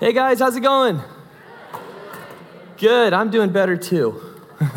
Hey 0.00 0.12
guys, 0.12 0.38
how's 0.38 0.54
it 0.54 0.60
going? 0.60 1.00
Good, 2.76 3.12
I'm 3.12 3.30
doing 3.30 3.50
better 3.50 3.76
too. 3.76 4.22
it 4.60 4.76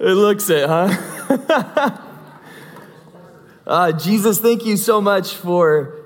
looks 0.00 0.50
it, 0.50 0.68
huh? 0.68 1.96
uh, 3.64 3.92
Jesus, 3.92 4.40
thank 4.40 4.66
you 4.66 4.76
so 4.76 5.00
much 5.00 5.34
for 5.34 6.04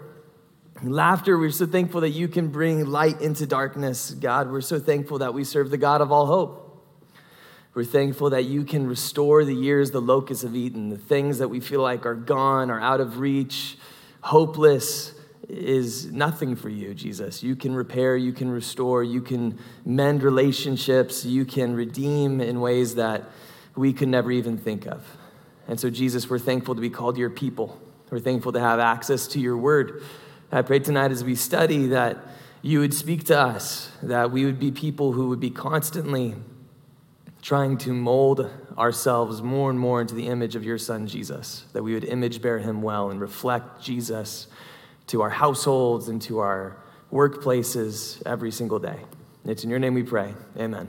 laughter. 0.83 1.39
We're 1.39 1.51
so 1.51 1.65
thankful 1.65 2.03
that 2.03 2.11
you 2.11 2.29
can 2.29 2.49
bring 2.49 2.85
light 2.85 3.23
into 3.23 3.47
darkness. 3.47 4.11
God, 4.11 4.51
we're 4.51 4.61
so 4.61 4.79
thankful 4.79 5.21
that 5.21 5.33
we 5.33 5.43
serve 5.43 5.71
the 5.71 5.79
God 5.79 6.03
of 6.03 6.13
all 6.13 6.27
hope. 6.27 6.85
We're 7.73 7.85
thankful 7.85 8.29
that 8.29 8.45
you 8.45 8.65
can 8.65 8.87
restore 8.87 9.43
the 9.43 9.55
years 9.55 9.91
the 9.91 10.03
locusts 10.03 10.45
have 10.45 10.55
eaten, 10.55 10.91
the 10.91 10.99
things 10.99 11.39
that 11.39 11.49
we 11.49 11.61
feel 11.61 11.81
like 11.81 12.05
are 12.05 12.15
gone, 12.15 12.71
are 12.71 12.79
out 12.79 13.01
of 13.01 13.21
reach, 13.21 13.79
hopeless 14.21 15.15
is 15.49 16.11
nothing 16.13 16.57
for 16.57 16.69
you, 16.69 16.95
Jesus. 16.95 17.43
You 17.43 17.57
can 17.57 17.75
repair, 17.75 18.17
you 18.17 18.33
can 18.33 18.51
restore, 18.51 19.03
you 19.03 19.21
can 19.21 19.59
mend 19.85 20.23
relationships, 20.23 21.25
you 21.25 21.45
can 21.45 21.75
redeem 21.75 22.41
in 22.41 22.61
ways 22.61 22.95
that 22.95 23.25
we 23.75 23.93
could 23.93 24.09
never 24.09 24.31
even 24.31 24.57
think 24.57 24.87
of. 24.87 25.05
And 25.69 25.79
so, 25.79 25.91
Jesus, 25.91 26.29
we're 26.29 26.39
thankful 26.39 26.75
to 26.75 26.81
be 26.81 26.91
called 26.91 27.17
your 27.17 27.31
people. 27.31 27.81
We're 28.11 28.21
thankful 28.21 28.53
to 28.53 28.61
have 28.61 28.79
access 28.79 29.27
to 29.29 29.41
your 29.41 29.57
word. 29.57 30.03
I 30.51 30.63
pray 30.63 30.81
tonight 30.81 31.11
as 31.11 31.25
we 31.25 31.35
study 31.35 31.87
that 31.89 32.19
you 32.61 32.81
would 32.81 32.95
speak 32.95 33.25
to 33.25 33.39
us, 33.39 33.91
that 34.03 34.31
we 34.31 34.45
would 34.45 34.59
be 34.59 34.71
people 34.71 35.13
who 35.13 35.29
would 35.29 35.41
be 35.41 35.51
constantly 35.51 36.35
trying 37.41 37.77
to 37.77 37.93
mold 37.93 38.49
ourselves 38.79 39.43
more 39.43 39.71
and 39.71 39.79
more 39.79 40.01
into 40.01 40.15
the 40.15 40.29
image 40.29 40.55
of 40.55 40.65
your 40.65 40.79
son, 40.79 41.07
Jesus, 41.07 41.65
that 41.73 41.83
we 41.83 41.95
would 41.95 42.05
image 42.05 42.41
bear 42.41 42.59
him 42.59 42.83
well 42.83 43.11
and 43.11 43.21
reflect 43.21 43.83
Jesus 43.83 44.47
to 45.09 45.23
our 45.23 45.31
households 45.31 46.09
and 46.09 46.21
to 46.23 46.39
our 46.39 46.77
workplaces 47.13 48.23
every 48.27 48.51
single 48.51 48.79
day. 48.79 48.99
It's 49.45 49.65
in 49.65 49.71
your 49.71 49.79
name 49.79 49.95
we 49.95 50.03
pray. 50.03 50.35
Amen. 50.59 50.89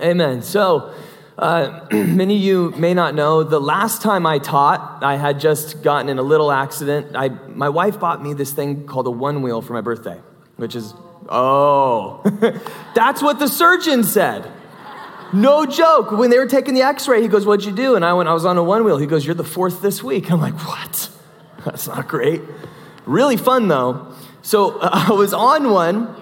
Amen. 0.00 0.42
So, 0.42 0.92
uh, 1.38 1.86
many 1.92 2.36
of 2.36 2.42
you 2.42 2.70
may 2.76 2.94
not 2.94 3.14
know, 3.14 3.44
the 3.44 3.60
last 3.60 4.02
time 4.02 4.26
I 4.26 4.38
taught, 4.38 5.02
I 5.02 5.16
had 5.16 5.40
just 5.40 5.82
gotten 5.82 6.08
in 6.08 6.18
a 6.18 6.22
little 6.22 6.50
accident. 6.50 7.14
I, 7.14 7.28
my 7.28 7.68
wife 7.68 8.00
bought 8.00 8.22
me 8.22 8.34
this 8.34 8.52
thing 8.52 8.86
called 8.86 9.06
a 9.06 9.10
one 9.10 9.42
wheel 9.42 9.62
for 9.62 9.72
my 9.72 9.80
birthday, 9.80 10.20
which 10.56 10.74
is, 10.74 10.94
oh, 11.28 12.22
that's 12.94 13.22
what 13.22 13.38
the 13.38 13.48
surgeon 13.48 14.02
said. 14.02 14.50
No 15.32 15.66
joke. 15.66 16.10
When 16.10 16.30
they 16.30 16.38
were 16.38 16.46
taking 16.46 16.74
the 16.74 16.82
x 16.82 17.06
ray, 17.06 17.20
he 17.20 17.28
goes, 17.28 17.44
What'd 17.44 17.66
you 17.66 17.72
do? 17.72 17.94
And 17.96 18.04
I 18.04 18.14
went, 18.14 18.28
I 18.28 18.32
was 18.32 18.46
on 18.46 18.56
a 18.56 18.62
one 18.62 18.82
wheel. 18.82 18.96
He 18.96 19.06
goes, 19.06 19.26
You're 19.26 19.34
the 19.34 19.44
fourth 19.44 19.82
this 19.82 20.02
week. 20.02 20.30
I'm 20.30 20.40
like, 20.40 20.54
What? 20.66 21.10
That's 21.64 21.86
not 21.86 22.08
great. 22.08 22.40
Really 23.08 23.36
fun 23.36 23.68
though. 23.68 24.12
So 24.42 24.78
uh, 24.78 25.06
I 25.08 25.12
was 25.12 25.32
on 25.32 25.70
one. 25.70 26.14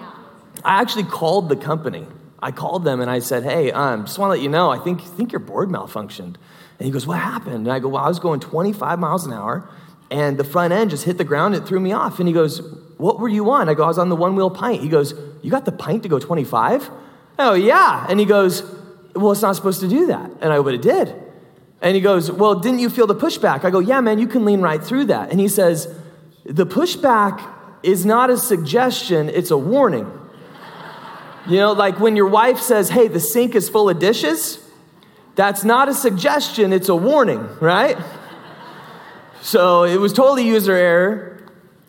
I 0.63 0.81
actually 0.81 1.03
called 1.03 1.49
the 1.49 1.55
company. 1.55 2.05
I 2.39 2.51
called 2.51 2.83
them 2.83 3.01
and 3.01 3.09
I 3.09 3.19
said, 3.19 3.43
Hey, 3.43 3.71
um, 3.71 4.05
just 4.05 4.17
want 4.17 4.29
to 4.29 4.31
let 4.35 4.41
you 4.41 4.49
know, 4.49 4.69
I 4.69 4.79
think, 4.79 5.01
think 5.01 5.31
your 5.31 5.39
board 5.39 5.69
malfunctioned. 5.69 6.35
And 6.79 6.85
he 6.85 6.91
goes, 6.91 7.05
What 7.07 7.19
happened? 7.19 7.67
And 7.67 7.71
I 7.71 7.79
go, 7.79 7.89
Well, 7.89 8.03
I 8.03 8.07
was 8.07 8.19
going 8.19 8.39
25 8.39 8.99
miles 8.99 9.25
an 9.25 9.33
hour 9.33 9.69
and 10.09 10.37
the 10.37 10.43
front 10.43 10.73
end 10.73 10.89
just 10.89 11.03
hit 11.03 11.17
the 11.17 11.23
ground. 11.23 11.55
It 11.55 11.67
threw 11.67 11.79
me 11.79 11.91
off. 11.91 12.19
And 12.19 12.27
he 12.27 12.33
goes, 12.33 12.61
What 12.97 13.19
were 13.19 13.29
you 13.29 13.49
on? 13.51 13.69
I 13.69 13.73
go, 13.73 13.83
I 13.83 13.87
was 13.87 13.97
on 13.97 14.09
the 14.09 14.15
one 14.15 14.35
wheel 14.35 14.49
pint. 14.49 14.81
He 14.81 14.89
goes, 14.89 15.13
You 15.41 15.51
got 15.51 15.65
the 15.65 15.71
pint 15.71 16.03
to 16.03 16.09
go 16.09 16.19
25? 16.19 16.89
Oh, 17.39 17.53
yeah. 17.53 18.05
And 18.09 18.19
he 18.19 18.25
goes, 18.25 18.63
well, 19.17 19.31
it's 19.31 19.41
not 19.41 19.55
supposed 19.55 19.79
to 19.81 19.87
do 19.87 20.07
that. 20.07 20.29
And 20.41 20.51
I 20.51 20.57
go, 20.57 20.63
but 20.63 20.73
it 20.73 20.81
did. 20.81 21.15
And 21.81 21.95
he 21.95 22.01
goes, 22.01 22.31
well, 22.31 22.55
didn't 22.55 22.79
you 22.79 22.89
feel 22.89 23.07
the 23.07 23.15
pushback? 23.15 23.63
I 23.63 23.69
go, 23.69 23.79
yeah, 23.79 24.01
man, 24.01 24.19
you 24.19 24.27
can 24.27 24.45
lean 24.45 24.61
right 24.61 24.83
through 24.83 25.05
that. 25.05 25.29
And 25.29 25.39
he 25.39 25.47
says, 25.47 25.93
the 26.47 26.65
pushback 26.65 27.45
is 27.83 28.05
not 28.05 28.29
a 28.29 28.37
suggestion, 28.37 29.29
it's 29.29 29.51
a 29.51 29.57
warning. 29.57 30.11
You 31.47 31.57
know, 31.57 31.73
like 31.73 31.99
when 31.99 32.15
your 32.15 32.27
wife 32.27 32.59
says, 32.59 32.89
hey, 32.89 33.07
the 33.07 33.19
sink 33.19 33.55
is 33.55 33.69
full 33.69 33.89
of 33.89 33.99
dishes, 33.99 34.59
that's 35.35 35.63
not 35.63 35.87
a 35.87 35.93
suggestion, 35.93 36.73
it's 36.73 36.89
a 36.89 36.95
warning, 36.95 37.47
right? 37.59 37.97
So 39.41 39.83
it 39.83 39.97
was 39.97 40.13
totally 40.13 40.45
user 40.45 40.73
error. 40.73 41.33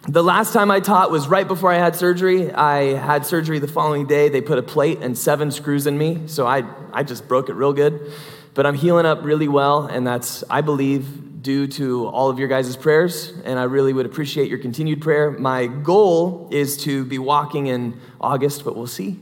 The 0.06 0.22
last 0.22 0.52
time 0.52 0.70
I 0.70 0.80
taught 0.80 1.10
was 1.10 1.28
right 1.28 1.46
before 1.46 1.72
I 1.72 1.78
had 1.78 1.96
surgery. 1.96 2.52
I 2.52 2.94
had 2.94 3.26
surgery 3.26 3.58
the 3.58 3.69
following 3.69 4.06
day. 4.06 4.28
They 4.28 4.40
put 4.40 4.58
a 4.58 4.62
plate 4.62 4.98
and 5.02 5.19
seven 5.19 5.50
screws 5.50 5.86
in 5.86 5.98
me, 5.98 6.28
so 6.28 6.46
I, 6.46 6.64
I 6.92 7.02
just 7.02 7.28
broke 7.28 7.48
it 7.48 7.54
real 7.54 7.72
good. 7.72 8.12
But 8.54 8.64
I'm 8.64 8.75
healing 8.75 9.06
up 9.06 9.22
really 9.22 9.48
well, 9.48 9.86
and 9.86 10.06
that's, 10.06 10.44
I 10.48 10.62
believe, 10.62 11.06
due 11.41 11.66
to 11.66 12.06
all 12.06 12.31
of 12.31 12.38
your 12.38 12.49
guys' 12.49 12.76
prayers, 12.76 13.32
and 13.44 13.59
I 13.59 13.65
really 13.65 13.93
would 13.93 14.06
appreciate 14.06 14.49
your 14.49 14.59
continued 14.59 15.00
prayer. 15.00 15.31
My 15.31 15.66
goal 15.66 16.49
is 16.50 16.76
to 16.84 17.04
be 17.04 17.19
walking 17.19 17.66
in 17.66 18.00
August, 18.21 18.65
but 18.65 18.76
we'll 18.76 18.87
see. 18.87 19.19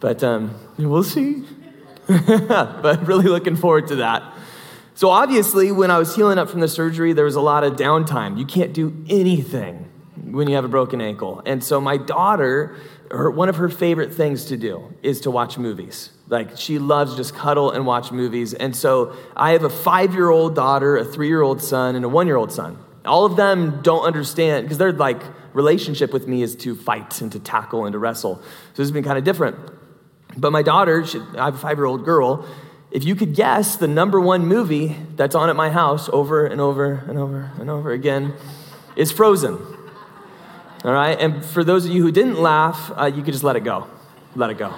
But 0.00 0.22
um, 0.24 0.54
we'll 0.78 1.04
see. 1.04 1.44
but 2.06 3.06
really 3.06 3.26
looking 3.26 3.56
forward 3.56 3.88
to 3.88 3.96
that. 3.96 4.22
So, 4.94 5.10
obviously, 5.10 5.72
when 5.72 5.90
I 5.90 5.98
was 5.98 6.16
healing 6.16 6.38
up 6.38 6.48
from 6.48 6.60
the 6.60 6.68
surgery, 6.68 7.12
there 7.12 7.24
was 7.24 7.34
a 7.34 7.40
lot 7.40 7.64
of 7.64 7.74
downtime. 7.74 8.38
You 8.38 8.46
can't 8.46 8.72
do 8.72 9.04
anything 9.08 9.90
when 10.30 10.48
you 10.48 10.54
have 10.54 10.64
a 10.64 10.68
broken 10.68 11.00
ankle. 11.00 11.42
And 11.46 11.62
so 11.62 11.80
my 11.80 11.96
daughter, 11.96 12.76
her, 13.10 13.30
one 13.30 13.48
of 13.48 13.56
her 13.56 13.68
favorite 13.68 14.14
things 14.14 14.46
to 14.46 14.56
do 14.56 14.94
is 15.02 15.20
to 15.22 15.30
watch 15.30 15.58
movies. 15.58 16.10
Like 16.28 16.56
she 16.56 16.78
loves 16.78 17.16
just 17.16 17.34
cuddle 17.34 17.70
and 17.70 17.86
watch 17.86 18.10
movies. 18.10 18.52
And 18.54 18.74
so 18.74 19.14
I 19.36 19.52
have 19.52 19.64
a 19.64 19.70
five 19.70 20.12
year 20.14 20.30
old 20.30 20.54
daughter, 20.54 20.96
a 20.96 21.04
three 21.04 21.28
year 21.28 21.42
old 21.42 21.62
son, 21.62 21.94
and 21.94 22.04
a 22.04 22.08
one 22.08 22.26
year 22.26 22.36
old 22.36 22.52
son. 22.52 22.78
All 23.04 23.24
of 23.24 23.36
them 23.36 23.80
don't 23.82 24.04
understand 24.04 24.64
because 24.64 24.78
their 24.78 24.92
like 24.92 25.22
relationship 25.52 26.12
with 26.12 26.26
me 26.26 26.42
is 26.42 26.56
to 26.56 26.74
fight 26.74 27.20
and 27.20 27.30
to 27.32 27.38
tackle 27.38 27.84
and 27.84 27.92
to 27.92 27.98
wrestle. 27.98 28.42
So 28.74 28.82
has 28.82 28.90
been 28.90 29.04
kind 29.04 29.18
of 29.18 29.24
different. 29.24 29.56
But 30.36 30.50
my 30.50 30.62
daughter, 30.62 31.06
she, 31.06 31.20
I 31.38 31.46
have 31.46 31.54
a 31.54 31.58
five 31.58 31.78
year 31.78 31.86
old 31.86 32.04
girl. 32.04 32.46
If 32.90 33.04
you 33.04 33.14
could 33.14 33.34
guess 33.34 33.76
the 33.76 33.88
number 33.88 34.20
one 34.20 34.46
movie 34.46 34.96
that's 35.16 35.34
on 35.34 35.48
at 35.48 35.56
my 35.56 35.70
house 35.70 36.08
over 36.12 36.46
and 36.46 36.60
over 36.60 37.04
and 37.08 37.18
over 37.18 37.52
and 37.58 37.70
over 37.70 37.92
again, 37.92 38.34
is 38.96 39.12
Frozen. 39.12 39.58
All 40.84 40.92
right? 40.92 41.18
And 41.20 41.44
for 41.44 41.62
those 41.62 41.84
of 41.84 41.92
you 41.92 42.02
who 42.02 42.10
didn't 42.10 42.40
laugh, 42.40 42.90
uh, 42.96 43.06
you 43.06 43.22
could 43.22 43.32
just 43.32 43.44
let 43.44 43.56
it 43.56 43.64
go. 43.64 43.86
Let 44.34 44.50
it 44.50 44.58
go. 44.58 44.74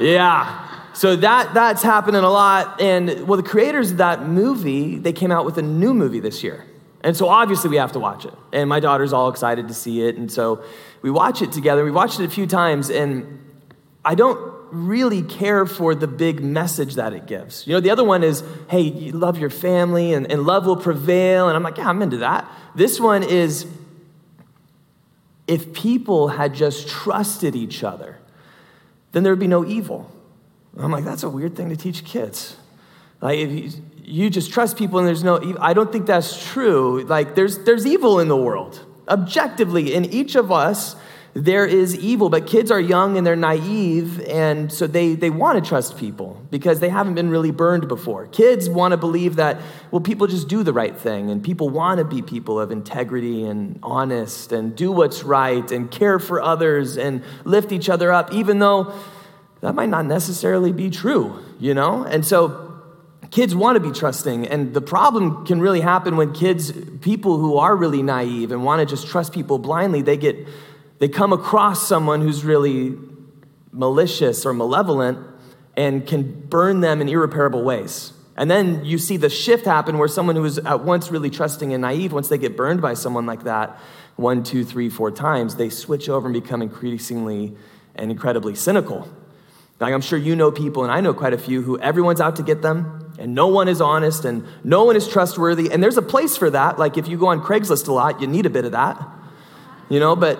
Yeah. 0.00 0.65
So 0.96 1.14
that 1.16 1.52
that's 1.52 1.82
happening 1.82 2.22
a 2.22 2.30
lot. 2.30 2.80
And 2.80 3.28
well, 3.28 3.36
the 3.36 3.46
creators 3.46 3.90
of 3.90 3.98
that 3.98 4.26
movie, 4.26 4.96
they 4.96 5.12
came 5.12 5.30
out 5.30 5.44
with 5.44 5.58
a 5.58 5.62
new 5.62 5.92
movie 5.92 6.20
this 6.20 6.42
year. 6.42 6.64
And 7.02 7.14
so 7.14 7.28
obviously 7.28 7.68
we 7.68 7.76
have 7.76 7.92
to 7.92 7.98
watch 7.98 8.24
it. 8.24 8.32
And 8.50 8.66
my 8.66 8.80
daughter's 8.80 9.12
all 9.12 9.28
excited 9.28 9.68
to 9.68 9.74
see 9.74 10.00
it. 10.00 10.16
And 10.16 10.32
so 10.32 10.64
we 11.02 11.10
watch 11.10 11.42
it 11.42 11.52
together. 11.52 11.84
We 11.84 11.90
watched 11.90 12.18
it 12.18 12.24
a 12.24 12.30
few 12.30 12.46
times, 12.46 12.88
and 12.88 13.44
I 14.06 14.14
don't 14.14 14.40
really 14.72 15.20
care 15.20 15.66
for 15.66 15.94
the 15.94 16.08
big 16.08 16.42
message 16.42 16.94
that 16.94 17.12
it 17.12 17.26
gives. 17.26 17.66
You 17.66 17.74
know, 17.74 17.80
the 17.80 17.90
other 17.90 18.02
one 18.02 18.24
is, 18.24 18.42
hey, 18.70 18.80
you 18.80 19.12
love 19.12 19.36
your 19.36 19.50
family 19.50 20.14
and, 20.14 20.32
and 20.32 20.44
love 20.44 20.64
will 20.64 20.76
prevail. 20.76 21.48
And 21.48 21.56
I'm 21.56 21.62
like, 21.62 21.76
yeah, 21.76 21.90
I'm 21.90 22.00
into 22.00 22.16
that. 22.18 22.50
This 22.74 22.98
one 22.98 23.22
is 23.22 23.66
if 25.46 25.74
people 25.74 26.28
had 26.28 26.54
just 26.54 26.88
trusted 26.88 27.54
each 27.54 27.84
other, 27.84 28.18
then 29.12 29.24
there'd 29.24 29.38
be 29.38 29.46
no 29.46 29.62
evil. 29.64 30.10
I'm 30.78 30.90
like, 30.90 31.04
that's 31.04 31.22
a 31.22 31.30
weird 31.30 31.56
thing 31.56 31.70
to 31.70 31.76
teach 31.76 32.04
kids. 32.04 32.56
Like, 33.20 33.38
if 33.38 33.50
you, 33.50 33.82
you 34.04 34.30
just 34.30 34.52
trust 34.52 34.76
people 34.76 34.98
and 34.98 35.08
there's 35.08 35.24
no 35.24 35.56
I 35.60 35.72
don't 35.72 35.90
think 35.90 36.06
that's 36.06 36.52
true. 36.52 37.04
Like, 37.04 37.34
there's, 37.34 37.58
there's 37.64 37.86
evil 37.86 38.20
in 38.20 38.28
the 38.28 38.36
world. 38.36 38.84
Objectively, 39.08 39.94
in 39.94 40.04
each 40.04 40.34
of 40.34 40.52
us, 40.52 40.96
there 41.36 41.66
is 41.66 41.94
evil, 41.94 42.30
but 42.30 42.46
kids 42.46 42.70
are 42.70 42.80
young 42.80 43.18
and 43.18 43.26
they're 43.26 43.36
naive, 43.36 44.20
and 44.26 44.72
so 44.72 44.86
they, 44.86 45.14
they 45.14 45.28
want 45.28 45.62
to 45.62 45.68
trust 45.68 45.98
people 45.98 46.40
because 46.50 46.80
they 46.80 46.88
haven't 46.88 47.14
been 47.14 47.28
really 47.28 47.50
burned 47.50 47.88
before. 47.88 48.26
Kids 48.28 48.70
want 48.70 48.92
to 48.92 48.96
believe 48.96 49.36
that, 49.36 49.60
well, 49.90 50.00
people 50.00 50.26
just 50.26 50.48
do 50.48 50.62
the 50.62 50.72
right 50.72 50.96
thing, 50.96 51.28
and 51.28 51.44
people 51.44 51.68
want 51.68 51.98
to 51.98 52.06
be 52.06 52.22
people 52.22 52.58
of 52.58 52.70
integrity 52.70 53.44
and 53.44 53.78
honest 53.82 54.50
and 54.50 54.74
do 54.74 54.90
what's 54.90 55.24
right 55.24 55.70
and 55.70 55.90
care 55.90 56.18
for 56.18 56.40
others 56.40 56.96
and 56.96 57.22
lift 57.44 57.70
each 57.70 57.90
other 57.90 58.10
up, 58.10 58.32
even 58.32 58.58
though 58.58 58.94
that 59.66 59.74
might 59.74 59.88
not 59.88 60.06
necessarily 60.06 60.70
be 60.70 60.90
true, 60.90 61.40
you 61.58 61.74
know? 61.74 62.04
And 62.04 62.24
so 62.24 62.80
kids 63.32 63.52
want 63.52 63.74
to 63.74 63.80
be 63.80 63.90
trusting 63.90 64.46
and 64.46 64.72
the 64.72 64.80
problem 64.80 65.44
can 65.44 65.60
really 65.60 65.80
happen 65.80 66.16
when 66.16 66.32
kids 66.32 66.70
people 67.00 67.38
who 67.38 67.56
are 67.58 67.74
really 67.74 68.00
naive 68.00 68.52
and 68.52 68.64
want 68.64 68.78
to 68.78 68.86
just 68.86 69.08
trust 69.08 69.32
people 69.32 69.58
blindly 69.58 70.00
they 70.00 70.16
get 70.16 70.36
they 71.00 71.08
come 71.08 71.32
across 71.32 71.88
someone 71.88 72.20
who's 72.20 72.44
really 72.44 72.96
malicious 73.72 74.46
or 74.46 74.54
malevolent 74.54 75.18
and 75.76 76.06
can 76.06 76.22
burn 76.48 76.80
them 76.80 77.00
in 77.00 77.08
irreparable 77.08 77.64
ways. 77.64 78.12
And 78.36 78.48
then 78.48 78.84
you 78.84 78.98
see 78.98 79.16
the 79.16 79.28
shift 79.28 79.64
happen 79.64 79.98
where 79.98 80.06
someone 80.06 80.36
who 80.36 80.44
is 80.44 80.58
at 80.58 80.84
once 80.84 81.10
really 81.10 81.28
trusting 81.28 81.72
and 81.72 81.82
naive, 81.82 82.12
once 82.12 82.28
they 82.28 82.38
get 82.38 82.56
burned 82.56 82.80
by 82.80 82.94
someone 82.94 83.26
like 83.26 83.42
that, 83.42 83.76
one, 84.14 84.44
two, 84.44 84.64
three, 84.64 84.88
four 84.88 85.10
times, 85.10 85.56
they 85.56 85.70
switch 85.70 86.08
over 86.08 86.28
and 86.28 86.32
become 86.32 86.62
increasingly 86.62 87.56
and 87.96 88.12
incredibly 88.12 88.54
cynical. 88.54 89.08
Like 89.78 89.92
I'm 89.92 90.00
sure 90.00 90.18
you 90.18 90.36
know 90.36 90.50
people, 90.50 90.82
and 90.84 90.92
I 90.92 91.00
know 91.00 91.12
quite 91.12 91.32
a 91.32 91.38
few, 91.38 91.62
who 91.62 91.78
everyone's 91.80 92.20
out 92.20 92.36
to 92.36 92.42
get 92.42 92.62
them, 92.62 93.14
and 93.18 93.34
no 93.34 93.48
one 93.48 93.68
is 93.68 93.80
honest, 93.80 94.24
and 94.24 94.46
no 94.64 94.84
one 94.84 94.96
is 94.96 95.08
trustworthy. 95.08 95.70
And 95.70 95.82
there's 95.82 95.96
a 95.96 96.02
place 96.02 96.36
for 96.36 96.50
that. 96.50 96.78
Like 96.78 96.96
if 96.96 97.08
you 97.08 97.18
go 97.18 97.26
on 97.26 97.42
Craigslist 97.42 97.88
a 97.88 97.92
lot, 97.92 98.20
you 98.20 98.26
need 98.26 98.46
a 98.46 98.50
bit 98.50 98.64
of 98.64 98.72
that 98.72 99.00
you 99.88 100.00
know, 100.00 100.16
but 100.16 100.38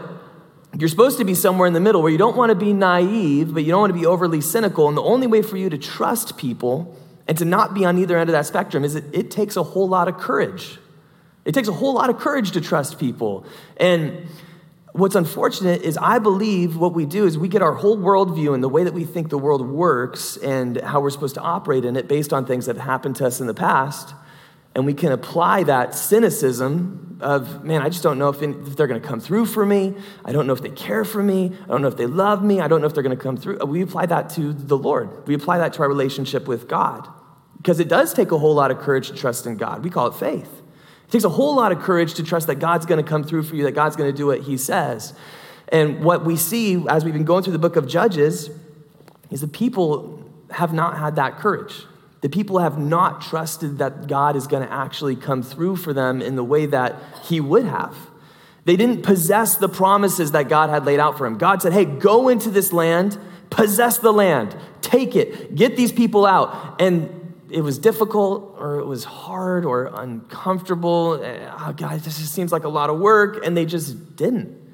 you're 0.77 0.88
supposed 0.88 1.19
to 1.19 1.25
be 1.25 1.35
somewhere 1.35 1.67
in 1.67 1.73
the 1.73 1.81
middle 1.81 2.03
where 2.03 2.11
you 2.11 2.19
don't 2.19 2.37
want 2.37 2.50
to 2.50 2.56
be 2.56 2.73
naive, 2.73 3.55
but 3.55 3.65
you 3.65 3.71
don't 3.71 3.81
want 3.81 3.93
to 3.93 3.99
be 3.99 4.06
overly 4.06 4.41
cynical. 4.41 4.88
And 4.88 4.97
the 4.97 5.03
only 5.03 5.27
way 5.27 5.43
for 5.43 5.56
you 5.56 5.71
to 5.71 5.79
trust 5.79 6.37
people 6.37 6.97
and 7.29 7.38
to 7.38 7.44
not 7.44 7.75
be 7.75 7.85
on 7.85 7.99
either 7.99 8.19
end 8.19 8.29
of 8.29 8.33
that 8.35 8.47
spectrum 8.47 8.85
is 8.85 8.94
that 8.94 9.15
it 9.15 9.31
takes 9.31 9.56
a 9.56 9.62
whole 9.62 9.88
lot 9.88 10.09
of 10.09 10.19
courage. 10.19 10.79
It 11.44 11.55
takes 11.55 11.69
a 11.69 11.73
whole 11.73 11.94
lot 11.94 12.11
of 12.11 12.19
courage 12.19 12.50
to 12.53 12.61
trust 12.61 12.99
people. 12.99 13.47
And 13.77 14.27
what's 14.96 15.14
unfortunate 15.14 15.82
is 15.82 15.96
I 15.98 16.19
believe 16.19 16.76
what 16.76 16.94
we 16.94 17.06
do 17.06 17.26
is 17.26 17.37
we 17.38 17.48
get 17.48 17.62
our 17.62 17.75
whole 17.75 17.96
worldview 17.96 18.54
and 18.54 18.62
the 18.62 18.69
way 18.69 18.84
that 18.84 18.94
we 18.94 19.04
think 19.04 19.31
the 19.31 19.38
world 19.38 19.66
works 19.66 20.37
and 20.38 20.81
how 20.81 21.00
we're 21.00 21.10
supposed 21.10 21.34
to 21.34 21.40
operate 21.40 21.84
in 21.84 21.96
it 21.96 22.08
based 22.08 22.32
on 22.32 22.46
things 22.46 22.66
that 22.66 22.76
have 22.76 22.84
happened 22.84 23.16
to 23.16 23.26
us 23.26 23.40
in 23.40 23.46
the 23.46 23.54
past 23.54 24.14
and 24.76 24.84
we 24.84 24.93
can 24.93 25.10
apply 25.10 25.62
that 25.62 25.94
cynicism 25.94 27.16
of, 27.22 27.64
man, 27.64 27.81
I 27.81 27.88
just 27.88 28.02
don't 28.02 28.19
know 28.19 28.28
if, 28.28 28.43
if 28.43 28.76
they're 28.76 28.87
going 28.87 29.00
to 29.00 29.08
come 29.08 29.20
through 29.20 29.46
for 29.46 29.64
me. 29.64 29.94
I 30.22 30.32
don't 30.32 30.46
know 30.46 30.52
if 30.52 30.60
they 30.60 30.69
care 30.69 31.02
for 31.02 31.22
me. 31.22 31.50
I 31.64 31.66
don't 31.69 31.81
know 31.81 31.88
if 31.88 31.96
they 31.96 32.04
love 32.04 32.44
me. 32.44 32.60
I 32.60 32.69
don't 32.69 32.82
know 32.82 32.87
if 32.87 32.92
they're 32.92 33.02
going 33.02 33.16
to 33.16 33.22
come 33.22 33.38
through. 33.38 33.56
We 33.64 33.81
apply 33.81 34.04
that 34.04 34.28
to 34.31 34.52
the 34.52 34.76
Lord. 34.76 35.26
We 35.26 35.32
apply 35.32 35.56
that 35.58 35.72
to 35.75 35.82
our 35.82 35.88
relationship 35.88 36.46
with 36.46 36.69
God. 36.69 37.08
Because 37.56 37.81
it 37.81 37.88
does 37.88 38.12
take 38.12 38.32
a 38.32 38.38
whole 38.38 38.54
lot 38.54 38.70
of 38.70 38.78
courage 38.78 39.08
to 39.08 39.14
trust 39.14 39.46
in 39.46 39.56
God. 39.56 39.82
We 39.82 39.88
call 39.88 40.08
it 40.08 40.14
faith. 40.14 40.60
It 41.06 41.12
takes 41.12 41.25
a 41.25 41.29
whole 41.29 41.55
lot 41.55 41.73
of 41.73 41.79
courage 41.79 42.14
to 42.14 42.23
trust 42.23 42.47
that 42.49 42.56
God's 42.56 42.87
going 42.87 43.03
to 43.03 43.08
come 43.08 43.23
through 43.23 43.44
for 43.44 43.55
you, 43.55 43.64
that 43.64 43.75
God's 43.75 43.97
going 43.97 44.11
to 44.11 44.17
do 44.17 44.26
what 44.26 44.43
He 44.43 44.56
says. 44.56 45.14
And 45.69 46.05
what 46.05 46.25
we 46.25 46.37
see 46.37 46.85
as 46.88 47.05
we've 47.05 47.14
been 47.14 47.25
going 47.25 47.43
through 47.43 47.53
the 47.53 47.58
book 47.58 47.76
of 47.76 47.87
Judges 47.87 48.50
is 49.31 49.41
that 49.41 49.53
people 49.53 50.25
have 50.50 50.73
not 50.73 50.99
had 50.99 51.17
that 51.17 51.38
courage. 51.38 51.85
The 52.23 52.29
people 52.29 52.58
have 52.58 52.79
not 52.79 53.20
trusted 53.20 53.79
that 53.79 54.08
God 54.08 54.37
is 54.37 54.47
going 54.47 54.67
to 54.67 54.73
actually 54.73 55.17
come 55.17 55.43
through 55.43 55.76
for 55.76 55.93
them 55.93 56.23
in 56.23 56.35
the 56.37 56.44
way 56.44 56.67
that 56.67 56.97
He 57.25 57.41
would 57.41 57.64
have. 57.64 57.97
They 58.64 58.76
didn't 58.76 59.02
possess 59.02 59.56
the 59.56 59.69
promises 59.69 60.32
that 60.32 60.49
God 60.49 60.70
had 60.70 60.85
laid 60.85 60.99
out 60.99 61.17
for 61.17 61.25
him. 61.25 61.38
God 61.38 61.62
said, 61.62 61.73
Hey, 61.73 61.85
go 61.85 62.29
into 62.29 62.50
this 62.50 62.73
land, 62.73 63.17
possess 63.49 63.99
the 63.99 64.12
land, 64.12 64.56
take 64.82 65.14
it, 65.14 65.55
get 65.55 65.76
these 65.76 65.93
people 65.93 66.26
out. 66.26 66.81
And 66.81 67.25
it 67.50 67.60
was 67.60 67.78
difficult 67.78 68.56
or 68.58 68.78
it 68.78 68.87
was 68.87 69.04
hard 69.04 69.64
or 69.64 69.87
uncomfortable. 69.94 71.22
Eh, 71.22 71.50
oh, 71.60 71.72
God, 71.72 72.00
this 72.00 72.19
just 72.19 72.32
seems 72.32 72.52
like 72.52 72.64
a 72.64 72.69
lot 72.69 72.90
of 72.90 72.98
work. 72.98 73.44
And 73.44 73.56
they 73.56 73.66
just 73.66 74.16
didn't. 74.16 74.66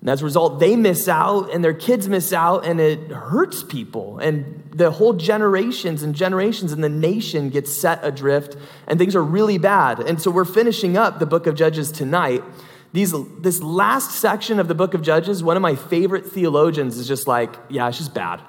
And 0.00 0.10
as 0.10 0.22
a 0.22 0.24
result, 0.24 0.60
they 0.60 0.76
miss 0.76 1.08
out 1.08 1.52
and 1.52 1.64
their 1.64 1.74
kids 1.74 2.08
miss 2.08 2.32
out, 2.32 2.64
and 2.64 2.80
it 2.80 3.10
hurts 3.10 3.64
people. 3.64 4.18
And 4.18 4.62
the 4.72 4.90
whole 4.90 5.14
generations 5.14 6.02
and 6.02 6.14
generations 6.14 6.72
and 6.72 6.84
the 6.84 6.88
nation 6.88 7.50
gets 7.50 7.72
set 7.72 8.00
adrift, 8.02 8.56
and 8.86 8.98
things 8.98 9.16
are 9.16 9.22
really 9.22 9.58
bad. 9.58 10.00
And 10.00 10.20
so 10.20 10.30
we're 10.30 10.44
finishing 10.44 10.96
up 10.96 11.18
the 11.18 11.26
book 11.26 11.46
of 11.46 11.54
Judges 11.54 11.90
tonight. 11.90 12.44
These, 12.92 13.14
this 13.40 13.60
last 13.62 14.12
section 14.12 14.60
of 14.60 14.68
the 14.68 14.74
book 14.74 14.94
of 14.94 15.02
Judges, 15.02 15.42
one 15.42 15.56
of 15.56 15.62
my 15.62 15.74
favorite 15.74 16.26
theologians 16.26 16.98
is 16.98 17.08
just 17.08 17.26
like, 17.26 17.56
yeah, 17.68 17.88
it's 17.88 17.98
just 17.98 18.14
bad. 18.14 18.40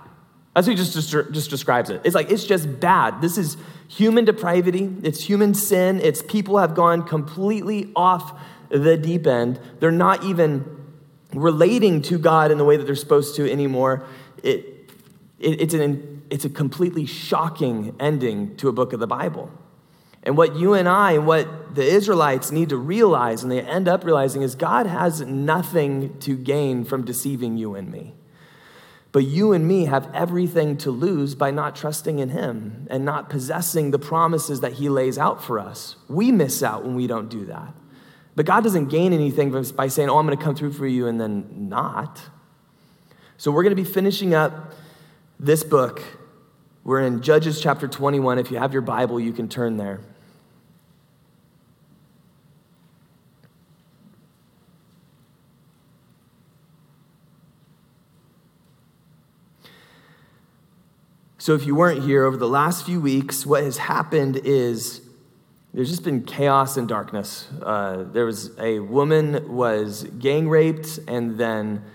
That's 0.58 0.66
what 0.66 0.76
he 0.76 0.84
just, 0.84 1.12
just, 1.12 1.32
just 1.34 1.52
describes 1.52 1.92
it. 1.92 2.02
It's 2.04 2.16
like, 2.16 2.32
it's 2.32 2.44
just 2.44 2.80
bad. 2.80 3.22
This 3.22 3.38
is 3.38 3.58
human 3.88 4.26
depravity, 4.26 4.92
it's 5.04 5.24
human 5.24 5.54
sin, 5.54 6.02
it's 6.02 6.24
people 6.24 6.58
have 6.58 6.74
gone 6.74 7.04
completely 7.04 7.92
off 7.96 8.42
the 8.70 8.98
deep 8.98 9.28
end. 9.28 9.60
They're 9.80 9.92
not 9.92 10.24
even 10.24 10.66
relating 11.32 12.02
to 12.02 12.18
God 12.18 12.50
in 12.50 12.58
the 12.58 12.66
way 12.66 12.76
that 12.76 12.86
they're 12.86 12.96
supposed 12.96 13.36
to 13.36 13.48
anymore, 13.48 14.08
it, 14.42 14.90
it, 15.38 15.62
it's, 15.62 15.76
an, 15.76 16.24
it's 16.32 16.44
a 16.44 16.50
completely 16.50 17.06
shocking 17.06 17.96
ending 18.00 18.58
to 18.58 18.68
a 18.68 18.72
book 18.72 18.94
of 18.94 19.00
the 19.00 19.06
Bible. 19.06 19.52
And 20.24 20.36
what 20.36 20.56
you 20.56 20.74
and 20.74 20.90
I 20.90 21.12
and 21.12 21.28
what 21.28 21.76
the 21.76 21.84
Israelites 21.84 22.50
need 22.50 22.70
to 22.70 22.78
realize, 22.78 23.44
and 23.44 23.52
they 23.52 23.62
end 23.62 23.88
up 23.88 24.04
realizing, 24.04 24.42
is 24.42 24.56
God 24.56 24.88
has 24.88 25.22
nothing 25.22 26.18
to 26.22 26.36
gain 26.36 26.84
from 26.84 27.06
deceiving 27.06 27.58
you 27.58 27.76
and 27.76 27.92
me. 27.92 28.16
But 29.18 29.26
you 29.26 29.52
and 29.52 29.68
me 29.68 29.86
have 29.86 30.14
everything 30.14 30.78
to 30.78 30.92
lose 30.92 31.34
by 31.34 31.50
not 31.50 31.76
trusting 31.76 32.20
in 32.20 32.30
Him 32.30 32.86
and 32.92 33.04
not 33.04 33.32
possessing 33.32 33.90
the 33.90 33.98
promises 33.98 34.62
that 34.62 34.74
He 34.74 34.90
lays 34.90 35.18
out 35.18 35.44
for 35.44 35.58
us. 35.58 35.96
We 36.08 36.32
miss 36.32 36.62
out 36.62 36.86
when 36.86 36.94
we 36.94 37.08
don't 37.08 37.28
do 37.28 37.44
that. 37.46 37.74
But 38.36 38.46
God 38.46 38.64
doesn't 38.64 38.90
gain 38.90 39.14
anything 39.14 39.50
by 39.76 39.88
saying, 39.88 40.08
Oh, 40.08 40.20
I'm 40.20 40.28
going 40.28 40.38
to 40.38 40.44
come 40.44 40.54
through 40.54 40.74
for 40.74 40.86
you, 40.86 41.08
and 41.08 41.20
then 41.20 41.68
not. 41.68 42.22
So 43.38 43.50
we're 43.50 43.64
going 43.64 43.76
to 43.76 43.82
be 43.82 43.90
finishing 43.90 44.36
up 44.36 44.74
this 45.40 45.64
book. 45.64 46.00
We're 46.84 47.02
in 47.02 47.24
Judges 47.24 47.60
chapter 47.60 47.88
21. 47.88 48.38
If 48.38 48.52
you 48.52 48.60
have 48.60 48.72
your 48.72 48.84
Bible, 48.84 49.20
you 49.20 49.34
can 49.34 49.50
turn 49.50 49.78
there. 49.78 50.00
So, 61.48 61.56
if 61.56 61.66
you 61.66 61.76
weren't 61.76 62.04
here 62.04 62.26
over 62.26 62.36
the 62.36 62.50
last 62.50 62.86
few 62.86 63.00
weeks, 63.00 63.46
what 63.46 63.64
has 63.64 63.78
happened 63.78 64.36
is 64.44 65.00
there's 65.74 65.90
just 65.90 66.04
been 66.04 66.24
chaos 66.24 66.76
and 66.76 66.90
darkness. 66.90 67.48
Uh, 67.62 68.04
there 68.04 68.26
was 68.26 68.52
a 68.60 68.80
woman 68.80 69.56
was 69.56 70.04
gang 70.20 70.50
raped 70.50 71.00
and 71.08 71.38
then 71.38 71.86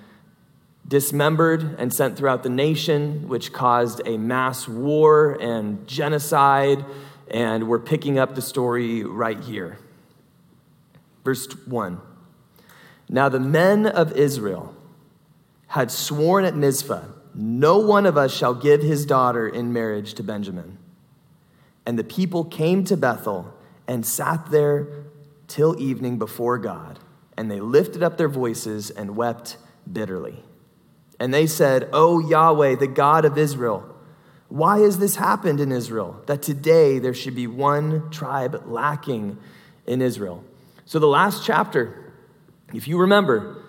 dismembered 0.88 1.76
and 1.78 1.92
sent 1.92 2.16
throughout 2.16 2.44
the 2.44 2.48
nation, 2.48 3.28
which 3.28 3.52
caused 3.52 4.00
a 4.06 4.16
mass 4.16 4.66
war 4.66 5.36
and 5.38 5.86
genocide. 5.86 6.82
And 7.30 7.68
we're 7.68 7.78
picking 7.78 8.18
up 8.18 8.34
the 8.34 8.40
story 8.40 9.04
right 9.04 9.38
here. 9.38 9.76
Verse 11.26 11.46
1. 11.66 12.00
Now 13.10 13.28
the 13.28 13.38
men 13.38 13.84
of 13.84 14.12
Israel 14.16 14.74
had 15.66 15.90
sworn 15.90 16.46
at 16.46 16.56
Mizpah, 16.56 17.04
no 17.34 17.78
one 17.78 18.06
of 18.06 18.16
us 18.16 18.34
shall 18.36 18.54
give 18.54 18.82
his 18.82 19.06
daughter 19.06 19.48
in 19.48 19.72
marriage 19.72 20.14
to 20.14 20.22
Benjamin. 20.22 20.78
And 21.86 21.98
the 21.98 22.04
people 22.04 22.44
came 22.44 22.84
to 22.84 22.96
Bethel 22.96 23.52
and 23.88 24.06
sat 24.06 24.50
there 24.50 24.86
till 25.48 25.80
evening 25.80 26.18
before 26.18 26.58
God. 26.58 26.98
And 27.36 27.50
they 27.50 27.60
lifted 27.60 28.02
up 28.02 28.16
their 28.18 28.28
voices 28.28 28.90
and 28.90 29.16
wept 29.16 29.56
bitterly. 29.90 30.44
And 31.18 31.32
they 31.32 31.46
said, 31.46 31.88
O 31.92 32.18
Yahweh, 32.18 32.76
the 32.76 32.86
God 32.86 33.24
of 33.24 33.38
Israel, 33.38 33.88
why 34.48 34.80
has 34.80 34.98
this 34.98 35.16
happened 35.16 35.60
in 35.60 35.72
Israel 35.72 36.22
that 36.26 36.42
today 36.42 36.98
there 36.98 37.14
should 37.14 37.34
be 37.34 37.46
one 37.46 38.10
tribe 38.10 38.64
lacking 38.66 39.38
in 39.86 40.02
Israel? 40.02 40.44
So, 40.84 40.98
the 40.98 41.06
last 41.06 41.44
chapter, 41.44 42.12
if 42.74 42.86
you 42.86 42.98
remember, 42.98 43.62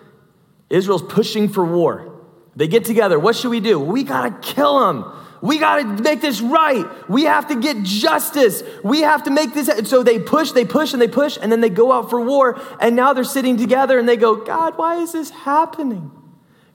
Israel's 0.68 1.02
pushing 1.02 1.48
for 1.48 1.64
war. 1.64 2.13
They 2.56 2.68
get 2.68 2.84
together. 2.84 3.18
What 3.18 3.36
should 3.36 3.50
we 3.50 3.60
do? 3.60 3.78
We 3.80 4.04
got 4.04 4.42
to 4.42 4.54
kill 4.54 4.78
them. 4.78 5.12
We 5.42 5.58
got 5.58 5.76
to 5.76 6.02
make 6.02 6.20
this 6.22 6.40
right. 6.40 6.86
We 7.08 7.24
have 7.24 7.48
to 7.48 7.60
get 7.60 7.82
justice. 7.82 8.62
We 8.82 9.02
have 9.02 9.24
to 9.24 9.30
make 9.30 9.52
this. 9.52 9.70
So 9.90 10.02
they 10.02 10.18
push, 10.18 10.52
they 10.52 10.64
push, 10.64 10.94
and 10.94 11.02
they 11.02 11.08
push, 11.08 11.36
and 11.40 11.52
then 11.52 11.60
they 11.60 11.68
go 11.68 11.92
out 11.92 12.08
for 12.08 12.20
war. 12.20 12.58
And 12.80 12.96
now 12.96 13.12
they're 13.12 13.24
sitting 13.24 13.58
together 13.58 13.98
and 13.98 14.08
they 14.08 14.16
go, 14.16 14.36
God, 14.36 14.78
why 14.78 14.96
is 15.02 15.12
this 15.12 15.30
happening? 15.30 16.10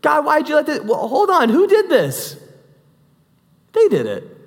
God, 0.01 0.23
why'd 0.25 0.47
you 0.47 0.55
let 0.55 0.67
this? 0.67 0.81
Well, 0.81 1.07
hold 1.07 1.29
on. 1.31 1.49
Who 1.49 1.67
did 1.67 1.89
this? 1.89 2.37
They 3.73 3.87
did 3.87 4.05
it. 4.05 4.37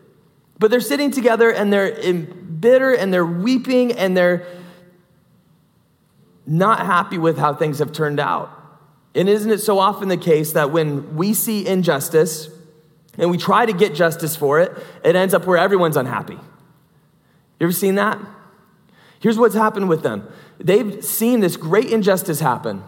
But 0.58 0.70
they're 0.70 0.80
sitting 0.80 1.10
together 1.10 1.50
and 1.50 1.72
they're 1.72 2.12
bitter 2.12 2.94
and 2.94 3.12
they're 3.12 3.26
weeping 3.26 3.92
and 3.92 4.16
they're 4.16 4.46
not 6.46 6.86
happy 6.86 7.18
with 7.18 7.38
how 7.38 7.54
things 7.54 7.80
have 7.80 7.92
turned 7.92 8.20
out. 8.20 8.61
And 9.14 9.28
isn't 9.28 9.50
it 9.50 9.58
so 9.58 9.78
often 9.78 10.08
the 10.08 10.16
case 10.16 10.52
that 10.52 10.70
when 10.70 11.16
we 11.16 11.34
see 11.34 11.66
injustice, 11.66 12.48
and 13.18 13.30
we 13.30 13.36
try 13.36 13.66
to 13.66 13.72
get 13.72 13.94
justice 13.94 14.36
for 14.36 14.60
it, 14.60 14.72
it 15.04 15.16
ends 15.16 15.34
up 15.34 15.46
where 15.46 15.58
everyone's 15.58 15.96
unhappy. 15.96 16.34
You 16.34 16.40
ever 17.66 17.72
seen 17.72 17.96
that? 17.96 18.18
Here's 19.20 19.38
what's 19.38 19.54
happened 19.54 19.88
with 19.88 20.02
them 20.02 20.28
they've 20.58 21.04
seen 21.04 21.40
this 21.40 21.56
great 21.56 21.90
injustice 21.90 22.40
happen. 22.40 22.82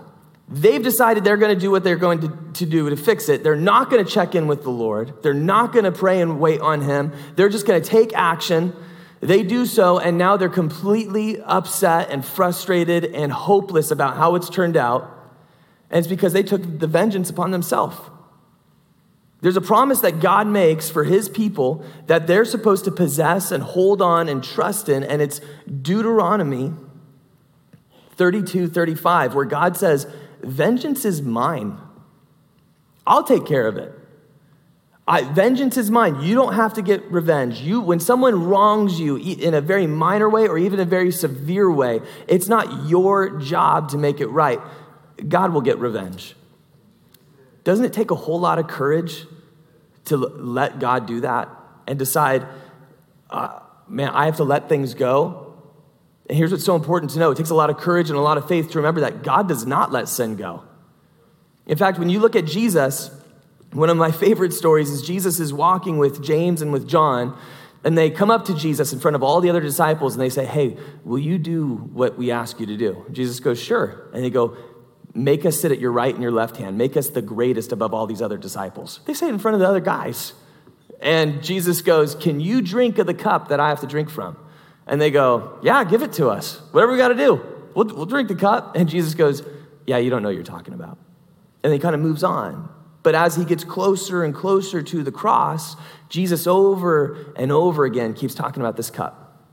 They've 0.47 0.83
decided 0.83 1.25
they're 1.25 1.39
going 1.39 1.55
to 1.55 1.61
do 1.61 1.71
what 1.71 1.85
they're 1.85 1.97
going 1.97 2.21
to, 2.21 2.29
to 2.55 2.67
do 2.67 2.91
to 2.91 2.97
fix 2.97 3.31
it. 3.31 3.43
They're 3.43 3.57
not 3.57 3.89
going 3.91 4.05
to 4.05 4.11
check 4.11 4.35
in 4.35 4.47
with 4.47 4.63
the 4.63 4.71
Lord. 4.71 5.23
They're 5.23 5.33
not 5.33 5.73
going 5.73 5.87
to 5.87 5.93
pray 5.93 6.21
and 6.21 6.39
wait 6.39 6.61
on 6.61 6.83
Him. 6.83 7.13
They're 7.35 7.49
just 7.49 7.67
going 7.67 7.81
to 7.81 7.89
take 7.89 8.13
action. 8.13 8.77
They 9.21 9.43
do 9.43 9.65
so, 9.65 9.99
and 9.99 10.19
now 10.19 10.37
they're 10.37 10.51
completely 10.51 11.41
upset 11.41 12.11
and 12.11 12.23
frustrated 12.23 13.07
and 13.07 13.33
hopeless 13.33 13.91
about 13.91 14.19
how 14.19 14.35
it's 14.35 14.51
turned 14.51 14.77
out. 14.77 15.11
And 15.95 16.01
it's 16.01 16.09
because 16.09 16.33
they 16.33 16.43
took 16.43 16.81
the 16.81 16.89
vengeance 16.89 17.31
upon 17.31 17.53
themselves. 17.53 17.97
There's 19.43 19.57
a 19.57 19.61
promise 19.61 20.01
that 20.01 20.19
God 20.19 20.49
makes 20.49 20.91
for 20.91 21.05
his 21.05 21.29
people 21.29 21.85
that 22.09 22.27
they're 22.27 22.45
supposed 22.45 22.85
to 22.87 22.91
possess 22.91 23.53
and 23.53 23.63
hold 23.63 24.03
on 24.03 24.29
and 24.29 24.43
trust 24.43 24.89
in, 24.89 25.05
and 25.05 25.23
it's 25.23 25.41
Deuteronomy 25.83 26.73
32 28.17 28.67
35, 28.69 29.37
where 29.37 29.45
God 29.45 29.77
says, 29.77 30.09
Vengeance 30.43 31.05
is 31.05 31.23
mine. 31.23 31.79
I'll 33.07 33.23
take 33.23 33.47
care 33.47 33.69
of 33.69 33.77
it. 33.77 33.93
I, 35.07 35.23
vengeance 35.23 35.77
is 35.77 35.93
mine. 35.93 36.23
You 36.23 36.35
don't 36.35 36.55
have 36.55 36.75
to 36.75 36.83
get 36.83 37.05
revenge. 37.13 37.61
You, 37.61 37.81
when 37.81 38.01
someone 38.01 38.47
wrongs 38.47 38.99
you 38.99 39.17
in 39.17 39.55
a 39.55 39.61
very 39.61 39.87
minor 39.87 40.29
way 40.29 40.49
or 40.49 40.59
even 40.59 40.81
a 40.81 40.85
very 40.85 41.13
severe 41.13 41.71
way, 41.71 42.01
it's 42.27 42.49
not 42.49 42.89
your 42.89 43.39
job 43.39 43.91
to 43.91 43.99
make 43.99 44.21
it 44.21 44.29
right. 44.29 44.59
God 45.29 45.53
will 45.53 45.61
get 45.61 45.79
revenge. 45.79 46.35
Doesn't 47.65 47.85
it 47.85 47.93
take 47.93 48.11
a 48.11 48.15
whole 48.15 48.39
lot 48.39 48.59
of 48.59 48.67
courage 48.67 49.25
to 50.07 50.17
let 50.17 50.79
God 50.79 51.07
do 51.07 51.21
that 51.23 51.49
and 51.87 51.99
decide, 51.99 52.47
uh, 53.31 53.61
man, 53.89 54.11
I 54.11 54.27
have 54.27 54.37
to 54.37 54.45
let 54.45 54.69
things 54.69 54.95
go? 54.95 55.55
And 56.29 56.37
here's 56.37 56.51
what's 56.51 56.65
so 56.65 56.77
important 56.77 57.13
to 57.13 57.19
know 57.19 57.31
it 57.31 57.37
takes 57.37 57.51
a 57.51 57.55
lot 57.55 57.71
of 57.71 57.79
courage 57.79 58.11
and 58.11 58.19
a 58.19 58.23
lot 58.23 58.39
of 58.39 58.49
faith 58.49 58.71
to 58.71 58.79
remember 58.79 59.01
that 59.01 59.23
God 59.23 59.49
does 59.49 59.67
not 59.67 59.93
let 59.93 60.09
sin 60.09 60.37
go. 60.37 60.63
In 61.67 61.79
fact, 61.79 61.99
when 61.99 62.09
you 62.11 62.21
look 62.21 62.37
at 62.37 62.45
Jesus, 62.45 63.11
one 63.73 63.91
of 63.91 63.97
my 63.97 64.11
favorite 64.11 64.53
stories 64.53 64.91
is 64.91 65.03
Jesus 65.03 65.41
is 65.41 65.53
walking 65.53 65.99
with 65.99 66.23
James 66.23 66.63
and 66.63 66.73
with 66.73 66.87
John, 66.87 67.39
and 67.83 67.99
they 67.99 68.11
come 68.11 68.31
up 68.31 68.47
to 68.47 68.55
Jesus 68.55 68.93
in 68.93 69.01
front 69.01 69.15
of 69.15 69.23
all 69.23 69.41
the 69.41 69.51
other 69.51 69.61
disciples 69.61 70.15
and 70.15 70.23
they 70.23 70.31
say, 70.31 70.47
Hey, 70.47 70.77
will 71.05 71.19
you 71.19 71.39
do 71.39 71.75
what 71.75 72.17
we 72.17 72.31
ask 72.31 72.59
you 72.59 72.67
to 72.67 72.77
do? 72.77 73.05
Jesus 73.13 73.41
goes, 73.41 73.59
Sure. 73.59 74.09
And 74.15 74.25
they 74.25 74.31
go, 74.31 74.57
Make 75.15 75.47
us 75.47 75.61
sit 75.61 75.71
at 75.71 75.79
your 75.79 75.93
right 75.93 76.13
and 76.13 76.23
your 76.23 76.33
left 76.33 76.57
hand. 76.57 76.77
Make 76.77 76.97
us 76.97 77.09
the 77.09 77.23
greatest 77.23 77.71
above 77.71 77.95
all 77.95 78.07
these 78.07 78.21
other 78.21 78.37
disciples. 78.37 79.01
They 79.07 79.15
say 79.15 79.29
it 79.29 79.31
in 79.31 79.39
front 79.39 79.55
of 79.55 79.61
the 79.61 79.69
other 79.69 79.81
guys. 79.81 80.33
And 81.01 81.43
Jesus 81.43 81.83
goes, 81.83 82.15
Can 82.15 82.41
you 82.41 82.61
drink 82.61 82.99
of 82.99 83.07
the 83.07 83.15
cup 83.15 83.49
that 83.49 83.61
I 83.61 83.69
have 83.69 83.81
to 83.81 83.87
drink 83.87 84.11
from? 84.11 84.37
And 84.87 85.01
they 85.01 85.11
go, 85.11 85.59
Yeah, 85.63 85.85
give 85.85 86.03
it 86.03 86.15
to 86.15 86.29
us. 86.29 86.61
Whatever 86.73 86.93
we 86.93 86.99
got 86.99 87.09
to 87.09 87.15
do, 87.15 87.45
we'll, 87.75 87.87
we'll 87.87 88.07
drink 88.07 88.29
the 88.29 88.35
cup. 88.35 88.75
And 88.75 88.89
Jesus 88.89 89.15
goes, 89.15 89.43
Yeah, 89.87 89.99
you 89.99 90.11
don't 90.11 90.23
know 90.23 90.29
what 90.29 90.35
you're 90.35 90.45
talking 90.45 90.75
about. 90.75 90.99
And 91.63 91.73
he 91.73 91.79
kind 91.79 91.95
of 91.95 92.01
moves 92.01 92.25
on. 92.25 92.69
But 93.05 93.15
as 93.15 93.37
he 93.37 93.45
gets 93.45 93.65
closer 93.65 94.25
and 94.25 94.35
closer 94.35 94.83
to 94.83 95.03
the 95.03 95.13
cross, 95.13 95.77
Jesus 96.09 96.47
over 96.47 97.33
and 97.37 97.53
over 97.53 97.85
again 97.85 98.15
keeps 98.15 98.35
talking 98.35 98.63
about 98.63 98.77
this 98.77 98.91
cup. 98.91 99.47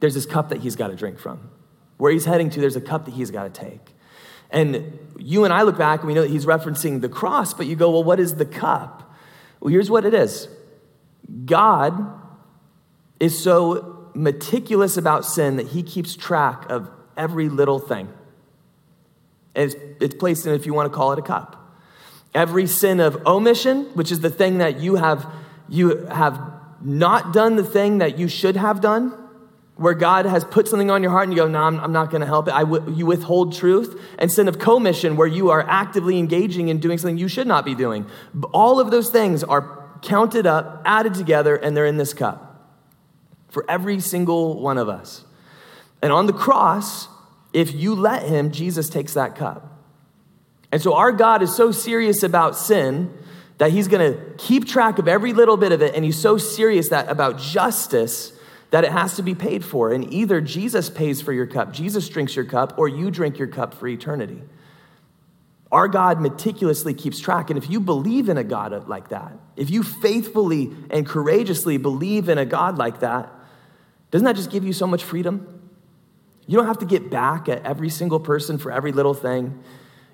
There's 0.00 0.14
this 0.14 0.26
cup 0.26 0.50
that 0.50 0.60
he's 0.60 0.76
got 0.76 0.88
to 0.88 0.94
drink 0.94 1.18
from. 1.18 1.50
Where 1.96 2.12
he's 2.12 2.26
heading 2.26 2.50
to, 2.50 2.60
there's 2.60 2.76
a 2.76 2.82
cup 2.82 3.06
that 3.06 3.14
he's 3.14 3.30
got 3.30 3.44
to 3.44 3.60
take. 3.60 3.94
And 4.52 4.98
you 5.18 5.44
and 5.44 5.52
I 5.52 5.62
look 5.62 5.78
back 5.78 6.00
and 6.00 6.08
we 6.08 6.14
know 6.14 6.22
that 6.22 6.30
he's 6.30 6.46
referencing 6.46 7.00
the 7.00 7.08
cross, 7.08 7.54
but 7.54 7.66
you 7.66 7.74
go, 7.74 7.90
well, 7.90 8.04
what 8.04 8.20
is 8.20 8.36
the 8.36 8.44
cup? 8.44 9.14
Well, 9.60 9.70
here's 9.72 9.90
what 9.90 10.04
it 10.04 10.14
is 10.14 10.48
God 11.44 12.20
is 13.18 13.42
so 13.42 14.10
meticulous 14.14 14.96
about 14.96 15.24
sin 15.24 15.56
that 15.56 15.68
he 15.68 15.82
keeps 15.82 16.14
track 16.14 16.68
of 16.70 16.90
every 17.16 17.48
little 17.48 17.78
thing. 17.78 18.12
And 19.54 19.70
it's, 19.70 19.76
it's 20.00 20.14
placed 20.14 20.46
in, 20.46 20.54
if 20.54 20.66
you 20.66 20.74
want 20.74 20.90
to 20.92 20.96
call 20.96 21.12
it 21.12 21.18
a 21.18 21.22
cup. 21.22 21.58
Every 22.34 22.66
sin 22.66 23.00
of 23.00 23.26
omission, 23.26 23.84
which 23.94 24.10
is 24.10 24.20
the 24.20 24.30
thing 24.30 24.58
that 24.58 24.80
you 24.80 24.96
have, 24.96 25.26
you 25.68 26.06
have 26.06 26.40
not 26.80 27.32
done 27.32 27.56
the 27.56 27.64
thing 27.64 27.98
that 27.98 28.18
you 28.18 28.28
should 28.28 28.56
have 28.56 28.80
done, 28.80 29.14
where 29.76 29.94
God 29.94 30.26
has 30.26 30.44
put 30.44 30.68
something 30.68 30.90
on 30.90 31.02
your 31.02 31.10
heart 31.10 31.24
and 31.24 31.32
you 31.32 31.42
go, 31.42 31.48
no, 31.48 31.62
I'm, 31.62 31.80
I'm 31.80 31.92
not 31.92 32.10
going 32.10 32.20
to 32.20 32.26
help 32.26 32.48
it. 32.48 32.54
You 32.96 33.06
withhold 33.06 33.54
truth. 33.54 34.00
And 34.18 34.30
sin 34.30 34.46
of 34.48 34.58
commission, 34.58 35.16
where 35.16 35.26
you 35.26 35.50
are 35.50 35.66
actively 35.68 36.18
engaging 36.18 36.68
in 36.68 36.78
doing 36.78 36.98
something 36.98 37.18
you 37.18 37.28
should 37.28 37.46
not 37.46 37.64
be 37.64 37.74
doing. 37.74 38.06
All 38.52 38.80
of 38.80 38.90
those 38.90 39.10
things 39.10 39.42
are 39.42 39.82
counted 40.02 40.46
up, 40.46 40.82
added 40.84 41.14
together, 41.14 41.56
and 41.56 41.76
they're 41.76 41.86
in 41.86 41.96
this 41.96 42.12
cup 42.12 42.48
for 43.48 43.64
every 43.68 44.00
single 44.00 44.60
one 44.60 44.78
of 44.78 44.88
us. 44.88 45.24
And 46.02 46.12
on 46.12 46.26
the 46.26 46.32
cross, 46.32 47.08
if 47.52 47.72
you 47.72 47.94
let 47.94 48.24
Him, 48.24 48.50
Jesus 48.50 48.88
takes 48.88 49.14
that 49.14 49.36
cup. 49.36 49.68
And 50.70 50.80
so 50.80 50.94
our 50.94 51.12
God 51.12 51.42
is 51.42 51.54
so 51.54 51.70
serious 51.70 52.22
about 52.22 52.56
sin 52.56 53.12
that 53.58 53.70
He's 53.70 53.88
going 53.88 54.12
to 54.12 54.20
keep 54.38 54.66
track 54.66 54.98
of 54.98 55.06
every 55.06 55.32
little 55.32 55.56
bit 55.56 55.72
of 55.72 55.82
it, 55.82 55.94
and 55.94 56.04
He's 56.04 56.18
so 56.18 56.36
serious 56.36 56.88
that 56.88 57.08
about 57.08 57.38
justice 57.38 58.31
that 58.72 58.84
it 58.84 58.90
has 58.90 59.16
to 59.16 59.22
be 59.22 59.34
paid 59.34 59.62
for. 59.62 59.92
And 59.92 60.12
either 60.12 60.40
Jesus 60.40 60.88
pays 60.88 61.20
for 61.20 61.32
your 61.32 61.46
cup, 61.46 61.72
Jesus 61.72 62.08
drinks 62.08 62.34
your 62.34 62.46
cup, 62.46 62.78
or 62.78 62.88
you 62.88 63.10
drink 63.10 63.38
your 63.38 63.48
cup 63.48 63.74
for 63.74 63.86
eternity. 63.86 64.42
Our 65.70 65.88
God 65.88 66.20
meticulously 66.20 66.94
keeps 66.94 67.20
track. 67.20 67.50
And 67.50 67.58
if 67.58 67.68
you 67.70 67.80
believe 67.80 68.30
in 68.30 68.38
a 68.38 68.44
God 68.44 68.88
like 68.88 69.10
that, 69.10 69.32
if 69.56 69.70
you 69.70 69.82
faithfully 69.82 70.70
and 70.90 71.06
courageously 71.06 71.76
believe 71.76 72.30
in 72.30 72.38
a 72.38 72.46
God 72.46 72.78
like 72.78 73.00
that, 73.00 73.30
doesn't 74.10 74.24
that 74.24 74.36
just 74.36 74.50
give 74.50 74.64
you 74.64 74.72
so 74.72 74.86
much 74.86 75.04
freedom? 75.04 75.70
You 76.46 76.56
don't 76.56 76.66
have 76.66 76.78
to 76.78 76.86
get 76.86 77.10
back 77.10 77.50
at 77.50 77.64
every 77.64 77.90
single 77.90 78.20
person 78.20 78.56
for 78.56 78.72
every 78.72 78.92
little 78.92 79.14
thing. 79.14 79.62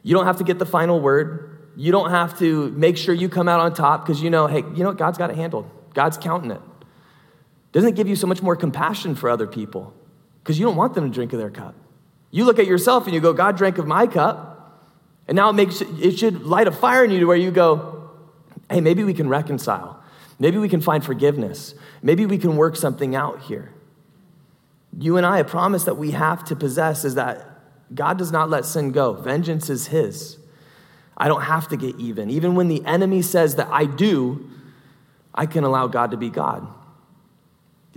You 0.03 0.15
don't 0.15 0.27
have 0.27 0.39
to 0.39 0.45
get 0.45 0.59
the 0.59 0.67
final 0.67 1.01
word. 1.01 1.71
You 1.77 1.93
don't 1.93 2.11
have 2.11 2.37
to 2.41 2.71
make 2.71 2.97
sure 2.97 3.15
you 3.15 3.29
come 3.29 3.49
out 3.49 3.61
on 3.61 3.73
top 3.73 4.05
because 4.05 4.21
you 4.21 4.31
know, 4.31 4.49
hey, 4.49 4.65
you 4.75 4.83
know, 4.83 4.93
God's 4.93 5.17
got 5.17 5.31
it 5.31 5.37
handled. 5.37 5.71
God's 5.95 6.19
counting 6.19 6.51
it. 6.51 6.61
Doesn't 7.79 7.91
it 7.91 7.95
give 7.95 8.09
you 8.09 8.17
so 8.17 8.27
much 8.27 8.43
more 8.43 8.57
compassion 8.57 9.15
for 9.15 9.31
other 9.31 9.47
people? 9.47 9.95
Because 10.43 10.59
you 10.59 10.67
don't 10.67 10.75
want 10.75 10.95
them 10.95 11.05
to 11.05 11.15
drink 11.15 11.33
of 11.33 11.39
their 11.39 11.49
cup. 11.49 11.77
You 12.33 12.45
look 12.45 12.59
at 12.59 12.67
yourself 12.67 13.05
and 13.05 13.15
you 13.15 13.21
go, 13.21 13.33
God 13.33 13.57
drank 13.57 13.79
of 13.79 13.87
my 13.87 14.09
cup. 14.09 14.83
And 15.29 15.37
now 15.37 15.51
it 15.51 15.53
makes 15.53 15.81
it 15.81 16.19
should 16.19 16.43
light 16.43 16.67
a 16.67 16.73
fire 16.73 17.05
in 17.05 17.13
you 17.13 17.21
to 17.21 17.27
where 17.27 17.37
you 17.37 17.53
go, 17.53 18.11
hey, 18.69 18.81
maybe 18.81 19.05
we 19.05 19.15
can 19.15 19.29
reconcile. 19.29 20.03
Maybe 20.41 20.59
we 20.59 20.69
can 20.69 20.81
find 20.81 21.05
forgiveness. 21.05 21.77
Maybe 22.03 22.27
we 22.27 22.37
can 22.37 22.57
work 22.57 22.75
something 22.75 23.15
out 23.15 23.43
here. 23.43 23.73
You 24.99 25.17
and 25.17 25.25
I, 25.25 25.39
a 25.39 25.45
promise 25.45 25.85
that 25.85 25.97
we 25.97 26.11
have 26.11 26.43
to 26.47 26.57
possess 26.57 27.05
is 27.05 27.15
that 27.15 27.47
God 27.95 28.19
does 28.19 28.33
not 28.33 28.51
let 28.51 28.65
sin 28.65 28.91
go. 28.91 29.13
Vengeance 29.13 29.71
is 29.71 29.87
His. 29.87 30.37
I 31.17 31.29
don't 31.29 31.43
have 31.43 31.69
to 31.69 31.77
get 31.77 31.95
even. 32.01 32.29
Even 32.29 32.57
when 32.57 32.67
the 32.67 32.85
enemy 32.85 33.23
says 33.23 33.55
that 33.55 33.69
I 33.71 33.85
do, 33.85 34.51
I 35.33 35.47
can 35.47 35.63
allow 35.63 35.87
God 35.87 36.11
to 36.11 36.17
be 36.17 36.29
God. 36.29 36.67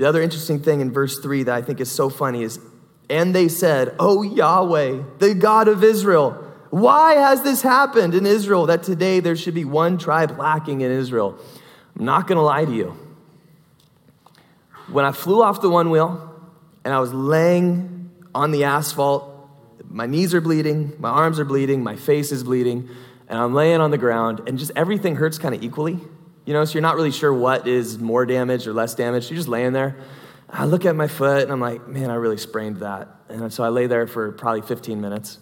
The 0.01 0.09
other 0.09 0.23
interesting 0.23 0.59
thing 0.59 0.81
in 0.81 0.91
verse 0.91 1.19
3 1.19 1.43
that 1.43 1.53
I 1.53 1.61
think 1.61 1.79
is 1.79 1.91
so 1.91 2.09
funny 2.09 2.41
is, 2.41 2.59
and 3.07 3.35
they 3.35 3.47
said, 3.47 3.95
Oh 3.99 4.23
Yahweh, 4.23 5.03
the 5.19 5.35
God 5.35 5.67
of 5.67 5.83
Israel, 5.83 6.31
why 6.71 7.13
has 7.13 7.43
this 7.43 7.61
happened 7.61 8.15
in 8.15 8.25
Israel 8.25 8.65
that 8.65 8.81
today 8.81 9.19
there 9.19 9.35
should 9.35 9.53
be 9.53 9.63
one 9.63 9.99
tribe 9.99 10.39
lacking 10.39 10.81
in 10.81 10.89
Israel? 10.89 11.37
I'm 11.95 12.03
not 12.03 12.25
going 12.25 12.37
to 12.37 12.41
lie 12.41 12.65
to 12.65 12.73
you. 12.73 12.97
When 14.87 15.05
I 15.05 15.11
flew 15.11 15.43
off 15.43 15.61
the 15.61 15.69
one 15.69 15.91
wheel 15.91 16.33
and 16.83 16.95
I 16.95 16.99
was 16.99 17.13
laying 17.13 18.09
on 18.33 18.49
the 18.49 18.63
asphalt, 18.63 19.31
my 19.87 20.07
knees 20.07 20.33
are 20.33 20.41
bleeding, 20.41 20.93
my 20.97 21.09
arms 21.09 21.37
are 21.39 21.45
bleeding, 21.45 21.83
my 21.83 21.95
face 21.95 22.31
is 22.31 22.43
bleeding, 22.43 22.89
and 23.27 23.37
I'm 23.37 23.53
laying 23.53 23.79
on 23.79 23.91
the 23.91 23.99
ground, 23.99 24.41
and 24.47 24.57
just 24.57 24.71
everything 24.75 25.17
hurts 25.17 25.37
kind 25.37 25.53
of 25.53 25.63
equally. 25.63 25.99
You 26.51 26.57
know, 26.57 26.65
so 26.65 26.73
you're 26.73 26.81
not 26.81 26.97
really 26.97 27.11
sure 27.11 27.33
what 27.33 27.65
is 27.65 27.97
more 27.97 28.25
damaged 28.25 28.67
or 28.67 28.73
less 28.73 28.93
damaged. 28.93 29.29
You're 29.29 29.37
just 29.37 29.47
laying 29.47 29.71
there. 29.71 29.95
I 30.49 30.65
look 30.65 30.83
at 30.83 30.97
my 30.97 31.07
foot 31.07 31.43
and 31.43 31.49
I'm 31.49 31.61
like, 31.61 31.87
man, 31.87 32.11
I 32.11 32.15
really 32.15 32.35
sprained 32.35 32.81
that. 32.81 33.07
And 33.29 33.53
so 33.53 33.63
I 33.63 33.69
lay 33.69 33.87
there 33.87 34.05
for 34.05 34.33
probably 34.33 34.61
15 34.61 34.99
minutes. 34.99 35.39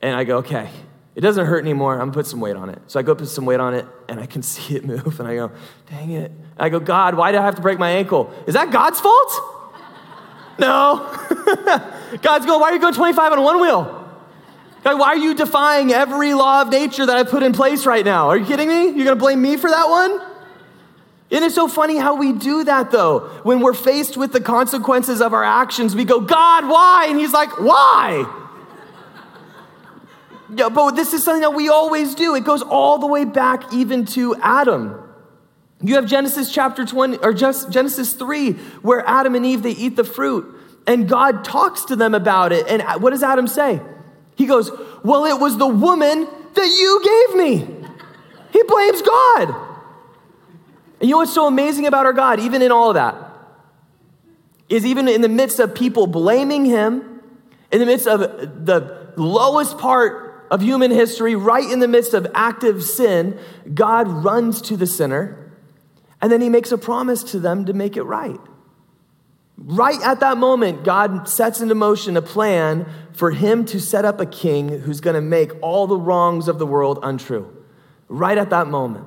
And 0.00 0.16
I 0.16 0.24
go, 0.24 0.38
okay, 0.38 0.70
it 1.14 1.20
doesn't 1.20 1.44
hurt 1.44 1.62
anymore. 1.62 1.92
I'm 1.92 1.98
gonna 1.98 2.12
put 2.12 2.26
some 2.26 2.40
weight 2.40 2.56
on 2.56 2.70
it. 2.70 2.78
So 2.86 2.98
I 2.98 3.02
go 3.02 3.14
put 3.14 3.28
some 3.28 3.44
weight 3.44 3.60
on 3.60 3.74
it 3.74 3.84
and 4.08 4.18
I 4.18 4.24
can 4.24 4.40
see 4.52 4.76
it 4.76 4.82
move. 4.86 5.20
And 5.20 5.28
I 5.28 5.34
go, 5.34 5.52
dang 5.90 6.12
it. 6.12 6.30
And 6.30 6.58
I 6.58 6.70
go, 6.70 6.80
God, 6.80 7.16
why 7.16 7.32
did 7.32 7.42
I 7.42 7.44
have 7.44 7.56
to 7.56 7.60
break 7.60 7.78
my 7.78 7.90
ankle? 7.90 8.32
Is 8.46 8.54
that 8.54 8.72
God's 8.72 8.98
fault? 8.98 9.30
No. 10.58 10.96
God's 12.22 12.46
going, 12.46 12.60
why 12.60 12.68
are 12.68 12.74
you 12.74 12.80
going 12.80 12.92
25 12.92 13.32
on 13.32 13.42
one 13.42 13.60
wheel? 13.60 14.10
God, 14.84 14.98
why 14.98 15.08
are 15.08 15.16
you 15.16 15.34
defying 15.34 15.90
every 15.92 16.34
law 16.34 16.60
of 16.60 16.68
nature 16.68 17.04
that 17.06 17.16
I 17.16 17.24
put 17.24 17.42
in 17.42 17.54
place 17.54 17.86
right 17.86 18.04
now? 18.04 18.28
Are 18.28 18.36
you 18.36 18.44
kidding 18.44 18.68
me? 18.68 18.90
You're 18.90 19.14
to 19.14 19.16
blame 19.16 19.40
me 19.40 19.56
for 19.56 19.70
that 19.70 19.88
one? 19.88 20.29
Isn't 21.30 21.44
it 21.44 21.52
so 21.52 21.68
funny 21.68 21.96
how 21.96 22.16
we 22.16 22.32
do 22.32 22.64
that 22.64 22.90
though? 22.90 23.20
When 23.44 23.60
we're 23.60 23.72
faced 23.72 24.16
with 24.16 24.32
the 24.32 24.40
consequences 24.40 25.22
of 25.22 25.32
our 25.32 25.44
actions, 25.44 25.94
we 25.94 26.04
go, 26.04 26.20
God, 26.20 26.68
why? 26.68 27.06
And 27.08 27.18
He's 27.18 27.32
like, 27.32 27.60
why? 27.60 28.26
yeah, 30.54 30.68
but 30.68 30.92
this 30.92 31.14
is 31.14 31.22
something 31.22 31.42
that 31.42 31.54
we 31.54 31.68
always 31.68 32.16
do. 32.16 32.34
It 32.34 32.44
goes 32.44 32.62
all 32.62 32.98
the 32.98 33.06
way 33.06 33.24
back 33.24 33.72
even 33.72 34.06
to 34.06 34.34
Adam. 34.42 35.00
You 35.82 35.94
have 35.94 36.06
Genesis 36.06 36.52
chapter 36.52 36.84
20 36.84 37.18
or 37.18 37.32
just 37.32 37.70
Genesis 37.70 38.12
3 38.12 38.52
where 38.82 39.08
Adam 39.08 39.36
and 39.36 39.46
Eve 39.46 39.62
they 39.62 39.70
eat 39.70 39.94
the 39.96 40.04
fruit 40.04 40.56
and 40.86 41.08
God 41.08 41.44
talks 41.44 41.84
to 41.86 41.96
them 41.96 42.12
about 42.12 42.52
it 42.52 42.66
and 42.66 42.82
uh, 42.82 42.98
what 42.98 43.10
does 43.10 43.22
Adam 43.22 43.46
say? 43.46 43.80
He 44.34 44.46
goes, 44.46 44.70
Well, 45.04 45.24
it 45.26 45.40
was 45.40 45.56
the 45.58 45.68
woman 45.68 46.26
that 46.54 46.66
you 46.66 47.00
gave 47.04 47.36
me. 47.38 47.86
He 48.52 48.62
blames 48.64 49.00
God. 49.00 49.69
And 51.00 51.08
you 51.08 51.14
know 51.14 51.18
what's 51.18 51.34
so 51.34 51.46
amazing 51.46 51.86
about 51.86 52.06
our 52.06 52.12
God, 52.12 52.40
even 52.40 52.62
in 52.62 52.70
all 52.70 52.90
of 52.90 52.94
that, 52.94 53.16
is 54.68 54.86
even 54.86 55.08
in 55.08 55.22
the 55.22 55.28
midst 55.28 55.58
of 55.58 55.74
people 55.74 56.06
blaming 56.06 56.64
him, 56.64 57.22
in 57.72 57.80
the 57.80 57.86
midst 57.86 58.06
of 58.06 58.20
the 58.20 59.12
lowest 59.16 59.78
part 59.78 60.46
of 60.50 60.60
human 60.60 60.90
history, 60.90 61.34
right 61.34 61.68
in 61.68 61.80
the 61.80 61.88
midst 61.88 62.14
of 62.14 62.26
active 62.34 62.82
sin, 62.82 63.38
God 63.72 64.08
runs 64.08 64.60
to 64.62 64.76
the 64.76 64.86
sinner 64.86 65.40
and 66.20 66.30
then 66.30 66.40
he 66.40 66.48
makes 66.48 66.70
a 66.72 66.78
promise 66.78 67.22
to 67.24 67.40
them 67.40 67.64
to 67.66 67.72
make 67.72 67.96
it 67.96 68.02
right. 68.02 68.40
Right 69.56 70.00
at 70.02 70.20
that 70.20 70.38
moment, 70.38 70.84
God 70.84 71.28
sets 71.28 71.60
into 71.60 71.74
motion 71.74 72.16
a 72.16 72.22
plan 72.22 72.86
for 73.12 73.30
him 73.30 73.64
to 73.66 73.80
set 73.80 74.04
up 74.04 74.20
a 74.20 74.26
king 74.26 74.68
who's 74.80 75.00
going 75.00 75.14
to 75.14 75.20
make 75.20 75.52
all 75.62 75.86
the 75.86 75.96
wrongs 75.96 76.48
of 76.48 76.58
the 76.58 76.66
world 76.66 76.98
untrue. 77.02 77.54
Right 78.08 78.38
at 78.38 78.50
that 78.50 78.66
moment. 78.68 79.06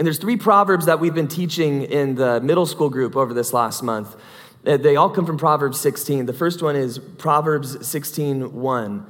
And 0.00 0.06
there's 0.06 0.16
three 0.16 0.38
proverbs 0.38 0.86
that 0.86 0.98
we've 0.98 1.12
been 1.12 1.28
teaching 1.28 1.82
in 1.82 2.14
the 2.14 2.40
middle 2.40 2.64
school 2.64 2.88
group 2.88 3.16
over 3.16 3.34
this 3.34 3.52
last 3.52 3.82
month. 3.82 4.16
Uh, 4.64 4.78
they 4.78 4.96
all 4.96 5.10
come 5.10 5.26
from 5.26 5.36
Proverbs 5.36 5.78
16. 5.78 6.24
The 6.24 6.32
first 6.32 6.62
one 6.62 6.74
is 6.74 6.98
Proverbs 6.98 7.86
16, 7.86 8.54
1. 8.54 9.06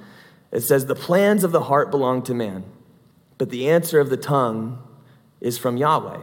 It 0.51 0.63
says, 0.63 0.87
The 0.87 0.97
plans 0.97 1.45
of 1.45 1.53
the 1.53 1.63
heart 1.63 1.93
belong 1.93 2.23
to 2.23 2.35
man, 2.35 2.65
but 3.39 3.51
the 3.51 3.71
answer 3.71 4.01
of 4.01 4.11
the 4.11 4.17
tongue 4.17 4.83
is 5.41 5.59
from 5.59 5.77
Yahweh. 5.77 6.23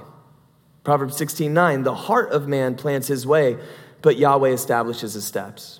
Proverbs 0.83 1.15
16 1.15 1.53
9, 1.53 1.83
the 1.83 1.95
heart 1.95 2.33
of 2.33 2.49
man 2.49 2.75
plans 2.75 3.07
his 3.07 3.25
way, 3.25 3.55
but 4.01 4.17
Yahweh 4.17 4.49
establishes 4.49 5.13
his 5.13 5.23
steps. 5.23 5.79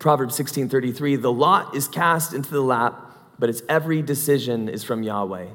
Proverbs 0.00 0.34
16 0.34 0.68
33, 0.68 1.14
the 1.14 1.32
lot 1.32 1.76
is 1.76 1.86
cast 1.86 2.34
into 2.34 2.50
the 2.50 2.60
lap, 2.60 3.00
but 3.38 3.48
its 3.48 3.62
every 3.68 4.02
decision 4.02 4.68
is 4.68 4.82
from 4.82 5.04
Yahweh. 5.04 5.46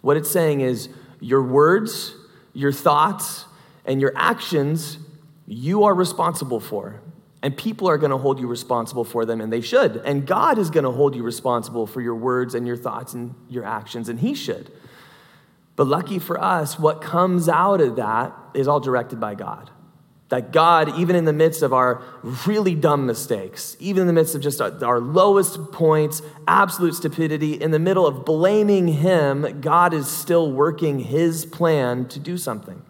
What 0.00 0.16
it's 0.16 0.32
saying 0.32 0.62
is, 0.62 0.88
your 1.20 1.42
words, 1.42 2.14
your 2.52 2.72
thoughts, 2.72 3.44
and 3.84 4.00
your 4.00 4.12
actions, 4.16 4.98
you 5.46 5.84
are 5.84 5.94
responsible 5.94 6.60
for. 6.60 7.00
And 7.42 7.56
people 7.56 7.88
are 7.88 7.96
going 7.96 8.10
to 8.10 8.18
hold 8.18 8.38
you 8.38 8.46
responsible 8.46 9.04
for 9.04 9.24
them, 9.24 9.40
and 9.40 9.52
they 9.52 9.62
should. 9.62 9.96
And 9.96 10.26
God 10.26 10.58
is 10.58 10.70
going 10.70 10.84
to 10.84 10.90
hold 10.90 11.14
you 11.14 11.22
responsible 11.22 11.86
for 11.86 12.00
your 12.00 12.14
words 12.14 12.54
and 12.54 12.66
your 12.66 12.76
thoughts 12.76 13.14
and 13.14 13.34
your 13.48 13.64
actions, 13.64 14.08
and 14.08 14.20
He 14.20 14.34
should. 14.34 14.70
But 15.76 15.86
lucky 15.86 16.18
for 16.18 16.38
us, 16.38 16.78
what 16.78 17.00
comes 17.00 17.48
out 17.48 17.80
of 17.80 17.96
that 17.96 18.34
is 18.52 18.68
all 18.68 18.80
directed 18.80 19.18
by 19.18 19.34
God. 19.34 19.70
That 20.30 20.52
God, 20.52 20.96
even 20.98 21.16
in 21.16 21.24
the 21.24 21.32
midst 21.32 21.62
of 21.62 21.72
our 21.72 22.02
really 22.46 22.74
dumb 22.74 23.04
mistakes, 23.04 23.76
even 23.80 24.02
in 24.02 24.06
the 24.06 24.12
midst 24.12 24.34
of 24.34 24.40
just 24.40 24.60
our, 24.60 25.00
lowest 25.00 25.72
points, 25.72 26.22
absolute 26.46 26.94
stupidity, 26.94 27.54
in 27.54 27.72
the 27.72 27.80
middle 27.80 28.06
of 28.06 28.24
blaming 28.24 28.88
Him, 28.88 29.60
God 29.60 29.92
is 29.92 30.06
still 30.06 30.50
working 30.50 31.00
His 31.00 31.44
plan 31.44 32.06
to 32.08 32.20
do 32.20 32.38
something. 32.38 32.82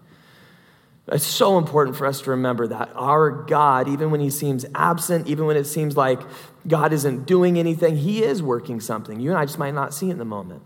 It's 1.09 1.27
so 1.27 1.59
important 1.59 1.97
for 1.97 2.07
us 2.07 2.21
to 2.23 2.31
remember 2.31 2.69
that 2.69 2.91
our 2.95 3.31
God, 3.31 3.89
even 3.89 4.11
when 4.11 4.21
He 4.21 4.31
seems 4.31 4.65
absent, 4.75 5.27
even 5.27 5.47
when 5.47 5.57
it 5.57 5.65
seems 5.65 5.97
like 5.97 6.21
God 6.69 6.93
isn't 6.93 7.27
doing 7.27 7.59
anything, 7.59 7.97
He 7.97 8.23
is 8.23 8.43
working 8.43 8.81
something. 8.81 9.19
You 9.19 9.31
and 9.31 9.39
I 9.39 9.45
just 9.45 9.59
might 9.59 9.75
not 9.75 9.93
see 9.93 10.09
it 10.09 10.13
in 10.13 10.19
the 10.19 10.25
moment. 10.25 10.63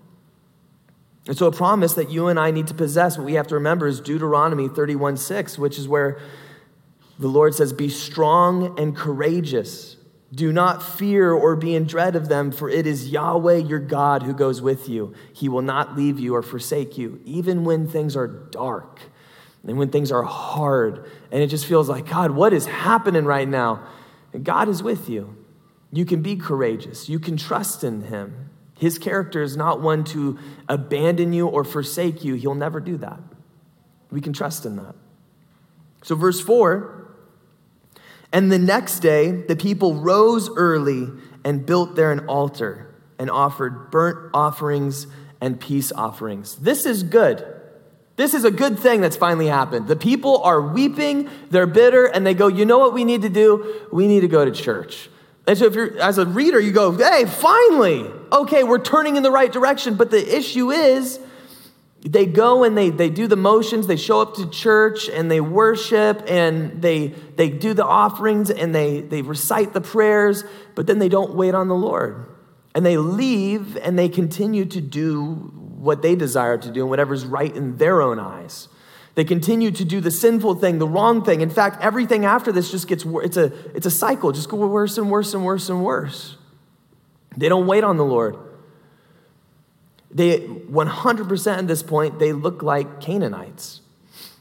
And 1.26 1.36
so, 1.36 1.46
a 1.46 1.52
promise 1.52 1.94
that 1.94 2.10
you 2.10 2.28
and 2.28 2.38
I 2.38 2.50
need 2.50 2.66
to 2.66 2.74
possess, 2.74 3.16
what 3.16 3.24
we 3.24 3.34
have 3.34 3.46
to 3.46 3.54
remember 3.54 3.86
is 3.86 4.00
Deuteronomy 4.00 4.68
31 4.68 5.16
6, 5.16 5.58
which 5.58 5.78
is 5.78 5.88
where 5.88 6.18
the 7.18 7.28
Lord 7.28 7.54
says, 7.54 7.72
Be 7.72 7.88
strong 7.88 8.78
and 8.78 8.96
courageous. 8.96 9.96
Do 10.34 10.52
not 10.52 10.82
fear 10.82 11.32
or 11.32 11.54
be 11.54 11.76
in 11.76 11.84
dread 11.84 12.16
of 12.16 12.28
them, 12.28 12.50
for 12.50 12.68
it 12.68 12.86
is 12.86 13.10
Yahweh 13.10 13.58
your 13.58 13.78
God 13.78 14.24
who 14.24 14.32
goes 14.32 14.60
with 14.60 14.88
you. 14.88 15.14
He 15.32 15.48
will 15.48 15.62
not 15.62 15.96
leave 15.96 16.18
you 16.18 16.34
or 16.34 16.42
forsake 16.42 16.98
you, 16.98 17.20
even 17.24 17.64
when 17.64 17.86
things 17.86 18.16
are 18.16 18.26
dark 18.26 19.00
and 19.66 19.78
when 19.78 19.90
things 19.90 20.10
are 20.10 20.24
hard 20.24 21.08
and 21.30 21.42
it 21.42 21.46
just 21.46 21.66
feels 21.66 21.88
like, 21.88 22.08
God, 22.08 22.32
what 22.32 22.52
is 22.52 22.66
happening 22.66 23.24
right 23.24 23.48
now? 23.48 23.86
God 24.42 24.68
is 24.68 24.82
with 24.82 25.08
you. 25.08 25.36
You 25.92 26.04
can 26.04 26.22
be 26.22 26.34
courageous, 26.34 27.08
you 27.08 27.20
can 27.20 27.36
trust 27.36 27.84
in 27.84 28.02
Him. 28.02 28.50
His 28.76 28.98
character 28.98 29.40
is 29.40 29.56
not 29.56 29.80
one 29.80 30.02
to 30.06 30.36
abandon 30.68 31.32
you 31.32 31.46
or 31.46 31.62
forsake 31.62 32.24
you, 32.24 32.34
He'll 32.34 32.56
never 32.56 32.80
do 32.80 32.96
that. 32.96 33.20
We 34.10 34.20
can 34.20 34.32
trust 34.32 34.66
in 34.66 34.74
that. 34.76 34.96
So, 36.02 36.16
verse 36.16 36.40
4 36.40 37.03
and 38.34 38.50
the 38.50 38.58
next 38.58 38.98
day, 38.98 39.30
the 39.30 39.54
people 39.54 39.94
rose 39.94 40.50
early 40.56 41.08
and 41.44 41.64
built 41.64 41.94
there 41.94 42.10
an 42.10 42.26
altar 42.26 42.92
and 43.16 43.30
offered 43.30 43.92
burnt 43.92 44.32
offerings 44.34 45.06
and 45.40 45.60
peace 45.60 45.92
offerings. 45.92 46.56
This 46.56 46.84
is 46.84 47.04
good. 47.04 47.46
This 48.16 48.34
is 48.34 48.44
a 48.44 48.50
good 48.50 48.76
thing 48.76 49.00
that's 49.00 49.16
finally 49.16 49.46
happened. 49.46 49.86
The 49.86 49.94
people 49.94 50.42
are 50.42 50.60
weeping, 50.60 51.30
they're 51.50 51.68
bitter, 51.68 52.06
and 52.06 52.26
they 52.26 52.34
go, 52.34 52.48
You 52.48 52.64
know 52.64 52.78
what 52.78 52.92
we 52.92 53.04
need 53.04 53.22
to 53.22 53.28
do? 53.28 53.86
We 53.92 54.08
need 54.08 54.20
to 54.20 54.28
go 54.28 54.44
to 54.44 54.50
church. 54.50 55.08
And 55.46 55.56
so, 55.56 55.66
if 55.66 55.74
you're 55.76 55.96
as 56.00 56.18
a 56.18 56.26
reader, 56.26 56.58
you 56.58 56.72
go, 56.72 56.90
Hey, 56.90 57.26
finally, 57.26 58.04
okay, 58.32 58.64
we're 58.64 58.82
turning 58.82 59.14
in 59.14 59.22
the 59.22 59.30
right 59.30 59.52
direction. 59.52 59.94
But 59.94 60.10
the 60.10 60.36
issue 60.36 60.72
is, 60.72 61.20
they 62.04 62.26
go 62.26 62.64
and 62.64 62.76
they, 62.76 62.90
they 62.90 63.08
do 63.08 63.26
the 63.26 63.36
motions, 63.36 63.86
they 63.86 63.96
show 63.96 64.20
up 64.20 64.34
to 64.34 64.48
church 64.50 65.08
and 65.08 65.30
they 65.30 65.40
worship 65.40 66.22
and 66.28 66.82
they, 66.82 67.08
they 67.36 67.48
do 67.48 67.72
the 67.72 67.84
offerings 67.84 68.50
and 68.50 68.74
they, 68.74 69.00
they 69.00 69.22
recite 69.22 69.72
the 69.72 69.80
prayers, 69.80 70.44
but 70.74 70.86
then 70.86 70.98
they 70.98 71.08
don't 71.08 71.34
wait 71.34 71.54
on 71.54 71.68
the 71.68 71.74
Lord. 71.74 72.26
And 72.74 72.84
they 72.84 72.98
leave 72.98 73.78
and 73.78 73.98
they 73.98 74.10
continue 74.10 74.66
to 74.66 74.80
do 74.82 75.34
what 75.78 76.02
they 76.02 76.14
desire 76.14 76.58
to 76.58 76.70
do 76.70 76.82
and 76.82 76.90
whatever's 76.90 77.24
right 77.24 77.54
in 77.54 77.78
their 77.78 78.02
own 78.02 78.18
eyes. 78.18 78.68
They 79.14 79.24
continue 79.24 79.70
to 79.70 79.84
do 79.84 80.00
the 80.00 80.10
sinful 80.10 80.56
thing, 80.56 80.78
the 80.78 80.88
wrong 80.88 81.24
thing. 81.24 81.40
In 81.40 81.50
fact, 81.50 81.82
everything 81.82 82.24
after 82.24 82.52
this 82.52 82.70
just 82.70 82.88
gets. 82.88 83.04
It's 83.06 83.36
a, 83.36 83.44
it's 83.74 83.86
a 83.86 83.90
cycle, 83.90 84.32
just 84.32 84.48
go 84.48 84.56
worse 84.66 84.98
and 84.98 85.10
worse 85.10 85.32
and 85.32 85.44
worse 85.44 85.68
and 85.68 85.84
worse. 85.84 86.36
They 87.36 87.48
don't 87.48 87.66
wait 87.66 87.84
on 87.84 87.96
the 87.96 88.04
Lord. 88.04 88.36
They 90.14 90.38
100% 90.38 91.58
at 91.58 91.66
this 91.66 91.82
point, 91.82 92.20
they 92.20 92.32
look 92.32 92.62
like 92.62 93.00
Canaanites. 93.00 93.80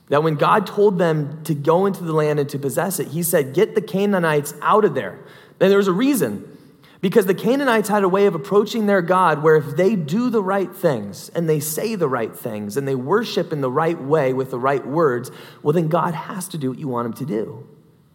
That 0.09 0.21
when 0.21 0.35
God 0.35 0.67
told 0.67 0.99
them 0.99 1.43
to 1.45 1.55
go 1.55 1.87
into 1.87 2.03
the 2.03 2.13
land 2.13 2.39
and 2.39 2.47
to 2.49 2.59
possess 2.59 2.99
it, 2.99 3.07
he 3.07 3.23
said, 3.23 3.55
Get 3.55 3.73
the 3.73 3.81
Canaanites 3.81 4.53
out 4.61 4.85
of 4.85 4.93
there. 4.93 5.19
And 5.59 5.71
there 5.71 5.77
was 5.77 5.87
a 5.87 5.93
reason. 5.93 6.49
Because 7.01 7.25
the 7.25 7.35
Canaanites 7.35 7.89
had 7.89 8.03
a 8.03 8.07
way 8.07 8.27
of 8.27 8.35
approaching 8.35 8.85
their 8.85 9.01
God 9.01 9.43
where 9.43 9.57
if 9.57 9.75
they 9.75 9.95
do 9.95 10.29
the 10.29 10.41
right 10.41 10.73
things 10.73 11.27
and 11.29 11.49
they 11.49 11.59
say 11.59 11.95
the 11.95 12.07
right 12.07 12.33
things 12.33 12.77
and 12.77 12.87
they 12.87 12.95
worship 12.95 13.51
in 13.51 13.59
the 13.59 13.69
right 13.69 14.01
way 14.01 14.31
with 14.31 14.51
the 14.51 14.59
right 14.59 14.85
words, 14.85 15.29
well, 15.61 15.73
then 15.73 15.89
God 15.89 16.13
has 16.13 16.47
to 16.49 16.57
do 16.57 16.69
what 16.69 16.79
you 16.79 16.87
want 16.87 17.07
him 17.07 17.13
to 17.13 17.25
do. 17.25 17.67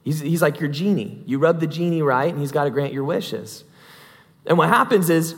He's, 0.04 0.20
he's 0.20 0.40
like 0.40 0.58
your 0.58 0.70
genie. 0.70 1.22
You 1.26 1.38
rub 1.38 1.60
the 1.60 1.66
genie 1.66 2.00
right 2.00 2.30
and 2.30 2.40
he's 2.40 2.52
got 2.52 2.64
to 2.64 2.70
grant 2.70 2.94
your 2.94 3.04
wishes. 3.04 3.64
And 4.46 4.56
what 4.56 4.70
happens 4.70 5.10
is 5.10 5.34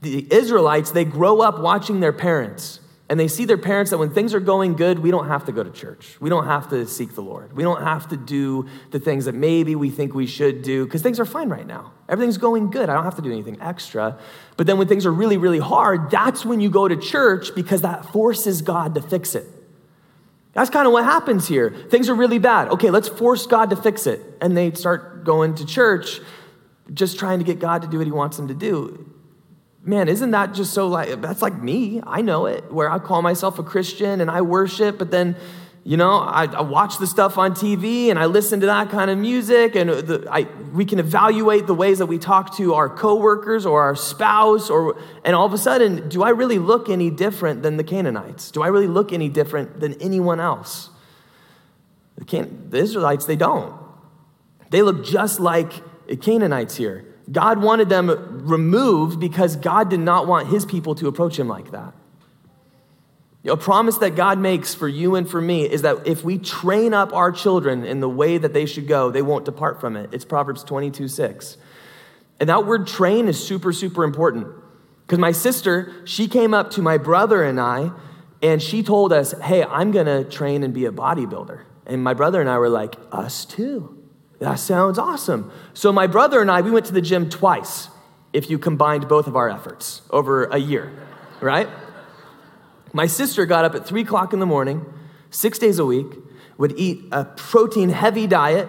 the 0.00 0.26
Israelites, 0.32 0.90
they 0.90 1.04
grow 1.04 1.40
up 1.40 1.60
watching 1.60 2.00
their 2.00 2.12
parents 2.12 2.80
and 3.10 3.18
they 3.18 3.28
see 3.28 3.46
their 3.46 3.58
parents 3.58 3.90
that 3.90 3.98
when 3.98 4.10
things 4.10 4.34
are 4.34 4.40
going 4.40 4.74
good, 4.74 4.98
we 4.98 5.10
don't 5.10 5.28
have 5.28 5.46
to 5.46 5.52
go 5.52 5.62
to 5.62 5.70
church. 5.70 6.18
We 6.20 6.28
don't 6.28 6.44
have 6.44 6.68
to 6.70 6.86
seek 6.86 7.14
the 7.14 7.22
Lord. 7.22 7.56
We 7.56 7.62
don't 7.62 7.82
have 7.82 8.08
to 8.08 8.18
do 8.18 8.68
the 8.90 9.00
things 9.00 9.24
that 9.24 9.34
maybe 9.34 9.74
we 9.74 9.88
think 9.88 10.14
we 10.14 10.26
should 10.26 10.62
do 10.62 10.84
because 10.84 11.00
things 11.00 11.18
are 11.18 11.24
fine 11.24 11.48
right 11.48 11.66
now. 11.66 11.92
Everything's 12.08 12.36
going 12.36 12.70
good. 12.70 12.90
I 12.90 12.94
don't 12.94 13.04
have 13.04 13.16
to 13.16 13.22
do 13.22 13.32
anything 13.32 13.58
extra. 13.62 14.18
But 14.58 14.66
then 14.66 14.76
when 14.76 14.88
things 14.88 15.06
are 15.06 15.12
really, 15.12 15.38
really 15.38 15.58
hard, 15.58 16.10
that's 16.10 16.44
when 16.44 16.60
you 16.60 16.68
go 16.68 16.86
to 16.86 16.96
church 16.96 17.54
because 17.54 17.80
that 17.80 18.04
forces 18.12 18.60
God 18.60 18.94
to 18.96 19.00
fix 19.00 19.34
it. 19.34 19.46
That's 20.52 20.68
kind 20.68 20.86
of 20.86 20.92
what 20.92 21.04
happens 21.04 21.48
here. 21.48 21.70
Things 21.88 22.10
are 22.10 22.14
really 22.14 22.38
bad. 22.38 22.68
Okay, 22.68 22.90
let's 22.90 23.08
force 23.08 23.46
God 23.46 23.70
to 23.70 23.76
fix 23.76 24.06
it. 24.06 24.20
And 24.42 24.54
they 24.54 24.72
start 24.72 25.24
going 25.24 25.54
to 25.56 25.64
church 25.64 26.20
just 26.92 27.18
trying 27.18 27.38
to 27.38 27.44
get 27.44 27.58
God 27.58 27.82
to 27.82 27.88
do 27.88 27.98
what 27.98 28.06
he 28.06 28.12
wants 28.12 28.36
them 28.36 28.48
to 28.48 28.54
do 28.54 29.14
man, 29.84 30.08
isn't 30.08 30.32
that 30.32 30.54
just 30.54 30.72
so 30.72 30.88
like, 30.88 31.20
that's 31.20 31.42
like 31.42 31.60
me. 31.60 32.00
I 32.06 32.22
know 32.22 32.46
it, 32.46 32.72
where 32.72 32.90
I 32.90 32.98
call 32.98 33.22
myself 33.22 33.58
a 33.58 33.62
Christian 33.62 34.20
and 34.20 34.30
I 34.30 34.42
worship, 34.42 34.98
but 34.98 35.10
then, 35.10 35.36
you 35.84 35.96
know, 35.96 36.18
I, 36.18 36.44
I 36.44 36.60
watch 36.60 36.98
the 36.98 37.06
stuff 37.06 37.38
on 37.38 37.52
TV 37.52 38.10
and 38.10 38.18
I 38.18 38.26
listen 38.26 38.60
to 38.60 38.66
that 38.66 38.90
kind 38.90 39.10
of 39.10 39.16
music, 39.16 39.74
and 39.74 39.88
the, 39.88 40.28
I, 40.30 40.42
we 40.74 40.84
can 40.84 40.98
evaluate 40.98 41.66
the 41.66 41.74
ways 41.74 41.98
that 41.98 42.06
we 42.06 42.18
talk 42.18 42.56
to 42.58 42.74
our 42.74 42.90
coworkers 42.90 43.64
or 43.64 43.82
our 43.82 43.96
spouse, 43.96 44.68
or, 44.68 45.00
and 45.24 45.34
all 45.34 45.46
of 45.46 45.54
a 45.54 45.58
sudden, 45.58 46.08
do 46.08 46.22
I 46.22 46.30
really 46.30 46.58
look 46.58 46.90
any 46.90 47.10
different 47.10 47.62
than 47.62 47.78
the 47.78 47.84
Canaanites? 47.84 48.50
Do 48.50 48.62
I 48.62 48.68
really 48.68 48.88
look 48.88 49.12
any 49.12 49.30
different 49.30 49.80
than 49.80 49.94
anyone 49.94 50.40
else? 50.40 50.90
The, 52.16 52.24
Can, 52.26 52.68
the 52.68 52.78
Israelites, 52.78 53.24
they 53.24 53.36
don't. 53.36 53.74
They 54.70 54.82
look 54.82 55.04
just 55.06 55.40
like 55.40 55.72
the 56.06 56.16
Canaanites 56.16 56.76
here. 56.76 57.07
God 57.30 57.62
wanted 57.62 57.88
them 57.88 58.46
removed 58.46 59.20
because 59.20 59.56
God 59.56 59.90
did 59.90 60.00
not 60.00 60.26
want 60.26 60.48
his 60.48 60.64
people 60.64 60.94
to 60.96 61.08
approach 61.08 61.38
him 61.38 61.48
like 61.48 61.70
that. 61.72 61.94
A 63.46 63.56
promise 63.56 63.98
that 63.98 64.16
God 64.16 64.38
makes 64.38 64.74
for 64.74 64.88
you 64.88 65.14
and 65.14 65.28
for 65.28 65.40
me 65.40 65.64
is 65.64 65.82
that 65.82 66.06
if 66.06 66.24
we 66.24 66.38
train 66.38 66.92
up 66.92 67.12
our 67.12 67.30
children 67.30 67.84
in 67.84 68.00
the 68.00 68.08
way 68.08 68.36
that 68.36 68.52
they 68.52 68.66
should 68.66 68.88
go, 68.88 69.10
they 69.10 69.22
won't 69.22 69.44
depart 69.44 69.80
from 69.80 69.96
it. 69.96 70.10
It's 70.12 70.24
Proverbs 70.24 70.64
22 70.64 71.08
6. 71.08 71.56
And 72.40 72.48
that 72.48 72.66
word 72.66 72.86
train 72.86 73.28
is 73.28 73.42
super, 73.42 73.72
super 73.72 74.04
important. 74.04 74.48
Because 75.06 75.18
my 75.18 75.32
sister, 75.32 75.92
she 76.04 76.28
came 76.28 76.52
up 76.52 76.70
to 76.72 76.82
my 76.82 76.98
brother 76.98 77.42
and 77.42 77.60
I, 77.60 77.90
and 78.42 78.62
she 78.62 78.82
told 78.82 79.12
us, 79.12 79.32
Hey, 79.40 79.64
I'm 79.64 79.92
gonna 79.92 80.24
train 80.24 80.62
and 80.62 80.74
be 80.74 80.84
a 80.84 80.92
bodybuilder. 80.92 81.62
And 81.86 82.02
my 82.02 82.14
brother 82.14 82.40
and 82.40 82.50
I 82.50 82.58
were 82.58 82.68
like, 82.68 82.96
Us 83.10 83.44
too. 83.44 83.97
That 84.38 84.56
sounds 84.56 84.98
awesome. 84.98 85.50
So, 85.74 85.92
my 85.92 86.06
brother 86.06 86.40
and 86.40 86.50
I, 86.50 86.60
we 86.60 86.70
went 86.70 86.86
to 86.86 86.92
the 86.92 87.00
gym 87.00 87.28
twice 87.28 87.88
if 88.32 88.48
you 88.50 88.58
combined 88.58 89.08
both 89.08 89.26
of 89.26 89.36
our 89.36 89.48
efforts 89.48 90.02
over 90.10 90.44
a 90.44 90.58
year, 90.58 90.92
right? 91.40 91.68
My 92.92 93.06
sister 93.06 93.46
got 93.46 93.64
up 93.64 93.74
at 93.74 93.86
three 93.86 94.02
o'clock 94.02 94.32
in 94.32 94.38
the 94.38 94.46
morning, 94.46 94.86
six 95.30 95.58
days 95.58 95.78
a 95.78 95.84
week, 95.84 96.06
would 96.56 96.78
eat 96.78 97.04
a 97.12 97.24
protein 97.24 97.88
heavy 97.88 98.26
diet, 98.26 98.68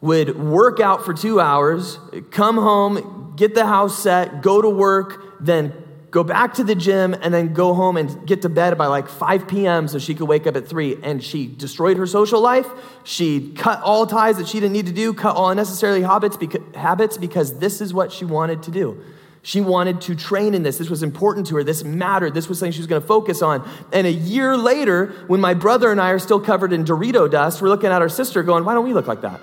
would 0.00 0.38
work 0.38 0.80
out 0.80 1.04
for 1.04 1.14
two 1.14 1.40
hours, 1.40 1.98
come 2.30 2.56
home, 2.56 3.34
get 3.36 3.54
the 3.54 3.66
house 3.66 3.98
set, 3.98 4.42
go 4.42 4.62
to 4.62 4.68
work, 4.68 5.36
then 5.40 5.72
go 6.12 6.22
back 6.22 6.52
to 6.54 6.62
the 6.62 6.74
gym, 6.74 7.16
and 7.22 7.32
then 7.32 7.54
go 7.54 7.72
home 7.72 7.96
and 7.96 8.26
get 8.26 8.42
to 8.42 8.50
bed 8.50 8.76
by 8.76 8.86
like 8.86 9.08
5 9.08 9.48
p.m. 9.48 9.88
so 9.88 9.98
she 9.98 10.14
could 10.14 10.28
wake 10.28 10.46
up 10.46 10.56
at 10.56 10.68
3. 10.68 10.98
And 11.02 11.24
she 11.24 11.46
destroyed 11.46 11.96
her 11.96 12.06
social 12.06 12.40
life. 12.40 12.66
She 13.02 13.52
cut 13.54 13.80
all 13.80 14.06
ties 14.06 14.36
that 14.36 14.46
she 14.46 14.60
didn't 14.60 14.74
need 14.74 14.86
to 14.86 14.92
do, 14.92 15.14
cut 15.14 15.34
all 15.34 15.48
unnecessary 15.48 16.02
habits 16.02 16.36
because, 16.36 16.62
habits 16.76 17.16
because 17.16 17.58
this 17.58 17.80
is 17.80 17.94
what 17.94 18.12
she 18.12 18.26
wanted 18.26 18.62
to 18.64 18.70
do. 18.70 19.02
She 19.40 19.62
wanted 19.62 20.02
to 20.02 20.14
train 20.14 20.54
in 20.54 20.62
this. 20.62 20.76
This 20.76 20.90
was 20.90 21.02
important 21.02 21.46
to 21.46 21.56
her. 21.56 21.64
This 21.64 21.82
mattered. 21.82 22.34
This 22.34 22.46
was 22.46 22.58
something 22.58 22.72
she 22.72 22.80
was 22.80 22.86
going 22.86 23.00
to 23.00 23.08
focus 23.08 23.40
on. 23.40 23.68
And 23.90 24.06
a 24.06 24.12
year 24.12 24.56
later, 24.56 25.06
when 25.28 25.40
my 25.40 25.54
brother 25.54 25.90
and 25.90 26.00
I 26.00 26.10
are 26.10 26.18
still 26.18 26.38
covered 26.38 26.74
in 26.74 26.84
Dorito 26.84 27.28
dust, 27.28 27.62
we're 27.62 27.68
looking 27.68 27.90
at 27.90 28.02
our 28.02 28.10
sister 28.10 28.42
going, 28.42 28.66
Why 28.66 28.74
don't 28.74 28.84
we 28.84 28.92
look 28.92 29.08
like 29.08 29.22
that? 29.22 29.40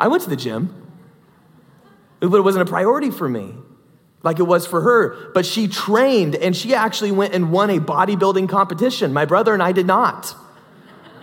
I 0.00 0.08
went 0.08 0.22
to 0.22 0.30
the 0.30 0.36
gym, 0.36 0.74
but 2.20 2.34
it 2.34 2.40
wasn't 2.40 2.66
a 2.66 2.70
priority 2.70 3.10
for 3.10 3.28
me 3.28 3.54
like 4.22 4.38
it 4.38 4.44
was 4.44 4.66
for 4.66 4.80
her. 4.80 5.30
But 5.32 5.46
she 5.46 5.68
trained 5.68 6.34
and 6.34 6.56
she 6.56 6.74
actually 6.74 7.12
went 7.12 7.34
and 7.34 7.52
won 7.52 7.70
a 7.70 7.78
bodybuilding 7.78 8.48
competition. 8.48 9.12
My 9.12 9.24
brother 9.24 9.54
and 9.54 9.62
I 9.62 9.72
did 9.72 9.86
not 9.86 10.34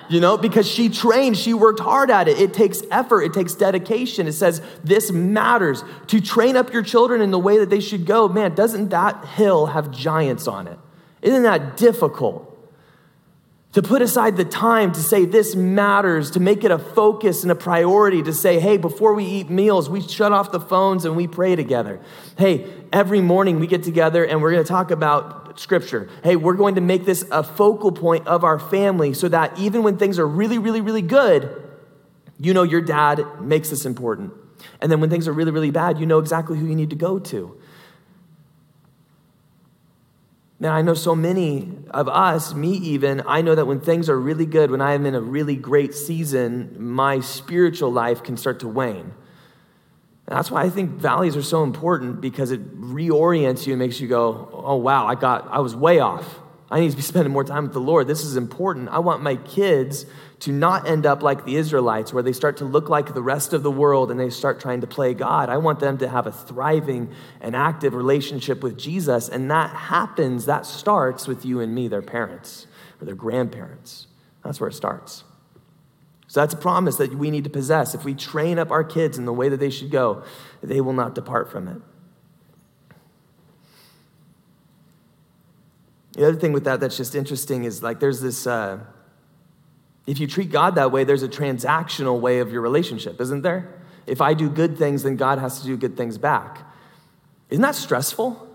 you 0.09 0.21
know, 0.21 0.37
because 0.37 0.67
she 0.67 0.89
trained, 0.89 1.37
she 1.37 1.53
worked 1.53 1.79
hard 1.79 2.09
at 2.09 2.27
it. 2.27 2.39
It 2.39 2.53
takes 2.53 2.81
effort, 2.91 3.23
it 3.23 3.33
takes 3.33 3.53
dedication. 3.55 4.27
It 4.27 4.33
says 4.33 4.61
this 4.83 5.11
matters. 5.11 5.83
To 6.07 6.21
train 6.21 6.55
up 6.55 6.71
your 6.71 6.83
children 6.83 7.21
in 7.21 7.31
the 7.31 7.39
way 7.39 7.57
that 7.57 7.69
they 7.69 7.79
should 7.79 8.05
go, 8.05 8.27
man, 8.27 8.55
doesn't 8.55 8.89
that 8.89 9.25
hill 9.25 9.67
have 9.67 9.91
giants 9.91 10.47
on 10.47 10.67
it? 10.67 10.79
Isn't 11.21 11.43
that 11.43 11.77
difficult? 11.77 12.56
To 13.73 13.81
put 13.81 14.01
aside 14.01 14.37
the 14.37 14.45
time 14.45 14.91
to 14.93 14.99
say 14.99 15.25
this 15.25 15.55
matters, 15.55 16.31
to 16.31 16.39
make 16.39 16.63
it 16.63 16.71
a 16.71 16.79
focus 16.79 17.43
and 17.43 17.51
a 17.51 17.55
priority, 17.55 18.23
to 18.23 18.33
say, 18.33 18.59
hey, 18.59 18.77
before 18.77 19.13
we 19.13 19.25
eat 19.25 19.49
meals, 19.49 19.89
we 19.89 20.01
shut 20.01 20.31
off 20.31 20.51
the 20.51 20.59
phones 20.59 21.05
and 21.05 21.15
we 21.15 21.27
pray 21.27 21.55
together. 21.55 21.99
Hey, 22.37 22.65
every 22.91 23.21
morning 23.21 23.59
we 23.59 23.67
get 23.67 23.83
together 23.83 24.25
and 24.25 24.41
we're 24.41 24.51
gonna 24.51 24.63
talk 24.63 24.89
about 24.89 25.59
scripture. 25.59 26.09
Hey, 26.23 26.35
we're 26.35 26.55
going 26.55 26.75
to 26.75 26.81
make 26.81 27.05
this 27.05 27.25
a 27.31 27.43
focal 27.43 27.91
point 27.91 28.27
of 28.27 28.43
our 28.43 28.59
family 28.59 29.13
so 29.13 29.27
that 29.27 29.57
even 29.59 29.83
when 29.83 29.97
things 29.97 30.19
are 30.19 30.27
really, 30.27 30.57
really, 30.57 30.81
really 30.81 31.01
good, 31.01 31.63
you 32.39 32.53
know 32.53 32.63
your 32.63 32.81
dad 32.81 33.25
makes 33.41 33.69
this 33.69 33.85
important. 33.85 34.33
And 34.81 34.91
then 34.91 35.01
when 35.01 35.09
things 35.09 35.27
are 35.27 35.33
really, 35.33 35.51
really 35.51 35.71
bad, 35.71 35.99
you 35.99 36.05
know 36.05 36.19
exactly 36.19 36.57
who 36.57 36.65
you 36.65 36.75
need 36.75 36.91
to 36.91 36.95
go 36.95 37.19
to. 37.19 37.59
Now, 40.59 40.73
I 40.73 40.81
know 40.81 40.95
so 40.95 41.15
many 41.15 41.71
of 41.91 42.07
us, 42.07 42.55
me 42.55 42.71
even, 42.71 43.21
I 43.27 43.41
know 43.41 43.53
that 43.53 43.65
when 43.67 43.79
things 43.79 44.09
are 44.09 44.19
really 44.19 44.47
good, 44.47 44.71
when 44.71 44.81
I 44.81 44.93
am 44.93 45.05
in 45.05 45.13
a 45.13 45.21
really 45.21 45.55
great 45.55 45.93
season, 45.93 46.75
my 46.79 47.19
spiritual 47.19 47.91
life 47.91 48.23
can 48.23 48.37
start 48.37 48.61
to 48.61 48.67
wane. 48.67 49.13
That's 50.27 50.49
why 50.49 50.63
I 50.63 50.69
think 50.69 50.91
valleys 50.91 51.37
are 51.37 51.43
so 51.43 51.63
important 51.63 52.21
because 52.21 52.51
it 52.51 52.81
reorients 52.81 53.67
you 53.67 53.73
and 53.73 53.79
makes 53.79 53.99
you 53.99 54.07
go, 54.07 54.49
oh, 54.51 54.75
wow, 54.75 55.05
I 55.05 55.13
got, 55.13 55.47
I 55.49 55.59
was 55.59 55.75
way 55.75 55.99
off. 55.99 56.39
I 56.71 56.79
need 56.79 56.89
to 56.89 56.97
be 56.97 57.01
spending 57.13 57.31
more 57.31 57.43
time 57.43 57.63
with 57.63 57.73
the 57.73 57.79
Lord. 57.79 58.07
This 58.07 58.23
is 58.23 58.35
important. 58.35 58.89
I 58.89 58.99
want 58.99 59.21
my 59.21 59.35
kids 59.35 60.05
to 60.39 60.51
not 60.51 60.87
end 60.87 61.05
up 61.05 61.23
like 61.23 61.45
the 61.45 61.55
Israelites, 61.55 62.13
where 62.13 62.21
they 62.21 62.33
start 62.33 62.57
to 62.57 62.65
look 62.65 62.89
like 62.89 63.13
the 63.13 63.23
rest 63.23 63.53
of 63.53 63.63
the 63.63 63.71
world 63.71 64.11
and 64.11 64.19
they 64.19 64.29
start 64.29 64.59
trying 64.59 64.81
to 64.81 64.87
play 64.87 65.13
God. 65.13 65.49
I 65.49 65.57
want 65.57 65.79
them 65.79 65.97
to 65.97 66.07
have 66.07 66.27
a 66.27 66.31
thriving 66.31 67.11
and 67.41 67.55
active 67.55 67.95
relationship 67.95 68.61
with 68.61 68.77
Jesus. 68.77 69.29
And 69.29 69.49
that 69.49 69.71
happens, 69.71 70.45
that 70.45 70.65
starts 70.65 71.27
with 71.27 71.43
you 71.43 71.59
and 71.59 71.73
me, 71.73 71.87
their 71.87 72.03
parents 72.03 72.67
or 73.01 73.05
their 73.05 73.15
grandparents. 73.15 74.07
That's 74.43 74.59
where 74.59 74.69
it 74.69 74.73
starts. 74.73 75.23
So 76.27 76.41
that's 76.41 76.53
a 76.53 76.57
promise 76.57 76.97
that 76.97 77.15
we 77.15 77.31
need 77.31 77.45
to 77.45 77.49
possess. 77.49 77.95
If 77.95 78.03
we 78.03 78.13
train 78.13 78.59
up 78.59 78.69
our 78.69 78.83
kids 78.83 79.17
in 79.17 79.25
the 79.25 79.33
way 79.33 79.49
that 79.49 79.59
they 79.59 79.69
should 79.69 79.89
go, 79.89 80.23
they 80.61 80.81
will 80.81 80.93
not 80.93 81.15
depart 81.15 81.49
from 81.49 81.67
it. 81.67 81.81
The 86.11 86.27
other 86.27 86.37
thing 86.37 86.51
with 86.51 86.65
that 86.65 86.79
that's 86.79 86.97
just 86.97 87.15
interesting 87.15 87.63
is 87.63 87.81
like 87.81 87.99
there's 87.99 88.21
this, 88.21 88.45
uh, 88.45 88.79
if 90.07 90.19
you 90.19 90.25
treat 90.25 90.49
God 90.49 90.75
that 90.75 90.91
way, 90.91 91.03
there's 91.03 91.23
a 91.23 91.27
transactional 91.27 92.19
way 92.19 92.39
of 92.39 92.51
your 92.51 92.61
relationship, 92.61 93.19
isn't 93.19 93.41
there? 93.41 93.73
If 94.07 94.21
I 94.21 94.33
do 94.33 94.49
good 94.49 94.77
things, 94.77 95.03
then 95.03 95.17
God 95.17 95.37
has 95.37 95.59
to 95.59 95.65
do 95.65 95.75
good 95.75 95.97
things 95.97 96.17
back. 96.17 96.59
Isn't 97.49 97.61
that 97.61 97.75
stressful? 97.75 98.47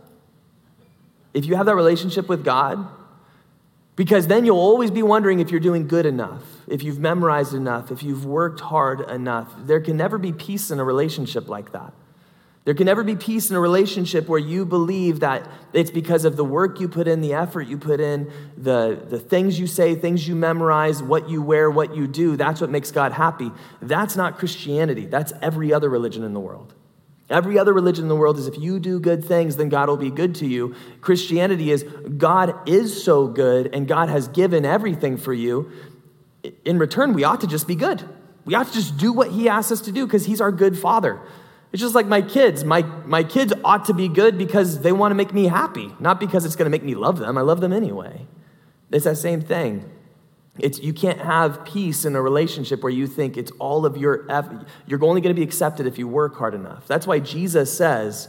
If 1.34 1.44
you 1.44 1.56
have 1.56 1.66
that 1.66 1.76
relationship 1.76 2.28
with 2.28 2.42
God, 2.42 2.86
because 3.96 4.26
then 4.26 4.46
you'll 4.46 4.58
always 4.58 4.90
be 4.90 5.02
wondering 5.02 5.40
if 5.40 5.50
you're 5.50 5.60
doing 5.60 5.86
good 5.86 6.06
enough, 6.06 6.42
if 6.66 6.82
you've 6.82 6.98
memorized 6.98 7.52
enough, 7.52 7.90
if 7.90 8.02
you've 8.02 8.24
worked 8.24 8.60
hard 8.60 9.02
enough. 9.02 9.52
There 9.58 9.80
can 9.80 9.98
never 9.98 10.16
be 10.16 10.32
peace 10.32 10.70
in 10.70 10.80
a 10.80 10.84
relationship 10.84 11.48
like 11.48 11.72
that. 11.72 11.92
There 12.64 12.74
can 12.74 12.86
never 12.86 13.02
be 13.02 13.16
peace 13.16 13.50
in 13.50 13.56
a 13.56 13.60
relationship 13.60 14.28
where 14.28 14.38
you 14.38 14.64
believe 14.64 15.20
that 15.20 15.48
it's 15.72 15.90
because 15.90 16.24
of 16.24 16.36
the 16.36 16.44
work 16.44 16.78
you 16.78 16.88
put 16.88 17.08
in, 17.08 17.20
the 17.20 17.34
effort 17.34 17.62
you 17.62 17.76
put 17.76 18.00
in, 18.00 18.30
the, 18.56 19.04
the 19.08 19.18
things 19.18 19.58
you 19.58 19.66
say, 19.66 19.96
things 19.96 20.28
you 20.28 20.36
memorize, 20.36 21.02
what 21.02 21.28
you 21.28 21.42
wear, 21.42 21.68
what 21.68 21.96
you 21.96 22.06
do. 22.06 22.36
That's 22.36 22.60
what 22.60 22.70
makes 22.70 22.92
God 22.92 23.12
happy. 23.12 23.50
That's 23.80 24.14
not 24.14 24.38
Christianity. 24.38 25.06
That's 25.06 25.32
every 25.42 25.72
other 25.72 25.90
religion 25.90 26.22
in 26.22 26.34
the 26.34 26.40
world. 26.40 26.72
Every 27.28 27.58
other 27.58 27.72
religion 27.72 28.04
in 28.04 28.08
the 28.08 28.16
world 28.16 28.38
is 28.38 28.46
if 28.46 28.58
you 28.58 28.78
do 28.78 29.00
good 29.00 29.24
things, 29.24 29.56
then 29.56 29.68
God 29.68 29.88
will 29.88 29.96
be 29.96 30.10
good 30.10 30.36
to 30.36 30.46
you. 30.46 30.76
Christianity 31.00 31.72
is 31.72 31.82
God 31.82 32.68
is 32.68 33.02
so 33.02 33.26
good 33.26 33.74
and 33.74 33.88
God 33.88 34.08
has 34.08 34.28
given 34.28 34.64
everything 34.64 35.16
for 35.16 35.32
you. 35.32 35.72
In 36.64 36.78
return, 36.78 37.12
we 37.12 37.24
ought 37.24 37.40
to 37.40 37.46
just 37.46 37.66
be 37.66 37.74
good. 37.74 38.04
We 38.44 38.54
ought 38.54 38.66
to 38.66 38.72
just 38.72 38.98
do 38.98 39.12
what 39.12 39.30
He 39.30 39.48
asks 39.48 39.72
us 39.72 39.80
to 39.82 39.92
do 39.92 40.06
because 40.06 40.26
He's 40.26 40.40
our 40.40 40.52
good 40.52 40.78
Father. 40.78 41.20
It's 41.72 41.80
just 41.80 41.94
like 41.94 42.06
my 42.06 42.20
kids. 42.20 42.64
My, 42.64 42.82
my 42.82 43.24
kids 43.24 43.52
ought 43.64 43.86
to 43.86 43.94
be 43.94 44.08
good 44.08 44.36
because 44.36 44.80
they 44.80 44.92
want 44.92 45.10
to 45.10 45.14
make 45.14 45.32
me 45.32 45.46
happy, 45.46 45.90
not 45.98 46.20
because 46.20 46.44
it's 46.44 46.54
going 46.54 46.66
to 46.66 46.70
make 46.70 46.82
me 46.82 46.94
love 46.94 47.18
them. 47.18 47.38
I 47.38 47.40
love 47.40 47.60
them 47.60 47.72
anyway. 47.72 48.26
It's 48.90 49.04
that 49.04 49.16
same 49.16 49.40
thing. 49.40 49.90
It's, 50.58 50.80
you 50.80 50.92
can't 50.92 51.20
have 51.20 51.64
peace 51.64 52.04
in 52.04 52.14
a 52.14 52.20
relationship 52.20 52.82
where 52.82 52.92
you 52.92 53.06
think 53.06 53.38
it's 53.38 53.50
all 53.52 53.86
of 53.86 53.96
your 53.96 54.26
effort. 54.30 54.66
You're 54.86 55.02
only 55.02 55.22
going 55.22 55.34
to 55.34 55.38
be 55.38 55.44
accepted 55.44 55.86
if 55.86 55.98
you 55.98 56.06
work 56.06 56.36
hard 56.36 56.54
enough. 56.54 56.86
That's 56.86 57.06
why 57.06 57.20
Jesus 57.20 57.74
says 57.74 58.28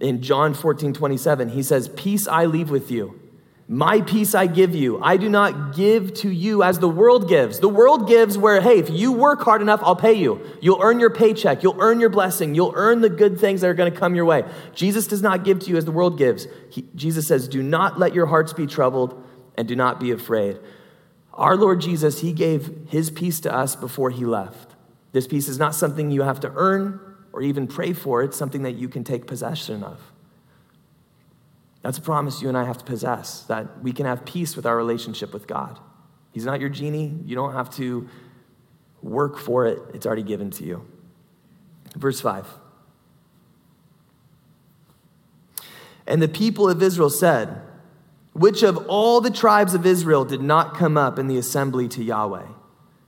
in 0.00 0.20
John 0.20 0.52
14, 0.52 0.92
27, 0.92 1.50
he 1.50 1.62
says, 1.62 1.88
Peace 1.90 2.26
I 2.26 2.46
leave 2.46 2.70
with 2.70 2.90
you. 2.90 3.20
My 3.66 4.02
peace 4.02 4.34
I 4.34 4.46
give 4.46 4.74
you. 4.74 5.02
I 5.02 5.16
do 5.16 5.30
not 5.30 5.74
give 5.74 6.12
to 6.14 6.30
you 6.30 6.62
as 6.62 6.80
the 6.80 6.88
world 6.88 7.28
gives. 7.28 7.60
The 7.60 7.68
world 7.68 8.06
gives 8.06 8.36
where, 8.36 8.60
hey, 8.60 8.78
if 8.78 8.90
you 8.90 9.12
work 9.12 9.40
hard 9.40 9.62
enough, 9.62 9.80
I'll 9.82 9.96
pay 9.96 10.12
you. 10.12 10.38
You'll 10.60 10.82
earn 10.82 11.00
your 11.00 11.08
paycheck. 11.08 11.62
You'll 11.62 11.80
earn 11.80 11.98
your 11.98 12.10
blessing. 12.10 12.54
You'll 12.54 12.74
earn 12.76 13.00
the 13.00 13.08
good 13.08 13.40
things 13.40 13.62
that 13.62 13.68
are 13.68 13.74
going 13.74 13.90
to 13.90 13.98
come 13.98 14.14
your 14.14 14.26
way. 14.26 14.44
Jesus 14.74 15.06
does 15.06 15.22
not 15.22 15.44
give 15.44 15.60
to 15.60 15.70
you 15.70 15.78
as 15.78 15.86
the 15.86 15.92
world 15.92 16.18
gives. 16.18 16.46
He, 16.70 16.86
Jesus 16.94 17.26
says, 17.26 17.48
Do 17.48 17.62
not 17.62 17.98
let 17.98 18.12
your 18.12 18.26
hearts 18.26 18.52
be 18.52 18.66
troubled 18.66 19.22
and 19.56 19.66
do 19.66 19.76
not 19.76 19.98
be 19.98 20.10
afraid. 20.10 20.58
Our 21.32 21.56
Lord 21.56 21.80
Jesus, 21.80 22.20
He 22.20 22.34
gave 22.34 22.88
His 22.90 23.10
peace 23.10 23.40
to 23.40 23.54
us 23.54 23.76
before 23.76 24.10
He 24.10 24.26
left. 24.26 24.74
This 25.12 25.26
peace 25.26 25.48
is 25.48 25.58
not 25.58 25.74
something 25.74 26.10
you 26.10 26.22
have 26.22 26.40
to 26.40 26.52
earn 26.54 27.00
or 27.32 27.40
even 27.40 27.66
pray 27.66 27.92
for, 27.94 28.22
it's 28.22 28.36
something 28.36 28.62
that 28.62 28.76
you 28.76 28.88
can 28.88 29.02
take 29.02 29.26
possession 29.26 29.82
of. 29.82 30.00
That's 31.84 31.98
a 31.98 32.00
promise 32.00 32.40
you 32.40 32.48
and 32.48 32.56
I 32.56 32.64
have 32.64 32.78
to 32.78 32.84
possess, 32.84 33.42
that 33.42 33.82
we 33.82 33.92
can 33.92 34.06
have 34.06 34.24
peace 34.24 34.56
with 34.56 34.64
our 34.64 34.74
relationship 34.74 35.34
with 35.34 35.46
God. 35.46 35.78
He's 36.32 36.46
not 36.46 36.58
your 36.58 36.70
genie. 36.70 37.14
You 37.26 37.36
don't 37.36 37.52
have 37.52 37.68
to 37.76 38.08
work 39.02 39.36
for 39.36 39.66
it, 39.66 39.80
it's 39.92 40.06
already 40.06 40.22
given 40.22 40.50
to 40.52 40.64
you. 40.64 40.88
Verse 41.94 42.22
5. 42.22 42.48
And 46.06 46.22
the 46.22 46.28
people 46.28 46.70
of 46.70 46.82
Israel 46.82 47.10
said, 47.10 47.60
which 48.32 48.62
of 48.62 48.78
all 48.88 49.20
the 49.20 49.30
tribes 49.30 49.74
of 49.74 49.84
Israel 49.84 50.24
did 50.24 50.40
not 50.40 50.74
come 50.74 50.96
up 50.96 51.18
in 51.18 51.26
the 51.28 51.36
assembly 51.36 51.86
to 51.88 52.02
Yahweh? 52.02 52.46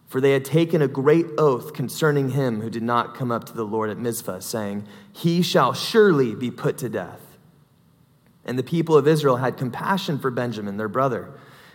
For 0.06 0.20
they 0.20 0.32
had 0.32 0.44
taken 0.44 0.82
a 0.82 0.86
great 0.86 1.26
oath 1.38 1.72
concerning 1.72 2.32
him 2.32 2.60
who 2.60 2.68
did 2.68 2.82
not 2.82 3.14
come 3.14 3.32
up 3.32 3.44
to 3.44 3.54
the 3.54 3.64
Lord 3.64 3.88
at 3.88 3.98
Mizpah, 3.98 4.40
saying, 4.40 4.86
He 5.12 5.40
shall 5.40 5.72
surely 5.72 6.34
be 6.34 6.50
put 6.50 6.76
to 6.78 6.90
death. 6.90 7.25
And 8.46 8.58
the 8.58 8.62
people 8.62 8.96
of 8.96 9.06
Israel 9.06 9.36
had 9.36 9.58
compassion 9.58 10.18
for 10.18 10.30
Benjamin, 10.30 10.76
their 10.76 10.88
brother, 10.88 11.28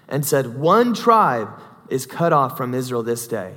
and 0.07 0.25
said, 0.25 0.57
One 0.57 0.93
tribe 0.93 1.49
is 1.89 2.05
cut 2.05 2.31
off 2.33 2.57
from 2.57 2.73
Israel 2.73 3.03
this 3.03 3.27
day. 3.27 3.53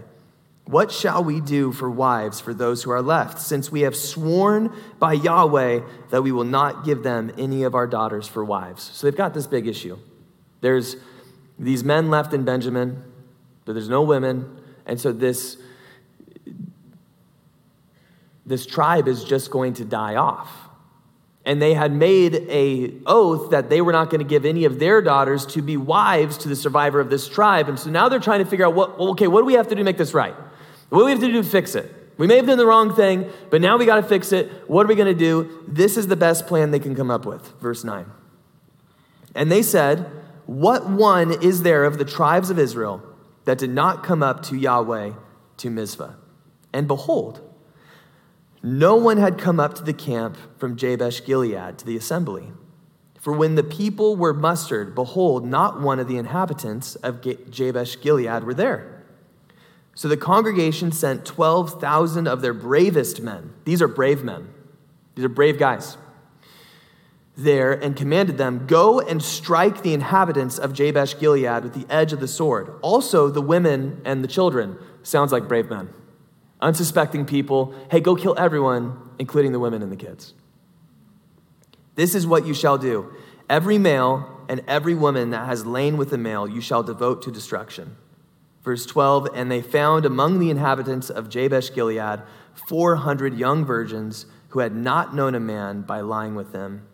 What 0.67 0.91
shall 0.91 1.23
we 1.23 1.41
do 1.41 1.73
for 1.73 1.91
wives 1.91 2.41
for 2.41 2.53
those 2.53 2.83
who 2.83 2.91
are 2.91 3.03
left, 3.03 3.39
since 3.39 3.71
we 3.71 3.83
have 3.83 3.95
sworn 3.95 4.73
by 4.99 5.13
Yahweh 5.13 5.81
that 6.11 6.23
we 6.23 6.33
will 6.33 6.45
not 6.45 6.85
give 6.85 7.03
them 7.03 7.33
any 7.39 7.63
of 7.63 7.75
our 7.75 7.87
daughters 7.87 8.27
for 8.27 8.45
wives? 8.45 8.83
So 8.83 9.07
they've 9.07 9.17
got 9.17 9.35
this 9.35 9.47
big 9.47 9.67
issue. 9.67 9.99
There's 10.61 10.97
these 11.59 11.85
men 11.85 12.11
left 12.11 12.33
in 12.33 12.45
Benjamin, 12.45 13.03
but 13.65 13.75
there's 13.75 13.91
no 13.91 14.03
women. 14.03 14.59
And 14.87 14.99
so 14.99 15.13
this, 15.13 15.59
this 18.47 18.67
tribe 18.67 19.07
is 19.07 19.23
just 19.23 19.51
going 19.51 19.75
to 19.75 19.85
die 19.85 20.17
off. 20.17 20.64
And 21.47 21.61
they 21.61 21.75
had 21.75 21.93
made 21.93 22.47
a 22.49 22.95
oath 23.05 23.51
that 23.51 23.69
they 23.69 23.83
were 23.83 23.93
not 23.93 24.09
going 24.09 24.21
to 24.21 24.27
give 24.27 24.47
any 24.47 24.65
of 24.65 24.79
their 24.79 25.03
daughters 25.03 25.45
to 25.47 25.61
be 25.61 25.77
wives 25.77 26.39
to 26.39 26.49
the 26.49 26.57
survivor 26.57 27.01
of 27.01 27.11
this 27.11 27.29
tribe. 27.29 27.69
And 27.69 27.79
so 27.79 27.91
now 27.91 28.09
they're 28.09 28.19
trying 28.19 28.43
to 28.43 28.49
figure 28.49 28.65
out 28.65 28.75
what, 28.75 28.99
well, 28.99 29.11
okay, 29.11 29.27
what 29.27 29.41
do 29.41 29.45
we 29.45 29.55
have 29.55 29.69
to 29.69 29.75
do 29.75 29.81
to 29.81 29.85
make 29.85 29.99
this 29.99 30.15
right? 30.15 30.35
What 30.89 31.01
do 31.01 31.05
we 31.05 31.11
have 31.11 31.21
to 31.21 31.27
do 31.27 31.43
to 31.43 31.49
fix 31.49 31.75
it? 31.75 31.93
We 32.17 32.27
may 32.27 32.37
have 32.37 32.47
done 32.47 32.59
the 32.59 32.67
wrong 32.67 32.95
thing, 32.95 33.31
but 33.51 33.61
now 33.61 33.77
we 33.77 33.87
got 33.87 33.97
to 33.97 34.03
fix 34.03 34.33
it. 34.33 34.49
What 34.69 34.87
are 34.87 34.89
we 34.89 34.95
going 34.95 35.13
to 35.13 35.19
do? 35.19 35.65
This 35.67 35.97
is 35.97 36.07
the 36.07 36.17
best 36.17 36.47
plan 36.47 36.71
they 36.71 36.79
can 36.79 36.95
come 36.95 37.11
up 37.11 37.27
with. 37.27 37.43
Verse 37.61 37.85
9. 37.85 38.07
And 39.35 39.51
they 39.51 39.63
said, 39.63 40.11
What 40.47 40.89
one 40.89 41.43
is 41.43 41.63
there 41.63 41.85
of 41.85 41.99
the 41.99 42.05
tribes 42.05 42.51
of 42.51 42.59
Israel 42.59 43.03
that 43.45 43.59
did 43.59 43.71
not 43.71 44.05
come 44.05 44.23
up 44.23 44.43
to 44.45 44.57
Yahweh 44.57 45.13
to 45.59 45.71
Mizpah? 45.71 46.13
And 46.73 46.87
behold, 46.87 47.41
no 48.65 48.97
one 48.97 49.19
had 49.19 49.37
come 49.37 49.61
up 49.61 49.75
to 49.75 49.83
the 49.83 49.93
camp 49.93 50.39
from 50.57 50.75
Jabesh 50.75 51.27
Gilead 51.27 51.77
to 51.77 51.85
the 51.85 51.99
assembly. 51.99 52.51
For 53.21 53.31
when 53.35 53.57
the 53.57 53.63
people 53.63 54.17
were 54.17 54.33
mustered, 54.33 54.95
behold, 54.95 55.45
not 55.45 55.83
one 55.83 56.01
of 56.01 56.09
the 56.09 56.17
inhabitants 56.17 56.95
of 56.97 57.21
Jabesh 57.51 58.01
Gilead 58.01 58.43
were 58.43 58.55
there. 58.55 59.05
So 59.95 60.09
the 60.09 60.17
congregation 60.17 60.93
sent 60.93 61.27
12,000 61.27 62.27
of 62.27 62.41
their 62.41 62.55
bravest 62.55 63.21
men. 63.21 63.53
These 63.65 63.83
are 63.83 63.89
brave 63.89 64.25
men, 64.25 64.49
these 65.15 65.27
are 65.27 65.29
brave 65.29 65.59
guys. 65.59 65.99
There 67.37 67.73
and 67.73 67.95
commanded 67.95 68.39
them, 68.39 68.67
Go 68.67 68.99
and 68.99 69.23
strike 69.23 69.83
the 69.83 69.93
inhabitants 69.93 70.59
of 70.59 70.73
Jabesh 70.73 71.19
Gilead 71.19 71.65
with 71.65 71.75
the 71.75 71.93
edge 71.93 72.15
of 72.15 72.21
the 72.21 72.29
sword. 72.29 72.73
Also, 72.81 73.29
the 73.29 73.43
women 73.43 74.01
and 74.07 74.25
the 74.25 74.29
children. 74.29 74.79
Sounds 75.03 75.33
like 75.33 75.49
brave 75.49 75.69
men 75.69 75.91
unsuspecting 76.61 77.27
people, 77.27 77.75
hey, 77.91 78.01
go 78.01 78.15
kill 78.17 78.35
everyone, 78.39 78.97
including 79.19 79.53
the 79.53 79.61
women 79.61 79.83
and 79.83 79.93
the 79.93 79.97
kids. 79.97 80.35
This 81.95 82.15
is 82.15 82.27
what 82.27 82.47
you 82.47 82.55
shall 82.55 82.79
do. 82.79 83.13
Every 83.49 83.79
male 83.79 84.29
and 84.49 84.63
every 84.67 84.95
woman 84.95 85.31
that 85.31 85.47
has 85.47 85.67
lain 85.67 85.97
with 85.97 86.13
a 86.13 86.19
male 86.19 86.49
you 86.49 86.61
shall 86.61 86.83
devote 86.83 87.23
to 87.23 87.31
destruction. 87.31 87.97
Verse 88.63 88.87
12 88.87 89.29
And 89.35 89.51
they 89.51 89.63
found 89.63 90.07
among 90.07 90.39
the 90.39 90.51
inhabitants 90.51 91.11
of 91.11 91.29
Jabesh 91.29 91.75
Gilead 91.75 92.23
400 92.55 93.35
young 93.39 93.65
virgins 93.65 94.27
who 94.49 94.61
had 94.61 94.75
not 94.75 95.15
known 95.15 95.35
a 95.35 95.41
man 95.41 95.83
by 95.83 96.01
lying 96.01 96.35
with 96.35 96.53
them. 96.53 96.87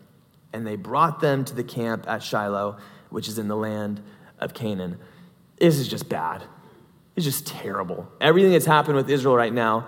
And 0.53 0.67
they 0.67 0.75
brought 0.75 1.21
them 1.21 1.45
to 1.45 1.55
the 1.55 1.63
camp 1.63 2.05
at 2.07 2.23
Shiloh, 2.23 2.77
which 3.09 3.27
is 3.27 3.37
in 3.37 3.47
the 3.47 3.55
land 3.55 4.01
of 4.39 4.53
Canaan. 4.53 4.97
This 5.59 5.77
is 5.77 5.87
just 5.87 6.09
bad. 6.09 6.43
It's 7.15 7.25
just 7.25 7.47
terrible. 7.47 8.07
Everything 8.19 8.51
that's 8.51 8.65
happened 8.65 8.95
with 8.95 9.09
Israel 9.09 9.35
right 9.35 9.53
now 9.53 9.87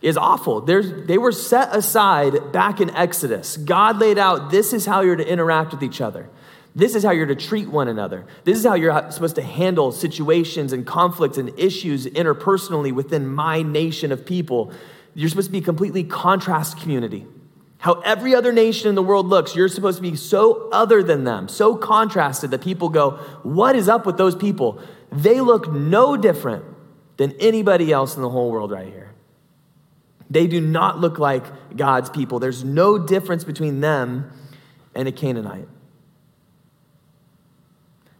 is 0.00 0.16
awful. 0.16 0.60
There's, 0.60 1.06
they 1.06 1.18
were 1.18 1.32
set 1.32 1.74
aside 1.74 2.52
back 2.52 2.80
in 2.80 2.90
Exodus. 2.90 3.56
God 3.56 3.98
laid 3.98 4.18
out 4.18 4.50
this 4.50 4.72
is 4.72 4.84
how 4.84 5.00
you're 5.00 5.16
to 5.16 5.26
interact 5.26 5.72
with 5.72 5.82
each 5.82 6.00
other. 6.00 6.28
This 6.74 6.94
is 6.94 7.04
how 7.04 7.10
you're 7.10 7.26
to 7.26 7.36
treat 7.36 7.68
one 7.68 7.88
another. 7.88 8.26
This 8.44 8.58
is 8.58 8.64
how 8.64 8.74
you're 8.74 9.10
supposed 9.10 9.36
to 9.36 9.42
handle 9.42 9.92
situations 9.92 10.72
and 10.72 10.86
conflicts 10.86 11.36
and 11.36 11.58
issues 11.58 12.06
interpersonally 12.06 12.92
within 12.92 13.26
my 13.26 13.62
nation 13.62 14.10
of 14.10 14.24
people. 14.24 14.72
You're 15.14 15.28
supposed 15.28 15.48
to 15.48 15.52
be 15.52 15.58
a 15.58 15.62
completely 15.62 16.04
contrast 16.04 16.80
community. 16.80 17.26
How 17.76 17.94
every 18.00 18.34
other 18.34 18.52
nation 18.52 18.88
in 18.88 18.94
the 18.94 19.02
world 19.02 19.26
looks, 19.26 19.54
you're 19.54 19.68
supposed 19.68 19.98
to 19.98 20.02
be 20.02 20.16
so 20.16 20.70
other 20.70 21.02
than 21.02 21.24
them, 21.24 21.48
so 21.48 21.76
contrasted 21.76 22.52
that 22.52 22.62
people 22.62 22.88
go, 22.88 23.18
What 23.42 23.76
is 23.76 23.88
up 23.88 24.06
with 24.06 24.16
those 24.16 24.36
people? 24.36 24.80
They 25.12 25.40
look 25.40 25.70
no 25.70 26.16
different 26.16 26.64
than 27.16 27.32
anybody 27.38 27.92
else 27.92 28.16
in 28.16 28.22
the 28.22 28.30
whole 28.30 28.50
world 28.50 28.70
right 28.70 28.86
here. 28.86 29.10
They 30.30 30.46
do 30.46 30.60
not 30.60 30.98
look 30.98 31.18
like 31.18 31.44
God's 31.76 32.08
people. 32.08 32.38
There's 32.38 32.64
no 32.64 32.98
difference 32.98 33.44
between 33.44 33.80
them 33.80 34.32
and 34.94 35.06
a 35.06 35.12
Canaanite. 35.12 35.68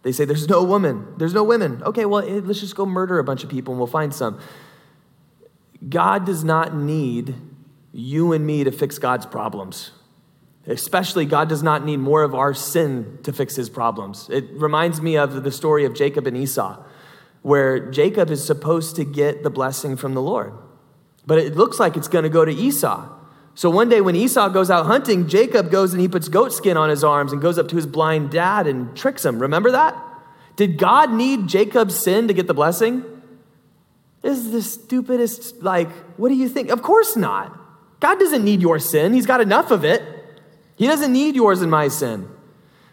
They 0.03 0.11
say, 0.11 0.25
There's 0.25 0.47
no 0.47 0.63
woman. 0.63 1.07
There's 1.17 1.33
no 1.33 1.43
women. 1.43 1.81
Okay, 1.83 2.05
well, 2.05 2.23
eh, 2.23 2.41
let's 2.43 2.59
just 2.59 2.75
go 2.75 2.85
murder 2.85 3.17
a 3.17 3.23
bunch 3.23 3.43
of 3.43 3.49
people 3.49 3.73
and 3.73 3.79
we'll 3.79 3.87
find 3.87 4.13
some. 4.13 4.39
God 5.89 6.25
does 6.25 6.43
not 6.43 6.75
need 6.75 7.35
you 7.91 8.31
and 8.33 8.45
me 8.45 8.63
to 8.63 8.71
fix 8.71 8.99
God's 8.99 9.25
problems. 9.25 9.91
Especially, 10.65 11.25
God 11.25 11.49
does 11.49 11.61
not 11.61 11.83
need 11.83 11.97
more 11.97 12.23
of 12.23 12.33
our 12.33 12.53
sin 12.53 13.19
to 13.23 13.33
fix 13.33 13.55
his 13.55 13.69
problems. 13.69 14.29
It 14.29 14.45
reminds 14.53 15.01
me 15.01 15.17
of 15.17 15.43
the 15.43 15.51
story 15.51 15.83
of 15.83 15.93
Jacob 15.93 16.25
and 16.25 16.37
Esau, 16.37 16.81
where 17.41 17.91
Jacob 17.91 18.29
is 18.29 18.45
supposed 18.45 18.95
to 18.95 19.03
get 19.03 19.43
the 19.43 19.49
blessing 19.49 19.97
from 19.97 20.13
the 20.13 20.21
Lord. 20.21 20.53
But 21.25 21.39
it 21.39 21.55
looks 21.55 21.79
like 21.79 21.97
it's 21.97 22.07
going 22.07 22.23
to 22.23 22.29
go 22.29 22.45
to 22.45 22.51
Esau. 22.51 23.09
So 23.55 23.69
one 23.69 23.89
day 23.89 24.01
when 24.01 24.15
Esau 24.15 24.49
goes 24.49 24.71
out 24.71 24.85
hunting, 24.85 25.27
Jacob 25.27 25.69
goes 25.69 25.93
and 25.93 26.01
he 26.01 26.07
puts 26.07 26.29
goat 26.29 26.53
skin 26.53 26.77
on 26.77 26.89
his 26.89 27.03
arms 27.03 27.33
and 27.33 27.41
goes 27.41 27.59
up 27.59 27.67
to 27.69 27.75
his 27.75 27.85
blind 27.85 28.31
dad 28.31 28.65
and 28.65 28.95
tricks 28.95 29.25
him. 29.25 29.39
Remember 29.39 29.71
that? 29.71 29.95
Did 30.55 30.77
God 30.77 31.11
need 31.11 31.47
Jacob's 31.47 31.95
sin 31.95 32.27
to 32.29 32.33
get 32.33 32.47
the 32.47 32.53
blessing? 32.53 33.03
This 34.21 34.37
is 34.37 34.51
the 34.51 34.61
stupidest, 34.61 35.61
like, 35.61 35.91
what 36.17 36.29
do 36.29 36.35
you 36.35 36.47
think? 36.47 36.69
Of 36.69 36.81
course 36.81 37.15
not. 37.15 37.59
God 37.99 38.19
doesn't 38.19 38.43
need 38.43 38.61
your 38.61 38.79
sin, 38.79 39.13
He's 39.13 39.25
got 39.25 39.41
enough 39.41 39.69
of 39.71 39.83
it. 39.83 40.01
He 40.75 40.87
doesn't 40.87 41.13
need 41.13 41.35
yours 41.35 41.61
and 41.61 41.71
my 41.71 41.87
sin. 41.87 42.29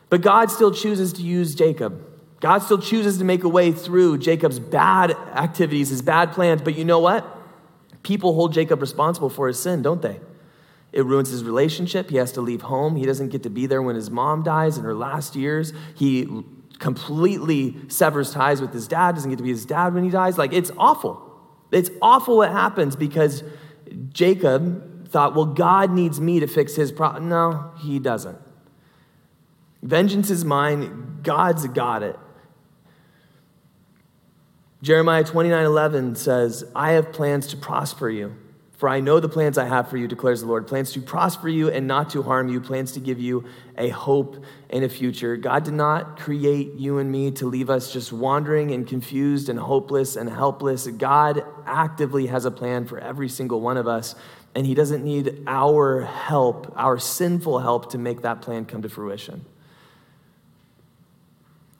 But 0.09 0.23
God 0.23 0.51
still 0.51 0.73
chooses 0.73 1.13
to 1.15 1.23
use 1.23 1.55
Jacob. 1.55 2.07
God 2.41 2.59
still 2.63 2.79
chooses 2.79 3.19
to 3.19 3.25
make 3.25 3.45
a 3.45 3.49
way 3.49 3.71
through 3.71 4.19
Jacob's 4.19 4.59
bad 4.59 5.13
activities, 5.13 5.91
his 5.91 6.03
bad 6.03 6.33
plans. 6.33 6.63
But 6.63 6.75
you 6.77 6.85
know 6.85 6.99
what? 6.99 7.25
People 8.03 8.35
hold 8.35 8.53
Jacob 8.53 8.81
responsible 8.81 9.29
for 9.29 9.47
his 9.47 9.61
sin, 9.61 9.83
don't 9.83 10.03
they? 10.03 10.21
It 10.93 11.05
ruins 11.05 11.31
his 11.31 11.45
relationship. 11.45 12.11
He 12.11 12.17
has 12.17 12.33
to 12.33 12.41
leave 12.41 12.63
home. 12.63 12.97
He 12.97 13.05
doesn't 13.05 13.29
get 13.29 13.43
to 13.45 13.51
be 13.51 13.67
there 13.67 13.83
when 13.83 13.95
his 13.95 14.11
mom 14.11 14.43
dies 14.43 14.79
in 14.79 14.85
her 14.85 14.95
last 14.95 15.37
years. 15.37 15.73
He 15.95 16.45
completely 16.79 17.77
severs 17.89 18.33
ties 18.33 18.61
with 18.61 18.73
his 18.73 18.89
dad, 18.89 19.15
doesn't 19.15 19.31
get 19.31 19.37
to 19.37 19.45
be 19.45 19.51
his 19.51 19.67
dad 19.67 19.95
when 19.95 20.03
he 20.03 20.11
dies. 20.11 20.39
Like, 20.39 20.53
it's 20.53 20.73
awful. 20.77 21.23
It's 21.71 21.91
awful 22.03 22.39
what 22.39 22.51
happens 22.51 22.97
because 22.97 23.45
Jacob 24.09 24.90
thought, 25.11 25.35
well, 25.35 25.47
God 25.47 25.91
needs 25.91 26.21
me 26.21 26.41
to 26.41 26.47
fix 26.47 26.75
his 26.75 26.93
problem. 26.93 27.29
No, 27.29 27.73
he 27.79 27.99
doesn't. 27.99 28.39
Vengeance 29.83 30.31
is 30.31 30.45
mine, 30.45 31.21
God's 31.23 31.67
got 31.69 32.03
it. 32.03 32.19
Jeremiah 34.83 35.25
29 35.25 35.65
11 35.65 36.15
says, 36.17 36.65
I 36.75 36.93
have 36.93 37.13
plans 37.13 37.49
to 37.49 37.57
prosper 37.57 38.09
you. 38.09 38.37
For 38.81 38.89
I 38.89 39.01
know 39.01 39.21
the 39.21 39.29
plans 39.29 39.59
I 39.59 39.67
have 39.67 39.91
for 39.91 39.99
you, 39.99 40.09
declares 40.09 40.41
the 40.41 40.47
Lord 40.47 40.67
plans 40.67 40.91
to 40.93 41.03
prosper 41.03 41.51
you 41.51 41.69
and 41.69 41.87
not 41.87 42.09
to 42.11 42.23
harm 42.23 42.49
you, 42.49 42.63
plans 42.63 42.93
to 42.93 43.01
give 43.01 43.21
you 43.21 43.45
a 43.77 43.91
hope 43.91 44.43
and 44.71 44.83
a 44.83 44.89
future. 44.89 45.37
God 45.37 45.65
did 45.65 45.75
not 45.75 46.19
create 46.19 46.73
you 46.77 46.97
and 46.97 47.13
me 47.13 47.31
to 47.33 47.47
leave 47.47 47.69
us 47.69 47.93
just 47.93 48.11
wandering 48.11 48.71
and 48.71 48.87
confused 48.87 49.51
and 49.51 49.59
hopeless 49.59 50.17
and 50.17 50.31
helpless. 50.31 50.87
God 50.87 51.45
actively 51.67 52.29
has 52.29 52.47
a 52.47 52.51
plan 52.51 52.87
for 52.87 52.99
every 52.99 53.29
single 53.29 53.61
one 53.61 53.77
of 53.77 53.87
us 53.87 54.15
and 54.55 54.67
he 54.67 54.75
doesn't 54.75 55.05
need 55.05 55.43
our 55.47 56.03
help, 56.03 56.73
our 56.77 56.99
sinful 56.99 57.61
help, 57.61 57.93
to 57.93 57.99
make 57.99 58.23
that 58.23 58.43
plan 58.43 58.65
come 58.65 58.83
to 58.83 58.89
fruition. 58.89 59.45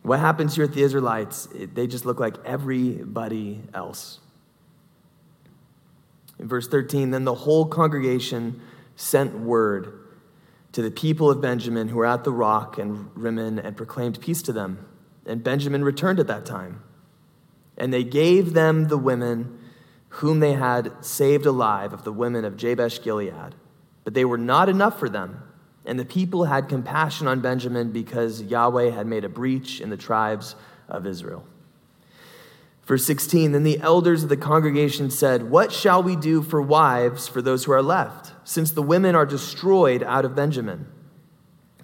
What 0.03 0.21
happens 0.21 0.55
here 0.55 0.65
with 0.65 0.75
the 0.75 0.83
Israelites? 0.83 1.49
They 1.53 1.87
just 1.87 2.07
look 2.07 2.21
like 2.21 2.37
everybody 2.45 3.63
else. 3.75 4.21
In 6.39 6.49
verse 6.49 6.67
13, 6.69 7.11
then 7.11 7.25
the 7.25 7.35
whole 7.35 7.67
congregation 7.67 8.63
sent 8.97 9.39
word 9.39 9.93
to 10.73 10.81
the 10.81 10.91
people 10.91 11.31
of 11.31 11.41
Benjamin 11.41 11.89
who 11.89 11.97
were 11.97 12.07
at 12.07 12.25
the 12.25 12.33
rock 12.33 12.79
and 12.79 13.11
Rimmon 13.15 13.59
and 13.59 13.77
proclaimed 13.77 14.21
peace 14.21 14.41
to 14.43 14.53
them. 14.53 14.87
And 15.27 15.45
Benjamin 15.45 15.85
returned 15.85 16.19
at 16.19 16.29
that 16.29 16.47
time. 16.47 16.83
And 17.77 17.93
they 17.93 18.05
gave 18.05 18.55
them 18.55 18.89
the 18.89 18.97
women 18.97 19.59
whom 20.11 20.41
they 20.41 20.53
had 20.53 21.05
saved 21.05 21.47
alive 21.47 21.93
of 21.93 22.05
the 22.05 22.13
women 22.13 22.45
of 22.45 22.57
Jabesh 22.57 23.03
Gilead. 23.03 23.55
But 24.05 24.15
they 24.15 24.25
were 24.25 24.39
not 24.39 24.69
enough 24.69 24.99
for 24.99 25.09
them. 25.09 25.43
And 25.87 25.99
the 25.99 26.05
people 26.05 26.45
had 26.45 26.69
compassion 26.69 27.27
on 27.27 27.41
Benjamin 27.41 27.91
because 27.91 28.43
Yahweh 28.43 28.91
had 28.91 29.07
made 29.07 29.25
a 29.25 29.29
breach 29.29 29.81
in 29.81 29.89
the 29.89 29.97
tribes 29.97 30.55
of 30.89 31.07
Israel. 31.07 31.45
Verse 32.85 33.07
16 33.07 33.53
Then 33.53 33.63
the 33.63 33.81
elders 33.81 34.25
of 34.25 34.29
the 34.29 34.37
congregation 34.37 35.11
said, 35.11 35.49
What 35.49 35.73
shall 35.73 36.03
we 36.03 36.17
do 36.17 36.43
for 36.43 36.61
wives 36.61 37.29
for 37.29 37.41
those 37.41 37.65
who 37.65 37.73
are 37.73 37.83
left, 37.83 38.33
since 38.43 38.73
the 38.73 38.83
women 38.83 39.15
are 39.15 39.25
destroyed 39.25 40.03
out 40.03 40.25
of 40.25 40.35
Benjamin? 40.35 40.87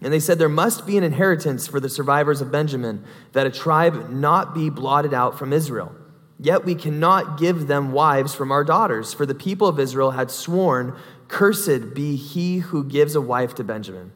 And 0.02 0.12
they 0.12 0.20
said, 0.20 0.38
There 0.38 0.48
must 0.48 0.84
be 0.84 0.98
an 0.98 1.04
inheritance 1.04 1.68
for 1.68 1.78
the 1.78 1.88
survivors 1.88 2.40
of 2.40 2.50
Benjamin, 2.50 3.04
that 3.32 3.46
a 3.46 3.50
tribe 3.50 4.10
not 4.10 4.52
be 4.52 4.68
blotted 4.68 5.14
out 5.14 5.38
from 5.38 5.52
Israel. 5.52 5.94
Yet 6.38 6.64
we 6.64 6.74
cannot 6.74 7.38
give 7.38 7.66
them 7.66 7.92
wives 7.92 8.34
from 8.34 8.52
our 8.52 8.64
daughters, 8.64 9.14
for 9.14 9.24
the 9.24 9.34
people 9.34 9.68
of 9.68 9.80
Israel 9.80 10.12
had 10.12 10.30
sworn, 10.30 10.96
Cursed 11.28 11.94
be 11.94 12.14
he 12.16 12.58
who 12.58 12.84
gives 12.84 13.14
a 13.14 13.20
wife 13.20 13.54
to 13.56 13.64
Benjamin. 13.64 14.12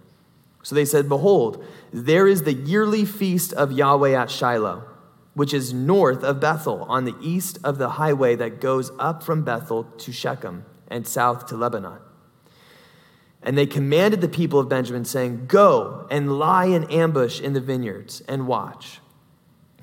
So 0.63 0.75
they 0.75 0.85
said, 0.85 1.09
Behold, 1.09 1.65
there 1.93 2.29
is 2.29 2.43
the 2.43 2.53
yearly 2.53 3.05
feast 3.05 3.53
of 3.55 3.73
Yahweh 3.73 4.13
at 4.13 4.31
Shiloh, 4.31 4.85
which 5.35 5.55
is 5.55 5.73
north 5.73 6.23
of 6.23 6.41
Bethel, 6.41 6.85
on 6.85 7.05
the 7.05 7.17
east 7.21 7.59
of 7.65 7.79
the 7.79 7.91
highway 7.91 8.37
that 8.37 8.61
goes 8.61 8.93
up 8.99 9.23
from 9.23 9.43
Bethel 9.43 9.85
to 9.85 10.13
Shechem 10.13 10.67
and 10.89 11.07
south 11.07 11.47
to 11.47 11.55
Lebonah. 11.55 12.01
And 13.43 13.57
they 13.57 13.67
commanded 13.67 14.21
the 14.21 14.29
people 14.29 14.61
of 14.61 14.69
Benjamin, 14.69 15.07
saying, 15.07 15.47
Go 15.47 16.07
and 16.11 16.39
lie 16.39 16.67
in 16.67 16.85
ambush 16.91 17.41
in 17.41 17.55
the 17.55 17.61
vineyards 17.61 18.21
and 18.29 18.47
watch. 18.47 19.01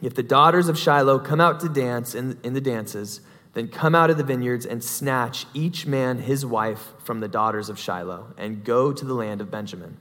If 0.01 0.13
the 0.13 0.23
daughters 0.23 0.69
of 0.69 0.77
Shiloh 0.77 1.19
come 1.19 1.41
out 1.41 1.59
to 1.61 1.69
dance 1.69 2.13
in, 2.13 2.37
in 2.43 2.53
the 2.53 2.61
dances, 2.61 3.21
then 3.53 3.67
come 3.67 3.95
out 3.95 4.09
of 4.09 4.17
the 4.17 4.23
vineyards 4.23 4.65
and 4.65 4.83
snatch 4.83 5.47
each 5.53 5.87
man 5.87 6.19
his 6.19 6.45
wife 6.45 6.93
from 7.03 7.19
the 7.19 7.27
daughters 7.27 7.69
of 7.69 7.79
Shiloh, 7.79 8.33
and 8.37 8.63
go 8.63 8.93
to 8.93 9.05
the 9.05 9.15
land 9.15 9.41
of 9.41 9.49
Benjamin. 9.49 9.97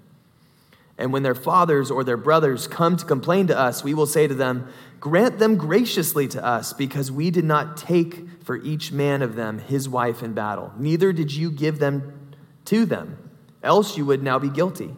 And 0.99 1.13
when 1.13 1.23
their 1.23 1.35
fathers 1.35 1.91
or 1.91 2.05
their 2.05 2.17
brothers 2.17 2.67
come 2.67 2.97
to 2.97 3.05
complain 3.05 3.47
to 3.49 3.59
us, 3.59 3.85
we 3.85 3.95
will 3.95 4.07
say 4.07 4.27
to 4.27 4.35
them, 4.35 4.69
Grant 5.01 5.39
them 5.39 5.57
graciously 5.57 6.27
to 6.29 6.45
us, 6.45 6.73
because 6.73 7.13
we 7.13 7.31
did 7.31 7.45
not 7.45 7.77
take 7.77 8.43
for 8.43 8.57
each 8.57 8.93
man 8.93 9.23
of 9.23 9.37
them 9.37 9.59
his 9.59 9.89
wife 9.89 10.23
in 10.23 10.33
battle. 10.33 10.73
Neither 10.79 11.13
did 11.13 11.33
you 11.33 11.51
give 11.51 11.79
them 11.79 12.35
to 12.67 12.85
them, 12.85 13.31
else 13.63 13.97
you 13.97 14.05
would 14.07 14.23
now 14.23 14.39
be 14.39 14.49
guilty. 14.49 14.95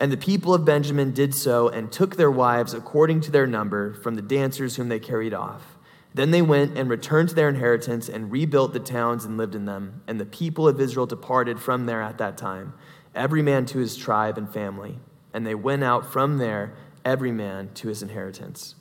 And 0.00 0.10
the 0.10 0.16
people 0.16 0.54
of 0.54 0.64
Benjamin 0.64 1.12
did 1.12 1.34
so 1.34 1.68
and 1.68 1.92
took 1.92 2.16
their 2.16 2.30
wives 2.30 2.72
according 2.72 3.20
to 3.22 3.30
their 3.30 3.46
number 3.46 3.92
from 3.92 4.14
the 4.14 4.22
dancers 4.22 4.76
whom 4.76 4.88
they 4.88 4.98
carried 4.98 5.34
off. 5.34 5.76
Then 6.14 6.30
they 6.30 6.40
went 6.42 6.76
and 6.76 6.88
returned 6.88 7.28
to 7.28 7.34
their 7.34 7.50
inheritance 7.50 8.08
and 8.08 8.32
rebuilt 8.32 8.72
the 8.72 8.80
towns 8.80 9.26
and 9.26 9.36
lived 9.36 9.54
in 9.54 9.66
them. 9.66 10.02
And 10.08 10.18
the 10.18 10.24
people 10.24 10.66
of 10.66 10.80
Israel 10.80 11.06
departed 11.06 11.60
from 11.60 11.84
there 11.84 12.00
at 12.00 12.18
that 12.18 12.38
time, 12.38 12.72
every 13.14 13.42
man 13.42 13.66
to 13.66 13.78
his 13.78 13.96
tribe 13.96 14.38
and 14.38 14.50
family. 14.50 14.98
And 15.34 15.46
they 15.46 15.54
went 15.54 15.84
out 15.84 16.10
from 16.10 16.38
there, 16.38 16.72
every 17.04 17.30
man 17.30 17.70
to 17.74 17.88
his 17.88 18.02
inheritance. 18.02 18.74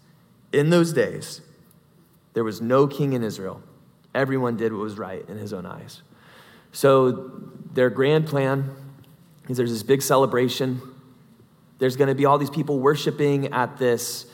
In 0.52 0.70
those 0.70 0.94
days, 0.94 1.42
there 2.34 2.44
was 2.46 2.62
no 2.62 2.88
king 2.88 3.14
in 3.14 3.24
Israel. 3.24 3.62
Everyone 4.16 4.58
did 4.58 4.72
what 4.72 4.82
was 4.82 4.98
right 4.98 5.28
in 5.28 5.38
his 5.38 5.54
own 5.54 5.66
eyes. 5.66 6.02
So, 6.72 7.32
their 7.74 7.90
grand 7.90 8.26
plan 8.26 8.72
is 9.48 9.58
there's 9.58 9.72
this 9.72 9.84
big 9.84 10.02
celebration. 10.02 10.82
There's 11.80 11.96
going 11.96 12.10
to 12.10 12.16
be 12.16 12.26
all 12.26 12.38
these 12.38 12.50
people 12.50 12.80
worshiping 12.80 13.54
at 13.54 13.78
this 13.78 14.26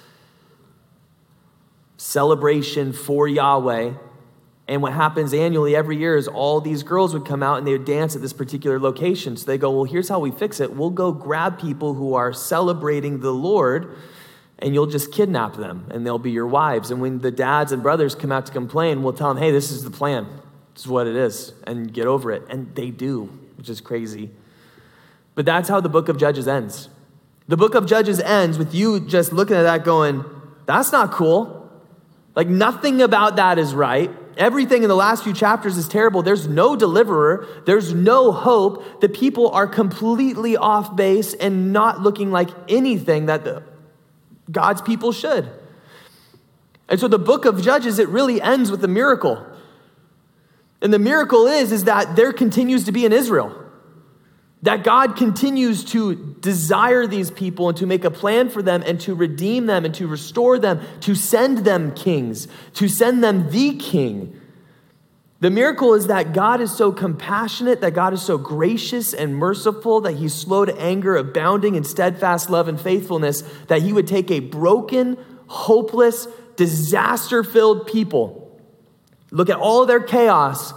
celebration 1.98 2.92
for 2.92 3.28
Yahweh. 3.28 3.94
And 4.68 4.82
what 4.82 4.94
happens 4.94 5.32
annually 5.34 5.76
every 5.76 5.98
year 5.98 6.18
is 6.18 6.28
all 6.28 6.60
these 6.60 6.82
girls 6.82 7.14
would 7.14 7.26
come 7.26 7.44
out 7.44 7.60
and 7.60 7.68
they 7.68 7.74
would 7.74 7.86
dance 7.86 8.16
at 8.16 8.22
this 8.24 8.34
particular 8.34 8.80
location. 8.80 9.38
So 9.38 9.46
they 9.46 9.60
go, 9.60 9.70
Well, 9.70 9.84
here's 9.84 10.10
how 10.10 10.20
we 10.20 10.32
fix 10.32 10.60
it. 10.60 10.74
We'll 10.74 10.90
go 10.90 11.12
grab 11.12 11.60
people 11.60 11.94
who 11.94 12.16
are 12.16 12.34
celebrating 12.34 13.20
the 13.20 13.32
Lord 13.32 13.96
and 14.58 14.74
you'll 14.74 14.88
just 14.88 15.12
kidnap 15.12 15.56
them 15.56 15.88
and 15.92 16.06
they'll 16.06 16.18
be 16.18 16.32
your 16.32 16.48
wives. 16.48 16.90
And 16.90 17.00
when 17.00 17.20
the 17.20 17.32
dads 17.32 17.72
and 17.72 17.84
brothers 17.84 18.16
come 18.16 18.32
out 18.32 18.48
to 18.48 18.52
complain, 18.52 19.04
we'll 19.04 19.14
tell 19.14 19.32
them, 19.32 19.42
Hey, 19.42 19.52
this 19.52 19.72
is 19.72 19.84
the 19.84 19.92
plan. 19.92 20.26
This 20.74 20.86
is 20.86 20.88
what 20.88 21.06
it 21.06 21.16
is. 21.16 21.54
And 21.68 21.94
get 21.94 22.08
over 22.08 22.32
it. 22.32 22.44
And 22.50 22.74
they 22.74 22.90
do, 22.90 23.26
which 23.58 23.70
is 23.70 23.82
crazy. 23.82 24.32
But 25.36 25.46
that's 25.46 25.70
how 25.70 25.80
the 25.80 25.90
book 25.90 26.10
of 26.10 26.18
Judges 26.18 26.48
ends. 26.48 26.90
The 27.48 27.58
book 27.58 27.76
of 27.76 27.86
Judges 27.86 28.20
ends 28.20 28.58
with 28.58 28.74
you 28.74 29.00
just 29.00 29.32
looking 29.32 29.56
at 29.56 29.64
that 29.64 29.84
going, 29.84 30.26
That's 30.66 30.92
not 30.92 31.12
cool. 31.12 31.62
Like 32.36 32.48
nothing 32.48 33.02
about 33.02 33.38
that 33.38 33.58
is 33.60 33.74
right. 33.74 34.12
Everything 34.38 34.84
in 34.84 34.90
the 34.90 34.96
last 34.96 35.24
few 35.24 35.34
chapters 35.34 35.78
is 35.78 35.88
terrible. 35.88 36.22
There's 36.22 36.48
no 36.48 36.76
deliverer, 36.76 37.48
there's 37.66 37.94
no 37.94 38.32
hope. 38.32 39.00
The 39.00 39.08
people 39.08 39.50
are 39.52 39.68
completely 39.68 40.58
off 40.58 40.96
base 40.96 41.34
and 41.34 41.72
not 41.72 42.02
looking 42.02 42.32
like 42.32 42.50
anything 42.68 43.28
that 43.28 43.46
the, 43.46 43.64
God's 44.52 44.82
people 44.82 45.14
should. 45.14 45.50
And 46.90 47.00
so 47.00 47.08
the 47.08 47.20
book 47.20 47.46
of 47.46 47.62
Judges, 47.62 47.98
it 47.98 48.10
really 48.10 48.42
ends 48.42 48.70
with 48.70 48.84
a 48.84 48.88
miracle. 48.88 49.46
And 50.82 50.94
the 50.94 51.00
miracle 51.00 51.48
is, 51.48 51.72
is 51.72 51.86
that 51.86 52.16
there 52.16 52.34
continues 52.34 52.84
to 52.84 52.92
be 52.92 53.06
an 53.06 53.14
Israel 53.14 53.65
that 54.66 54.84
God 54.84 55.16
continues 55.16 55.84
to 55.86 56.16
desire 56.42 57.06
these 57.06 57.30
people 57.30 57.70
and 57.70 57.78
to 57.78 57.86
make 57.86 58.04
a 58.04 58.10
plan 58.10 58.50
for 58.50 58.64
them 58.64 58.84
and 58.86 59.00
to 59.02 59.14
redeem 59.14 59.68
them 59.68 59.86
and 59.86 59.94
to 59.96 60.08
restore 60.08 60.58
them, 60.58 60.82
to 61.02 61.14
send 61.14 61.60
them 61.60 61.94
kings, 61.94 62.48
to 62.74 62.88
send 62.88 63.24
them 63.24 63.52
the 63.52 63.76
king. 63.78 64.42
The 65.40 65.52
miracle 65.52 65.94
is 65.94 66.08
that 66.08 66.34
God 66.34 66.62
is 66.62 66.76
so 66.76 66.92
compassionate, 66.92 67.82
that 67.82 67.94
God 67.94 68.14
is 68.14 68.24
so 68.24 68.40
gracious 68.40 69.14
and 69.14 69.36
merciful, 69.36 70.02
that 70.02 70.14
He's 70.14 70.34
slow 70.34 70.66
to 70.66 70.76
anger, 70.80 71.16
abounding 71.16 71.76
in 71.76 71.84
steadfast 71.84 72.50
love 72.50 72.68
and 72.68 72.82
faithfulness, 72.82 73.44
that 73.68 73.84
He 73.84 73.94
would 73.94 74.08
take 74.08 74.32
a 74.32 74.40
broken, 74.40 75.18
hopeless, 75.46 76.28
disaster 76.56 77.44
filled 77.44 77.86
people, 77.86 78.60
look 79.30 79.50
at 79.52 79.58
all 79.58 79.86
their 79.86 80.00
chaos, 80.02 80.74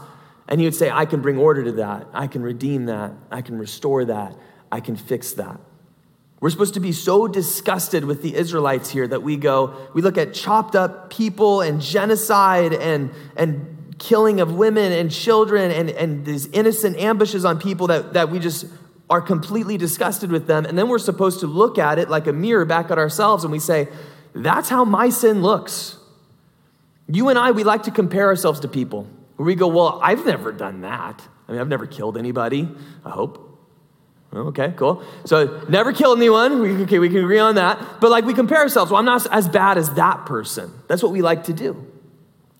and 0.48 0.60
he 0.60 0.66
would 0.66 0.74
say, 0.74 0.90
I 0.90 1.04
can 1.04 1.20
bring 1.20 1.36
order 1.36 1.62
to 1.64 1.72
that. 1.72 2.06
I 2.14 2.26
can 2.26 2.42
redeem 2.42 2.86
that. 2.86 3.12
I 3.30 3.42
can 3.42 3.58
restore 3.58 4.06
that. 4.06 4.34
I 4.72 4.80
can 4.80 4.96
fix 4.96 5.32
that. 5.34 5.60
We're 6.40 6.50
supposed 6.50 6.74
to 6.74 6.80
be 6.80 6.92
so 6.92 7.28
disgusted 7.28 8.04
with 8.04 8.22
the 8.22 8.34
Israelites 8.34 8.88
here 8.88 9.06
that 9.08 9.22
we 9.22 9.36
go, 9.36 9.88
we 9.92 10.02
look 10.02 10.16
at 10.16 10.32
chopped 10.32 10.74
up 10.74 11.10
people 11.10 11.60
and 11.60 11.80
genocide 11.80 12.72
and, 12.72 13.10
and 13.36 13.96
killing 13.98 14.40
of 14.40 14.54
women 14.54 14.92
and 14.92 15.10
children 15.10 15.70
and, 15.70 15.90
and 15.90 16.24
these 16.24 16.46
innocent 16.46 16.96
ambushes 16.96 17.44
on 17.44 17.58
people 17.58 17.88
that, 17.88 18.14
that 18.14 18.30
we 18.30 18.38
just 18.38 18.66
are 19.10 19.20
completely 19.20 19.76
disgusted 19.76 20.30
with 20.30 20.46
them. 20.46 20.64
And 20.64 20.78
then 20.78 20.88
we're 20.88 20.98
supposed 20.98 21.40
to 21.40 21.46
look 21.46 21.76
at 21.76 21.98
it 21.98 22.08
like 22.08 22.26
a 22.26 22.32
mirror 22.32 22.64
back 22.64 22.90
at 22.90 22.98
ourselves 22.98 23.42
and 23.42 23.50
we 23.50 23.58
say, 23.58 23.88
that's 24.32 24.68
how 24.68 24.84
my 24.84 25.10
sin 25.10 25.42
looks. 25.42 25.96
You 27.08 27.28
and 27.28 27.38
I, 27.38 27.50
we 27.50 27.64
like 27.64 27.82
to 27.84 27.90
compare 27.90 28.26
ourselves 28.26 28.60
to 28.60 28.68
people 28.68 29.08
where 29.38 29.46
we 29.46 29.54
go, 29.54 29.68
Well, 29.68 30.00
I've 30.02 30.26
never 30.26 30.52
done 30.52 30.80
that. 30.82 31.26
I 31.48 31.52
mean, 31.52 31.60
I've 31.60 31.68
never 31.68 31.86
killed 31.86 32.18
anybody, 32.18 32.68
I 33.04 33.10
hope. 33.10 33.44
Oh, 34.32 34.48
okay, 34.48 34.74
cool. 34.76 35.02
So 35.24 35.64
never 35.68 35.92
killed 35.92 36.18
anyone. 36.18 36.60
We, 36.60 36.82
okay, 36.82 36.98
we 36.98 37.08
can 37.08 37.18
agree 37.18 37.38
on 37.38 37.54
that. 37.54 38.00
But 38.00 38.10
like 38.10 38.24
we 38.26 38.34
compare 38.34 38.58
ourselves. 38.58 38.90
Well, 38.90 38.98
I'm 38.98 39.06
not 39.06 39.26
as 39.32 39.48
bad 39.48 39.78
as 39.78 39.94
that 39.94 40.26
person. 40.26 40.70
That's 40.86 41.02
what 41.02 41.12
we 41.12 41.22
like 41.22 41.44
to 41.44 41.54
do. 41.54 41.72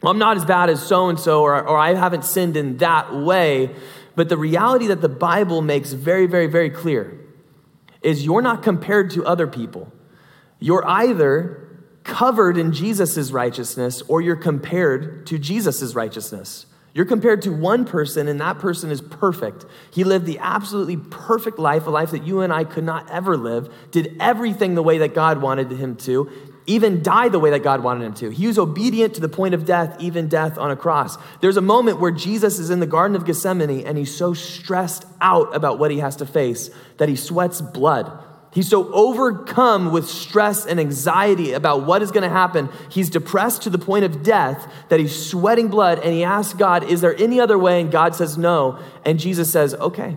Well, 0.02 0.12
I'm 0.12 0.18
not 0.18 0.36
as 0.36 0.44
bad 0.44 0.70
as 0.70 0.80
so 0.80 1.08
and 1.08 1.18
so, 1.18 1.42
or 1.42 1.76
I 1.76 1.94
haven't 1.94 2.24
sinned 2.24 2.56
in 2.56 2.78
that 2.78 3.14
way. 3.14 3.74
But 4.14 4.28
the 4.28 4.36
reality 4.36 4.86
that 4.86 5.00
the 5.00 5.08
Bible 5.08 5.60
makes 5.60 5.92
very, 5.92 6.26
very, 6.26 6.46
very 6.46 6.70
clear 6.70 7.18
is 8.00 8.24
you're 8.24 8.42
not 8.42 8.62
compared 8.62 9.10
to 9.10 9.26
other 9.26 9.46
people. 9.46 9.92
You're 10.60 10.86
either 10.86 11.68
covered 12.04 12.56
in 12.56 12.72
Jesus' 12.72 13.30
righteousness 13.30 14.02
or 14.08 14.22
you're 14.22 14.36
compared 14.36 15.26
to 15.26 15.38
Jesus' 15.38 15.94
righteousness. 15.94 16.66
You're 16.98 17.06
compared 17.06 17.42
to 17.42 17.52
one 17.52 17.84
person, 17.84 18.26
and 18.26 18.40
that 18.40 18.58
person 18.58 18.90
is 18.90 19.00
perfect. 19.00 19.64
He 19.92 20.02
lived 20.02 20.26
the 20.26 20.40
absolutely 20.40 20.96
perfect 20.96 21.56
life, 21.56 21.86
a 21.86 21.90
life 21.90 22.10
that 22.10 22.24
you 22.24 22.40
and 22.40 22.52
I 22.52 22.64
could 22.64 22.82
not 22.82 23.08
ever 23.08 23.36
live, 23.36 23.72
did 23.92 24.16
everything 24.18 24.74
the 24.74 24.82
way 24.82 24.98
that 24.98 25.14
God 25.14 25.40
wanted 25.40 25.70
him 25.70 25.94
to, 25.98 26.28
even 26.66 27.00
died 27.00 27.30
the 27.30 27.38
way 27.38 27.50
that 27.50 27.62
God 27.62 27.84
wanted 27.84 28.04
him 28.04 28.14
to. 28.14 28.30
He 28.30 28.48
was 28.48 28.58
obedient 28.58 29.14
to 29.14 29.20
the 29.20 29.28
point 29.28 29.54
of 29.54 29.64
death, 29.64 29.94
even 30.00 30.26
death 30.26 30.58
on 30.58 30.72
a 30.72 30.76
cross. 30.76 31.16
There's 31.40 31.56
a 31.56 31.60
moment 31.60 32.00
where 32.00 32.10
Jesus 32.10 32.58
is 32.58 32.68
in 32.68 32.80
the 32.80 32.86
Garden 32.86 33.14
of 33.14 33.24
Gethsemane, 33.24 33.86
and 33.86 33.96
he's 33.96 34.12
so 34.12 34.34
stressed 34.34 35.04
out 35.20 35.54
about 35.54 35.78
what 35.78 35.92
he 35.92 36.00
has 36.00 36.16
to 36.16 36.26
face 36.26 36.68
that 36.96 37.08
he 37.08 37.14
sweats 37.14 37.60
blood. 37.60 38.10
He's 38.50 38.68
so 38.68 38.92
overcome 38.92 39.92
with 39.92 40.08
stress 40.08 40.64
and 40.64 40.80
anxiety 40.80 41.52
about 41.52 41.84
what 41.84 42.02
is 42.02 42.10
going 42.10 42.22
to 42.22 42.30
happen. 42.30 42.70
He's 42.90 43.10
depressed 43.10 43.62
to 43.62 43.70
the 43.70 43.78
point 43.78 44.04
of 44.04 44.22
death 44.22 44.72
that 44.88 44.98
he's 44.98 45.14
sweating 45.14 45.68
blood 45.68 45.98
and 45.98 46.14
he 46.14 46.24
asks 46.24 46.54
God, 46.54 46.84
Is 46.84 47.00
there 47.00 47.14
any 47.16 47.40
other 47.40 47.58
way? 47.58 47.80
And 47.80 47.92
God 47.92 48.14
says, 48.14 48.38
No. 48.38 48.78
And 49.04 49.20
Jesus 49.20 49.52
says, 49.52 49.74
Okay, 49.74 50.16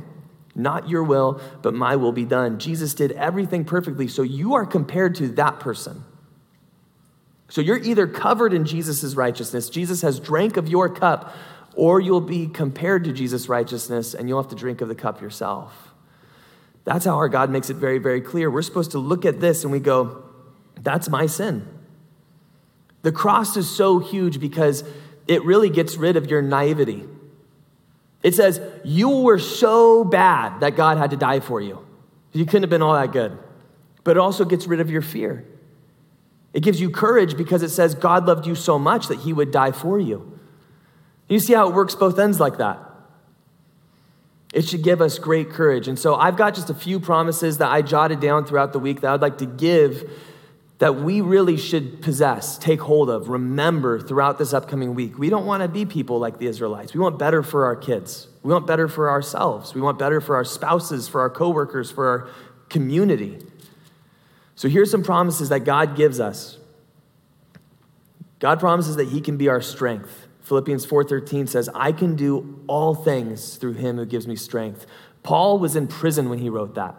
not 0.55 0.87
your 0.87 1.03
will, 1.03 1.41
but 1.61 1.73
my 1.73 1.97
will 1.97 2.13
be 2.13 2.25
done. 2.25 2.57
Jesus 2.57 2.93
did 2.93 3.11
everything 3.13 3.65
perfectly. 3.65 4.07
So 4.07 4.21
you 4.21 4.53
are 4.55 4.65
compared 4.65 5.15
to 5.15 5.27
that 5.29 5.59
person. 5.59 6.03
So 7.49 7.59
you're 7.59 7.79
either 7.79 8.07
covered 8.07 8.53
in 8.53 8.65
Jesus' 8.65 9.13
righteousness, 9.13 9.69
Jesus 9.69 10.01
has 10.03 10.21
drank 10.21 10.55
of 10.55 10.69
your 10.69 10.87
cup, 10.87 11.35
or 11.75 11.99
you'll 11.99 12.21
be 12.21 12.47
compared 12.47 13.03
to 13.03 13.11
Jesus' 13.11 13.49
righteousness 13.49 14.13
and 14.13 14.29
you'll 14.29 14.41
have 14.41 14.51
to 14.51 14.55
drink 14.55 14.79
of 14.79 14.87
the 14.87 14.95
cup 14.95 15.21
yourself. 15.21 15.90
That's 16.83 17.05
how 17.05 17.15
our 17.15 17.29
God 17.29 17.49
makes 17.49 17.69
it 17.69 17.75
very, 17.75 17.99
very 17.99 18.21
clear. 18.21 18.49
We're 18.49 18.61
supposed 18.61 18.91
to 18.91 18.99
look 18.99 19.25
at 19.25 19.39
this 19.39 19.63
and 19.63 19.71
we 19.71 19.79
go, 19.79 20.23
that's 20.81 21.09
my 21.09 21.27
sin. 21.27 21.67
The 23.03 23.11
cross 23.11 23.57
is 23.57 23.69
so 23.69 23.99
huge 23.99 24.39
because 24.39 24.83
it 25.27 25.43
really 25.43 25.69
gets 25.69 25.95
rid 25.95 26.17
of 26.17 26.29
your 26.29 26.41
naivety. 26.41 27.05
It 28.23 28.35
says, 28.35 28.61
You 28.83 29.09
were 29.09 29.39
so 29.39 30.03
bad 30.03 30.59
that 30.59 30.75
God 30.75 30.97
had 30.97 31.11
to 31.11 31.17
die 31.17 31.39
for 31.39 31.59
you. 31.59 31.85
You 32.33 32.45
couldn't 32.45 32.63
have 32.63 32.69
been 32.69 32.81
all 32.81 32.93
that 32.93 33.11
good. 33.11 33.37
But 34.03 34.17
it 34.17 34.19
also 34.19 34.45
gets 34.45 34.67
rid 34.67 34.79
of 34.79 34.89
your 34.89 35.01
fear. 35.01 35.45
It 36.53 36.61
gives 36.61 36.81
you 36.81 36.89
courage 36.89 37.37
because 37.37 37.63
it 37.63 37.69
says 37.69 37.95
God 37.95 38.25
loved 38.25 38.45
you 38.45 38.55
so 38.55 38.77
much 38.77 39.07
that 39.07 39.19
he 39.19 39.33
would 39.33 39.51
die 39.51 39.71
for 39.71 39.99
you. 39.99 40.39
You 41.27 41.39
see 41.39 41.53
how 41.53 41.69
it 41.69 41.73
works 41.73 41.95
both 41.95 42.19
ends 42.19 42.39
like 42.39 42.57
that. 42.57 42.79
It 44.53 44.67
should 44.67 44.83
give 44.83 45.01
us 45.01 45.17
great 45.17 45.49
courage. 45.49 45.87
And 45.87 45.97
so 45.97 46.15
I've 46.15 46.35
got 46.35 46.55
just 46.55 46.69
a 46.69 46.73
few 46.73 46.99
promises 46.99 47.59
that 47.59 47.71
I 47.71 47.81
jotted 47.81 48.19
down 48.19 48.45
throughout 48.45 48.73
the 48.73 48.79
week 48.79 49.01
that 49.01 49.11
I'd 49.11 49.21
like 49.21 49.37
to 49.37 49.45
give 49.45 50.09
that 50.79 50.95
we 50.95 51.21
really 51.21 51.57
should 51.57 52.01
possess, 52.01 52.57
take 52.57 52.81
hold 52.81 53.07
of, 53.07 53.29
remember 53.29 53.99
throughout 53.99 54.39
this 54.39 54.51
upcoming 54.51 54.95
week. 54.95 55.15
We 55.15 55.29
don't 55.29 55.45
want 55.45 55.61
to 55.61 55.69
be 55.69 55.85
people 55.85 56.17
like 56.17 56.39
the 56.39 56.47
Israelites. 56.47 56.95
We 56.95 56.99
want 56.99 57.19
better 57.19 57.43
for 57.43 57.65
our 57.65 57.75
kids. 57.75 58.27
We 58.41 58.51
want 58.51 58.65
better 58.65 58.87
for 58.87 59.09
ourselves. 59.09 59.75
We 59.75 59.81
want 59.81 59.99
better 59.99 60.19
for 60.19 60.35
our 60.35 60.43
spouses, 60.43 61.07
for 61.07 61.21
our 61.21 61.29
coworkers, 61.29 61.91
for 61.91 62.07
our 62.07 62.29
community. 62.67 63.37
So 64.55 64.69
here's 64.69 64.89
some 64.89 65.03
promises 65.03 65.49
that 65.49 65.65
God 65.65 65.95
gives 65.95 66.19
us. 66.19 66.57
God 68.39 68.59
promises 68.59 68.95
that 68.95 69.09
he 69.09 69.21
can 69.21 69.37
be 69.37 69.49
our 69.49 69.61
strength. 69.61 70.27
Philippians 70.41 70.85
4:13 70.85 71.47
says, 71.47 71.69
"I 71.73 71.91
can 71.91 72.15
do 72.15 72.59
all 72.67 72.93
things 72.95 73.55
through 73.55 73.73
him 73.73 73.97
who 73.97 74.05
gives 74.05 74.27
me 74.27 74.35
strength." 74.35 74.85
Paul 75.23 75.59
was 75.59 75.75
in 75.75 75.87
prison 75.87 76.29
when 76.29 76.39
he 76.39 76.49
wrote 76.49 76.75
that. 76.75 76.95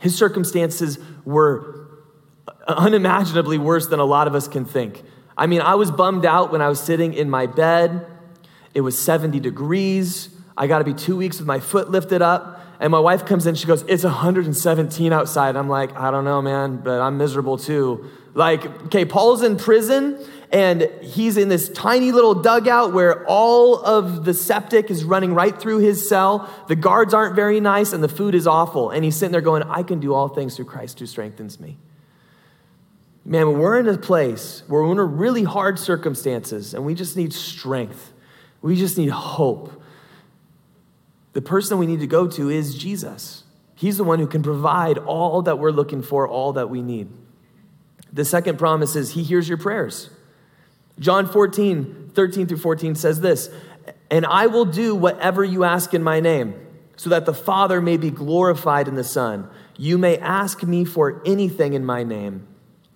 His 0.00 0.14
circumstances 0.16 0.98
were 1.24 1.88
unimaginably 2.66 3.58
worse 3.58 3.86
than 3.86 4.00
a 4.00 4.04
lot 4.04 4.26
of 4.26 4.34
us 4.34 4.48
can 4.48 4.64
think. 4.64 5.02
I 5.36 5.46
mean, 5.46 5.60
I 5.60 5.74
was 5.74 5.90
bummed 5.90 6.24
out 6.24 6.50
when 6.50 6.60
I 6.60 6.68
was 6.68 6.80
sitting 6.80 7.14
in 7.14 7.30
my 7.30 7.46
bed. 7.46 8.06
It 8.74 8.80
was 8.80 8.98
70 8.98 9.40
degrees. 9.40 10.30
I 10.56 10.66
got 10.66 10.78
to 10.78 10.84
be 10.84 10.94
two 10.94 11.16
weeks 11.16 11.38
with 11.38 11.46
my 11.46 11.60
foot 11.60 11.90
lifted 11.90 12.22
up. 12.22 12.60
And 12.80 12.92
my 12.92 13.00
wife 13.00 13.26
comes 13.26 13.46
in, 13.46 13.54
she 13.54 13.66
goes, 13.66 13.84
It's 13.88 14.04
117 14.04 15.12
outside. 15.12 15.56
I'm 15.56 15.68
like, 15.68 15.96
I 15.96 16.10
don't 16.10 16.24
know, 16.24 16.40
man, 16.40 16.76
but 16.76 17.00
I'm 17.00 17.18
miserable 17.18 17.58
too. 17.58 18.08
Like, 18.34 18.64
okay, 18.86 19.04
Paul's 19.04 19.42
in 19.42 19.56
prison 19.56 20.24
and 20.50 20.90
he's 21.02 21.36
in 21.36 21.48
this 21.48 21.68
tiny 21.68 22.10
little 22.12 22.34
dugout 22.34 22.92
where 22.92 23.26
all 23.26 23.76
of 23.82 24.24
the 24.24 24.32
septic 24.32 24.90
is 24.90 25.04
running 25.04 25.34
right 25.34 25.58
through 25.58 25.78
his 25.78 26.08
cell. 26.08 26.48
The 26.68 26.76
guards 26.76 27.12
aren't 27.12 27.36
very 27.36 27.60
nice 27.60 27.92
and 27.92 28.02
the 28.02 28.08
food 28.08 28.34
is 28.34 28.46
awful. 28.46 28.90
And 28.90 29.04
he's 29.04 29.14
sitting 29.14 29.32
there 29.32 29.42
going, 29.42 29.62
I 29.64 29.82
can 29.82 30.00
do 30.00 30.14
all 30.14 30.28
things 30.28 30.56
through 30.56 30.64
Christ 30.64 31.00
who 31.00 31.06
strengthens 31.06 31.60
me. 31.60 31.76
Man, 33.26 33.46
when 33.48 33.58
we're 33.58 33.78
in 33.78 33.88
a 33.88 33.98
place 33.98 34.62
where 34.68 34.82
we're 34.82 34.92
in 34.92 35.18
really 35.18 35.42
hard 35.42 35.78
circumstances 35.78 36.72
and 36.72 36.86
we 36.86 36.94
just 36.94 37.14
need 37.14 37.34
strength, 37.34 38.12
we 38.62 38.74
just 38.74 38.96
need 38.96 39.10
hope 39.10 39.78
the 41.38 41.42
person 41.42 41.78
we 41.78 41.86
need 41.86 42.00
to 42.00 42.06
go 42.08 42.26
to 42.26 42.48
is 42.48 42.76
Jesus. 42.76 43.44
He's 43.76 43.96
the 43.96 44.02
one 44.02 44.18
who 44.18 44.26
can 44.26 44.42
provide 44.42 44.98
all 44.98 45.42
that 45.42 45.58
we're 45.58 45.70
looking 45.70 46.02
for, 46.02 46.26
all 46.26 46.54
that 46.54 46.68
we 46.68 46.82
need. 46.82 47.08
The 48.12 48.24
second 48.24 48.58
promise 48.58 48.96
is 48.96 49.12
He 49.12 49.22
hears 49.22 49.48
your 49.48 49.56
prayers. 49.56 50.10
John 50.98 51.26
14, 51.26 52.10
13 52.14 52.46
through 52.46 52.58
14 52.58 52.94
says 52.94 53.20
this 53.20 53.50
And 54.10 54.26
I 54.26 54.46
will 54.46 54.64
do 54.64 54.94
whatever 54.94 55.44
you 55.44 55.64
ask 55.64 55.94
in 55.94 56.02
my 56.02 56.20
name, 56.20 56.54
so 56.96 57.10
that 57.10 57.26
the 57.26 57.34
Father 57.34 57.80
may 57.80 57.96
be 57.96 58.10
glorified 58.10 58.88
in 58.88 58.94
the 58.94 59.04
Son. 59.04 59.48
You 59.76 59.98
may 59.98 60.18
ask 60.18 60.62
me 60.64 60.84
for 60.84 61.22
anything 61.24 61.74
in 61.74 61.84
my 61.84 62.02
name, 62.02 62.46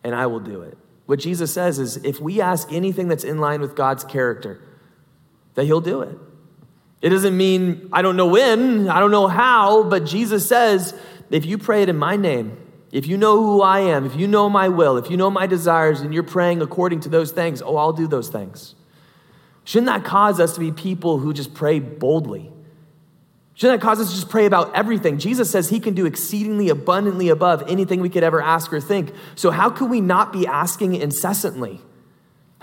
and 0.02 0.14
I 0.14 0.26
will 0.26 0.40
do 0.40 0.62
it. 0.62 0.76
What 1.06 1.20
Jesus 1.20 1.52
says 1.52 1.78
is 1.78 1.98
if 1.98 2.20
we 2.20 2.40
ask 2.40 2.72
anything 2.72 3.08
that's 3.08 3.24
in 3.24 3.38
line 3.38 3.60
with 3.60 3.76
God's 3.76 4.04
character, 4.04 4.60
that 5.54 5.64
He'll 5.64 5.80
do 5.80 6.02
it. 6.02 6.18
It 7.00 7.10
doesn't 7.10 7.36
mean 7.36 7.88
I 7.92 8.02
don't 8.02 8.16
know 8.16 8.28
when, 8.28 8.88
I 8.88 9.00
don't 9.00 9.10
know 9.10 9.26
how, 9.26 9.82
but 9.82 10.04
Jesus 10.04 10.48
says, 10.48 10.94
if 11.30 11.44
you 11.44 11.58
pray 11.58 11.82
it 11.82 11.88
in 11.88 11.96
my 11.96 12.16
name, 12.16 12.56
if 12.92 13.06
you 13.06 13.16
know 13.16 13.42
who 13.42 13.62
I 13.62 13.80
am, 13.80 14.04
if 14.04 14.14
you 14.14 14.28
know 14.28 14.50
my 14.50 14.68
will, 14.68 14.98
if 14.98 15.10
you 15.10 15.16
know 15.16 15.30
my 15.30 15.46
desires, 15.46 16.02
and 16.02 16.12
you're 16.12 16.22
praying 16.22 16.60
according 16.60 17.00
to 17.00 17.08
those 17.08 17.32
things, 17.32 17.62
oh, 17.62 17.76
I'll 17.76 17.94
do 17.94 18.06
those 18.06 18.28
things. 18.28 18.74
Shouldn't 19.64 19.86
that 19.86 20.04
cause 20.04 20.38
us 20.38 20.54
to 20.54 20.60
be 20.60 20.72
people 20.72 21.18
who 21.18 21.32
just 21.32 21.54
pray 21.54 21.80
boldly? 21.80 22.52
Shouldn't 23.54 23.80
that 23.80 23.86
cause 23.86 24.00
us 24.00 24.10
to 24.10 24.14
just 24.14 24.28
pray 24.28 24.44
about 24.44 24.74
everything? 24.74 25.18
Jesus 25.18 25.50
says 25.50 25.70
he 25.70 25.80
can 25.80 25.94
do 25.94 26.04
exceedingly 26.04 26.68
abundantly 26.68 27.30
above 27.30 27.62
anything 27.66 28.00
we 28.00 28.10
could 28.10 28.24
ever 28.24 28.42
ask 28.42 28.72
or 28.72 28.80
think. 28.80 29.14
So, 29.36 29.50
how 29.50 29.70
could 29.70 29.88
we 29.88 30.00
not 30.00 30.32
be 30.32 30.46
asking 30.46 30.94
incessantly? 30.94 31.80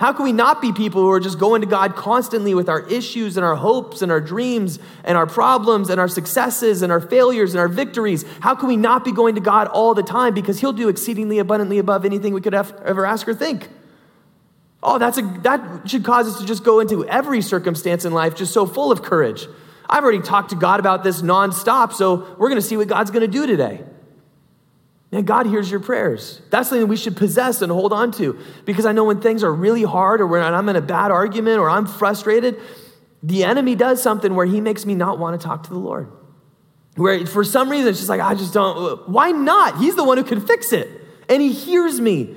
How 0.00 0.14
can 0.14 0.24
we 0.24 0.32
not 0.32 0.62
be 0.62 0.72
people 0.72 1.02
who 1.02 1.10
are 1.10 1.20
just 1.20 1.38
going 1.38 1.60
to 1.60 1.66
God 1.66 1.94
constantly 1.94 2.54
with 2.54 2.70
our 2.70 2.88
issues 2.88 3.36
and 3.36 3.44
our 3.44 3.54
hopes 3.54 4.00
and 4.00 4.10
our 4.10 4.18
dreams 4.20 4.78
and 5.04 5.18
our 5.18 5.26
problems 5.26 5.90
and 5.90 6.00
our 6.00 6.08
successes 6.08 6.80
and 6.80 6.90
our 6.90 7.02
failures 7.02 7.52
and 7.52 7.60
our 7.60 7.68
victories? 7.68 8.24
How 8.40 8.54
can 8.54 8.68
we 8.68 8.78
not 8.78 9.04
be 9.04 9.12
going 9.12 9.34
to 9.34 9.42
God 9.42 9.68
all 9.68 9.92
the 9.92 10.02
time 10.02 10.32
because 10.32 10.58
He'll 10.58 10.72
do 10.72 10.88
exceedingly 10.88 11.38
abundantly 11.38 11.76
above 11.76 12.06
anything 12.06 12.32
we 12.32 12.40
could 12.40 12.54
ever 12.54 13.04
ask 13.04 13.28
or 13.28 13.34
think? 13.34 13.68
Oh, 14.82 14.96
that's 14.96 15.18
a, 15.18 15.22
that 15.42 15.90
should 15.90 16.02
cause 16.02 16.26
us 16.26 16.40
to 16.40 16.46
just 16.46 16.64
go 16.64 16.80
into 16.80 17.06
every 17.06 17.42
circumstance 17.42 18.06
in 18.06 18.14
life 18.14 18.34
just 18.34 18.54
so 18.54 18.64
full 18.64 18.90
of 18.90 19.02
courage. 19.02 19.46
I've 19.86 20.02
already 20.02 20.22
talked 20.22 20.48
to 20.48 20.56
God 20.56 20.80
about 20.80 21.04
this 21.04 21.20
nonstop, 21.20 21.92
so 21.92 22.34
we're 22.38 22.48
going 22.48 22.60
to 22.60 22.66
see 22.66 22.78
what 22.78 22.88
God's 22.88 23.10
going 23.10 23.20
to 23.20 23.28
do 23.28 23.46
today. 23.46 23.84
Man, 25.12 25.24
God 25.24 25.46
hears 25.46 25.70
your 25.70 25.80
prayers. 25.80 26.40
That's 26.50 26.68
something 26.68 26.86
we 26.86 26.96
should 26.96 27.16
possess 27.16 27.62
and 27.62 27.72
hold 27.72 27.92
on 27.92 28.12
to. 28.12 28.38
Because 28.64 28.86
I 28.86 28.92
know 28.92 29.04
when 29.04 29.20
things 29.20 29.42
are 29.42 29.52
really 29.52 29.82
hard 29.82 30.20
or 30.20 30.26
when 30.26 30.42
I'm 30.42 30.68
in 30.68 30.76
a 30.76 30.80
bad 30.80 31.10
argument 31.10 31.58
or 31.58 31.68
I'm 31.68 31.86
frustrated, 31.86 32.60
the 33.22 33.42
enemy 33.42 33.74
does 33.74 34.00
something 34.00 34.34
where 34.34 34.46
he 34.46 34.60
makes 34.60 34.86
me 34.86 34.94
not 34.94 35.18
want 35.18 35.40
to 35.40 35.44
talk 35.44 35.64
to 35.64 35.70
the 35.70 35.78
Lord. 35.78 36.10
Where 36.94 37.26
for 37.26 37.42
some 37.42 37.70
reason 37.70 37.88
it's 37.88 37.98
just 37.98 38.08
like, 38.08 38.20
I 38.20 38.34
just 38.34 38.54
don't. 38.54 39.08
Why 39.08 39.32
not? 39.32 39.78
He's 39.78 39.96
the 39.96 40.04
one 40.04 40.16
who 40.16 40.24
can 40.24 40.40
fix 40.40 40.72
it. 40.72 40.88
And 41.28 41.42
he 41.42 41.52
hears 41.52 42.00
me. 42.00 42.36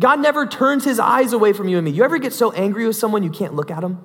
God 0.00 0.20
never 0.20 0.46
turns 0.46 0.84
his 0.84 0.98
eyes 0.98 1.32
away 1.32 1.52
from 1.52 1.68
you 1.68 1.76
and 1.76 1.84
me. 1.84 1.90
You 1.90 2.04
ever 2.04 2.18
get 2.18 2.32
so 2.32 2.52
angry 2.52 2.86
with 2.86 2.96
someone 2.96 3.22
you 3.22 3.30
can't 3.30 3.54
look 3.54 3.70
at 3.70 3.80
them? 3.80 4.02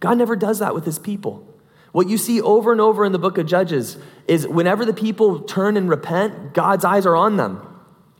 God 0.00 0.18
never 0.18 0.34
does 0.34 0.58
that 0.60 0.74
with 0.74 0.84
his 0.84 0.98
people. 0.98 1.53
What 1.94 2.08
you 2.08 2.18
see 2.18 2.40
over 2.40 2.72
and 2.72 2.80
over 2.80 3.04
in 3.04 3.12
the 3.12 3.20
book 3.20 3.38
of 3.38 3.46
Judges 3.46 3.96
is 4.26 4.48
whenever 4.48 4.84
the 4.84 4.92
people 4.92 5.42
turn 5.42 5.76
and 5.76 5.88
repent, 5.88 6.52
God's 6.52 6.84
eyes 6.84 7.06
are 7.06 7.14
on 7.14 7.36
them. 7.36 7.64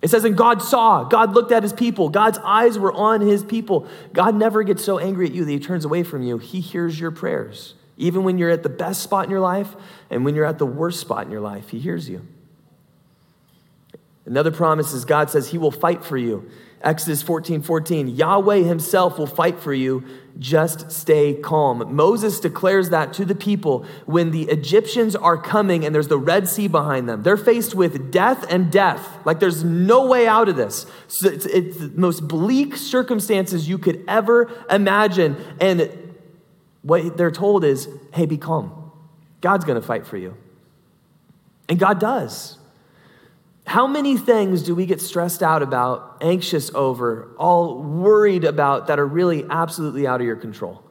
It 0.00 0.10
says, 0.10 0.24
and 0.24 0.36
God 0.36 0.62
saw, 0.62 1.02
God 1.02 1.34
looked 1.34 1.50
at 1.50 1.64
his 1.64 1.72
people, 1.72 2.08
God's 2.08 2.38
eyes 2.44 2.78
were 2.78 2.92
on 2.92 3.20
his 3.20 3.42
people. 3.42 3.88
God 4.12 4.36
never 4.36 4.62
gets 4.62 4.84
so 4.84 5.00
angry 5.00 5.26
at 5.26 5.34
you 5.34 5.44
that 5.44 5.50
he 5.50 5.58
turns 5.58 5.84
away 5.84 6.04
from 6.04 6.22
you. 6.22 6.38
He 6.38 6.60
hears 6.60 7.00
your 7.00 7.10
prayers. 7.10 7.74
Even 7.96 8.22
when 8.22 8.38
you're 8.38 8.50
at 8.50 8.62
the 8.62 8.68
best 8.68 9.02
spot 9.02 9.24
in 9.24 9.32
your 9.32 9.40
life 9.40 9.74
and 10.08 10.24
when 10.24 10.36
you're 10.36 10.44
at 10.44 10.58
the 10.58 10.66
worst 10.66 11.00
spot 11.00 11.26
in 11.26 11.32
your 11.32 11.40
life, 11.40 11.70
he 11.70 11.80
hears 11.80 12.08
you. 12.08 12.24
Another 14.24 14.52
promise 14.52 14.92
is 14.92 15.04
God 15.04 15.30
says 15.30 15.48
he 15.48 15.58
will 15.58 15.72
fight 15.72 16.04
for 16.04 16.16
you. 16.16 16.48
Exodus 16.84 17.22
14 17.22 17.62
14, 17.62 18.08
Yahweh 18.08 18.58
himself 18.58 19.18
will 19.18 19.26
fight 19.26 19.58
for 19.58 19.72
you. 19.72 20.04
Just 20.38 20.92
stay 20.92 21.34
calm. 21.34 21.94
Moses 21.94 22.40
declares 22.40 22.90
that 22.90 23.12
to 23.14 23.24
the 23.24 23.34
people 23.34 23.86
when 24.04 24.32
the 24.32 24.42
Egyptians 24.42 25.16
are 25.16 25.38
coming 25.38 25.84
and 25.84 25.94
there's 25.94 26.08
the 26.08 26.18
Red 26.18 26.46
Sea 26.48 26.68
behind 26.68 27.08
them. 27.08 27.22
They're 27.22 27.36
faced 27.36 27.74
with 27.74 28.10
death 28.10 28.44
and 28.50 28.70
death. 28.70 29.08
Like 29.24 29.40
there's 29.40 29.64
no 29.64 30.06
way 30.06 30.26
out 30.26 30.48
of 30.48 30.56
this. 30.56 30.86
So 31.08 31.28
it's, 31.28 31.46
it's 31.46 31.78
the 31.78 31.92
most 31.94 32.28
bleak 32.28 32.76
circumstances 32.76 33.68
you 33.68 33.78
could 33.78 34.04
ever 34.06 34.50
imagine. 34.68 35.36
And 35.60 36.14
what 36.82 37.16
they're 37.16 37.30
told 37.30 37.64
is 37.64 37.88
hey, 38.12 38.26
be 38.26 38.36
calm. 38.36 38.92
God's 39.40 39.64
going 39.64 39.80
to 39.80 39.86
fight 39.86 40.06
for 40.06 40.16
you. 40.16 40.36
And 41.68 41.78
God 41.78 41.98
does. 41.98 42.58
How 43.66 43.86
many 43.86 44.16
things 44.16 44.62
do 44.62 44.74
we 44.74 44.86
get 44.86 45.00
stressed 45.00 45.42
out 45.42 45.62
about, 45.62 46.18
anxious 46.20 46.70
over, 46.74 47.34
all 47.38 47.82
worried 47.82 48.44
about 48.44 48.88
that 48.88 48.98
are 48.98 49.06
really 49.06 49.44
absolutely 49.48 50.06
out 50.06 50.20
of 50.20 50.26
your 50.26 50.36
control? 50.36 50.82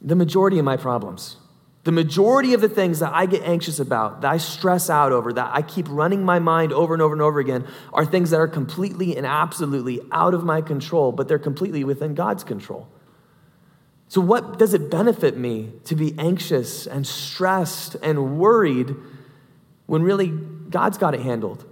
The 0.00 0.16
majority 0.16 0.58
of 0.58 0.64
my 0.64 0.76
problems, 0.76 1.36
the 1.84 1.92
majority 1.92 2.52
of 2.52 2.60
the 2.60 2.68
things 2.68 2.98
that 2.98 3.12
I 3.14 3.26
get 3.26 3.42
anxious 3.42 3.78
about, 3.78 4.22
that 4.22 4.30
I 4.30 4.38
stress 4.38 4.90
out 4.90 5.12
over, 5.12 5.32
that 5.32 5.50
I 5.54 5.62
keep 5.62 5.86
running 5.88 6.24
my 6.24 6.40
mind 6.40 6.72
over 6.72 6.94
and 6.94 7.02
over 7.02 7.14
and 7.14 7.22
over 7.22 7.38
again, 7.38 7.66
are 7.92 8.04
things 8.04 8.30
that 8.30 8.40
are 8.40 8.48
completely 8.48 9.16
and 9.16 9.24
absolutely 9.24 10.00
out 10.10 10.34
of 10.34 10.44
my 10.44 10.60
control, 10.60 11.12
but 11.12 11.28
they're 11.28 11.38
completely 11.38 11.84
within 11.84 12.14
God's 12.14 12.42
control. 12.42 12.88
So, 14.08 14.20
what 14.20 14.58
does 14.58 14.74
it 14.74 14.90
benefit 14.90 15.36
me 15.36 15.70
to 15.84 15.94
be 15.94 16.14
anxious 16.18 16.88
and 16.88 17.06
stressed 17.06 17.94
and 18.02 18.40
worried 18.40 18.96
when 19.86 20.02
really 20.02 20.32
God's 20.70 20.96
got 20.96 21.14
it 21.14 21.20
handled. 21.20 21.64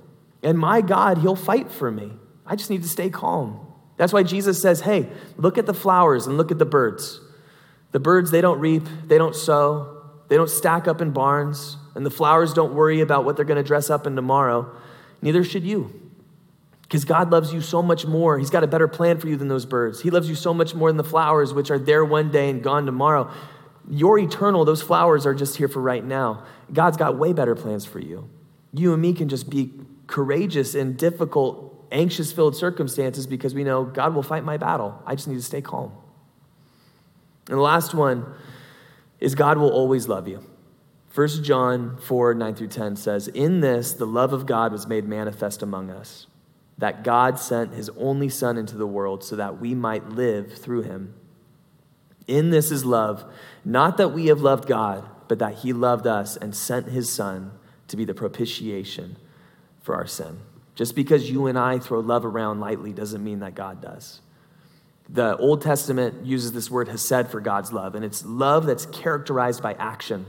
And 0.43 0.59
my 0.59 0.81
God, 0.81 1.19
He'll 1.19 1.37
fight 1.37 1.71
for 1.71 1.91
me. 1.91 2.13
I 2.47 2.57
just 2.57 2.71
need 2.71 2.83
to 2.83 2.89
stay 2.89 3.11
calm. 3.11 3.65
That's 3.97 4.13
why 4.13 4.23
Jesus 4.23 4.61
says, 4.63 4.81
hey, 4.81 5.09
look 5.37 5.59
at 5.59 5.67
the 5.67 5.75
flowers 5.75 6.27
and 6.27 6.37
look 6.37 6.51
at 6.51 6.59
the 6.59 6.65
birds. 6.65 7.21
The 7.91 8.01
birds, 8.01 8.31
they 8.31 8.41
don't 8.41 8.61
reap, 8.61 8.85
they 9.07 9.19
don't 9.19 9.35
sow, 9.35 10.05
they 10.29 10.37
don't 10.37 10.51
stack 10.51 10.87
up 10.87 11.01
in 11.01 11.11
barns, 11.11 11.77
and 11.95 12.07
the 12.07 12.11
flowers 12.11 12.53
don't 12.53 12.75
worry 12.75 13.01
about 13.01 13.25
what 13.25 13.37
they're 13.37 13.45
going 13.45 13.63
to 13.63 13.67
dress 13.67 13.91
up 13.91 14.07
in 14.07 14.15
tomorrow. 14.15 14.73
Neither 15.21 15.43
should 15.43 15.65
you. 15.65 16.01
Because 16.83 17.05
God 17.05 17.31
loves 17.31 17.53
you 17.53 17.61
so 17.61 17.83
much 17.83 18.07
more. 18.07 18.39
He's 18.39 18.51
got 18.51 18.65
a 18.65 18.69
better 18.69 18.89
plan 18.89 19.19
for 19.19 19.29
you 19.29 19.37
than 19.37 19.49
those 19.49 19.67
birds. 19.67 20.01
He 20.01 20.11
loves 20.11 20.29
you 20.29 20.35
so 20.35 20.55
much 20.55 20.75
more 20.75 20.89
than 20.91 20.97
the 20.97 21.05
flowers, 21.05 21.53
which 21.53 21.71
are 21.71 21.79
there 21.79 22.05
one 22.05 22.31
day 22.31 22.49
and 22.49 22.63
gone 22.63 22.87
tomorrow. 22.87 23.31
You're 23.91 24.19
eternal. 24.19 24.65
Those 24.65 24.81
flowers 24.81 25.27
are 25.27 25.35
just 25.35 25.57
here 25.57 25.69
for 25.69 25.83
right 25.83 26.05
now. 26.05 26.45
God's 26.73 26.97
got 26.97 27.19
way 27.19 27.33
better 27.33 27.55
plans 27.55 27.85
for 27.85 27.99
you 27.99 28.31
you 28.73 28.93
and 28.93 29.01
me 29.01 29.13
can 29.13 29.29
just 29.29 29.49
be 29.49 29.73
courageous 30.07 30.75
in 30.75 30.95
difficult, 30.95 31.87
anxious 31.91 32.33
filled 32.33 32.57
circumstances 32.57 33.27
because 33.27 33.55
we 33.55 33.65
know 33.65 33.85
God 33.85 34.15
will 34.15 34.23
fight 34.23 34.45
my 34.45 34.57
battle. 34.57 35.01
I 35.07 35.15
just 35.15 35.29
need 35.29 35.37
to 35.37 35.43
stay 35.43 35.63
calm. 35.63 35.93
And 37.49 37.57
the 37.57 37.63
last 37.63 37.95
one 37.95 38.27
is 39.21 39.35
God 39.35 39.59
will 39.59 39.71
always 39.71 40.09
love 40.09 40.29
you. 40.29 40.45
1 41.15 41.43
John 41.43 41.97
4 41.97 42.35
9 42.35 42.55
through 42.55 42.69
10 42.69 42.97
says, 42.97 43.29
In 43.29 43.61
this, 43.61 43.93
the 43.93 44.07
love 44.07 44.33
of 44.33 44.47
God 44.47 44.73
was 44.73 44.87
made 44.87 45.09
manifest 45.09 45.63
among 45.63 45.91
us, 45.91 46.27
that 46.77 47.03
God 47.03 47.39
sent 47.39 47.75
his 47.75 47.89
only 47.97 48.29
Son 48.29 48.57
into 48.57 48.77
the 48.77 48.87
world 48.87 49.25
so 49.25 49.35
that 49.37 49.59
we 49.59 49.75
might 49.75 50.11
live 50.11 50.59
through 50.59 50.83
him. 50.83 51.15
In 52.27 52.51
this 52.51 52.71
is 52.71 52.85
love, 52.85 53.25
not 53.65 53.97
that 53.97 54.11
we 54.11 54.27
have 54.27 54.43
loved 54.43 54.69
God, 54.69 55.09
but 55.27 55.39
that 55.39 55.55
he 55.55 55.73
loved 55.73 56.07
us 56.07 56.37
and 56.37 56.55
sent 56.55 56.89
his 56.89 57.11
Son 57.11 57.53
to 57.89 57.97
be 57.97 58.05
the 58.05 58.15
propitiation 58.15 59.17
for 59.83 59.95
our 59.95 60.07
sin. 60.07 60.39
Just 60.75 60.95
because 60.95 61.29
you 61.29 61.47
and 61.47 61.59
I 61.59 61.79
throw 61.79 62.01
love 62.01 62.25
around 62.25 62.61
lightly 62.61 62.93
doesn't 62.93 63.23
mean 63.23 63.41
that 63.41 63.55
God 63.55 63.83
does. 63.83 64.21
The 65.09 65.37
Old 65.39 65.63
Testament 65.63 66.25
uses 66.27 66.53
this 66.53 66.71
word 66.71 66.89
hesed 66.89 67.29
for 67.29 67.41
God's 67.41 67.73
love, 67.73 67.95
and 67.95 68.05
it's 68.05 68.25
love 68.25 68.67
that's 68.67 68.87
characterized 68.87 69.63
by 69.63 69.73
action. 69.75 70.27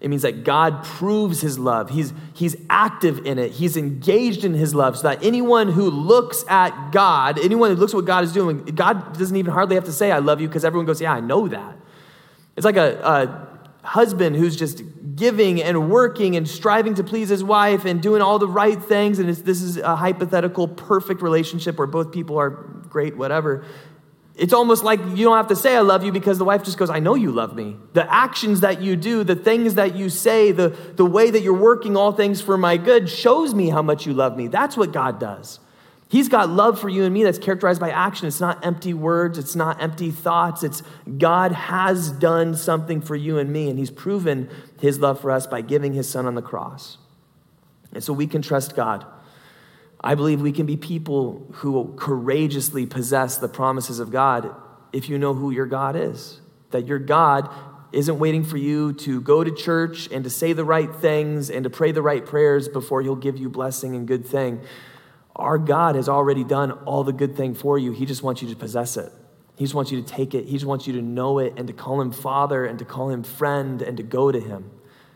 It 0.00 0.08
means 0.08 0.22
that 0.22 0.44
God 0.44 0.84
proves 0.84 1.40
his 1.40 1.58
love. 1.58 1.90
He's, 1.90 2.12
he's 2.32 2.56
active 2.70 3.26
in 3.26 3.38
it. 3.38 3.52
He's 3.52 3.76
engaged 3.76 4.44
in 4.44 4.54
his 4.54 4.74
love 4.74 4.96
so 4.96 5.02
that 5.04 5.22
anyone 5.22 5.68
who 5.68 5.90
looks 5.90 6.44
at 6.48 6.90
God, 6.90 7.38
anyone 7.38 7.70
who 7.70 7.76
looks 7.76 7.92
at 7.92 7.96
what 7.96 8.06
God 8.06 8.24
is 8.24 8.32
doing, 8.32 8.64
God 8.64 9.18
doesn't 9.18 9.36
even 9.36 9.52
hardly 9.52 9.74
have 9.74 9.84
to 9.84 9.92
say, 9.92 10.10
I 10.10 10.18
love 10.18 10.40
you, 10.40 10.48
because 10.48 10.64
everyone 10.64 10.86
goes, 10.86 11.00
Yeah, 11.00 11.12
I 11.12 11.20
know 11.20 11.48
that. 11.48 11.76
It's 12.56 12.64
like 12.64 12.76
a, 12.76 13.00
a 13.82 13.86
husband 13.86 14.36
who's 14.36 14.56
just 14.56 14.82
giving 15.20 15.62
and 15.62 15.90
working 15.90 16.34
and 16.34 16.48
striving 16.48 16.94
to 16.94 17.04
please 17.04 17.28
his 17.28 17.44
wife 17.44 17.84
and 17.84 18.00
doing 18.00 18.22
all 18.22 18.38
the 18.38 18.48
right 18.48 18.82
things, 18.82 19.18
and 19.18 19.28
this 19.28 19.60
is 19.60 19.76
a 19.76 19.94
hypothetical 19.94 20.66
perfect 20.66 21.20
relationship 21.20 21.76
where 21.76 21.86
both 21.86 22.10
people 22.10 22.38
are 22.38 22.48
great, 22.48 23.18
whatever. 23.18 23.62
It's 24.34 24.54
almost 24.54 24.82
like 24.82 24.98
you 25.14 25.24
don't 25.26 25.36
have 25.36 25.48
to 25.48 25.56
say, 25.56 25.76
I 25.76 25.80
love 25.80 26.02
you, 26.04 26.10
because 26.10 26.38
the 26.38 26.46
wife 26.46 26.62
just 26.62 26.78
goes, 26.78 26.88
I 26.88 27.00
know 27.00 27.16
you 27.16 27.32
love 27.32 27.54
me. 27.54 27.76
The 27.92 28.10
actions 28.10 28.60
that 28.60 28.80
you 28.80 28.96
do, 28.96 29.22
the 29.22 29.36
things 29.36 29.74
that 29.74 29.94
you 29.94 30.08
say, 30.08 30.52
the, 30.52 30.70
the 30.96 31.04
way 31.04 31.30
that 31.30 31.42
you're 31.42 31.52
working 31.52 31.98
all 31.98 32.12
things 32.12 32.40
for 32.40 32.56
my 32.56 32.78
good 32.78 33.10
shows 33.10 33.52
me 33.52 33.68
how 33.68 33.82
much 33.82 34.06
you 34.06 34.14
love 34.14 34.38
me. 34.38 34.48
That's 34.48 34.74
what 34.74 34.90
God 34.90 35.20
does. 35.20 35.60
He's 36.10 36.28
got 36.28 36.50
love 36.50 36.80
for 36.80 36.88
you 36.88 37.04
and 37.04 37.14
me 37.14 37.22
that's 37.22 37.38
characterized 37.38 37.80
by 37.80 37.90
action. 37.90 38.26
It's 38.26 38.40
not 38.40 38.66
empty 38.66 38.92
words, 38.92 39.38
it's 39.38 39.54
not 39.54 39.80
empty 39.80 40.10
thoughts. 40.10 40.64
It's 40.64 40.82
God 41.18 41.52
has 41.52 42.10
done 42.10 42.56
something 42.56 43.00
for 43.00 43.14
you 43.14 43.38
and 43.38 43.52
me, 43.52 43.70
and 43.70 43.78
He's 43.78 43.92
proven 43.92 44.50
His 44.80 44.98
love 44.98 45.20
for 45.20 45.30
us 45.30 45.46
by 45.46 45.60
giving 45.60 45.92
His 45.92 46.08
Son 46.08 46.26
on 46.26 46.34
the 46.34 46.42
cross. 46.42 46.98
And 47.92 48.02
so 48.02 48.12
we 48.12 48.26
can 48.26 48.42
trust 48.42 48.74
God. 48.74 49.06
I 50.00 50.16
believe 50.16 50.40
we 50.40 50.50
can 50.50 50.66
be 50.66 50.76
people 50.76 51.46
who 51.52 51.94
courageously 51.96 52.86
possess 52.86 53.38
the 53.38 53.48
promises 53.48 54.00
of 54.00 54.10
God 54.10 54.52
if 54.92 55.08
you 55.08 55.16
know 55.16 55.34
who 55.34 55.52
your 55.52 55.66
God 55.66 55.94
is. 55.94 56.40
That 56.72 56.88
your 56.88 56.98
God 56.98 57.48
isn't 57.92 58.18
waiting 58.18 58.42
for 58.42 58.56
you 58.56 58.94
to 58.94 59.20
go 59.20 59.44
to 59.44 59.54
church 59.54 60.08
and 60.10 60.24
to 60.24 60.30
say 60.30 60.54
the 60.54 60.64
right 60.64 60.92
things 60.92 61.50
and 61.50 61.62
to 61.62 61.70
pray 61.70 61.92
the 61.92 62.02
right 62.02 62.26
prayers 62.26 62.68
before 62.68 63.00
He'll 63.00 63.14
give 63.14 63.38
you 63.38 63.48
blessing 63.48 63.94
and 63.94 64.08
good 64.08 64.26
thing. 64.26 64.60
Our 65.40 65.58
God 65.58 65.94
has 65.96 66.08
already 66.08 66.44
done 66.44 66.72
all 66.72 67.04
the 67.04 67.12
good 67.12 67.36
thing 67.36 67.54
for 67.54 67.78
you. 67.78 67.92
He 67.92 68.06
just 68.06 68.22
wants 68.22 68.42
you 68.42 68.48
to 68.48 68.56
possess 68.56 68.96
it. 68.96 69.12
He 69.56 69.64
just 69.64 69.74
wants 69.74 69.90
you 69.90 70.00
to 70.00 70.06
take 70.06 70.34
it. 70.34 70.46
He 70.46 70.52
just 70.52 70.64
wants 70.64 70.86
you 70.86 70.94
to 70.94 71.02
know 71.02 71.38
it 71.38 71.54
and 71.56 71.66
to 71.66 71.74
call 71.74 72.00
him 72.00 72.12
father 72.12 72.64
and 72.64 72.78
to 72.78 72.84
call 72.84 73.10
him 73.10 73.22
friend 73.22 73.82
and 73.82 73.96
to 73.98 74.02
go 74.02 74.32
to 74.32 74.40
him. 74.40 74.70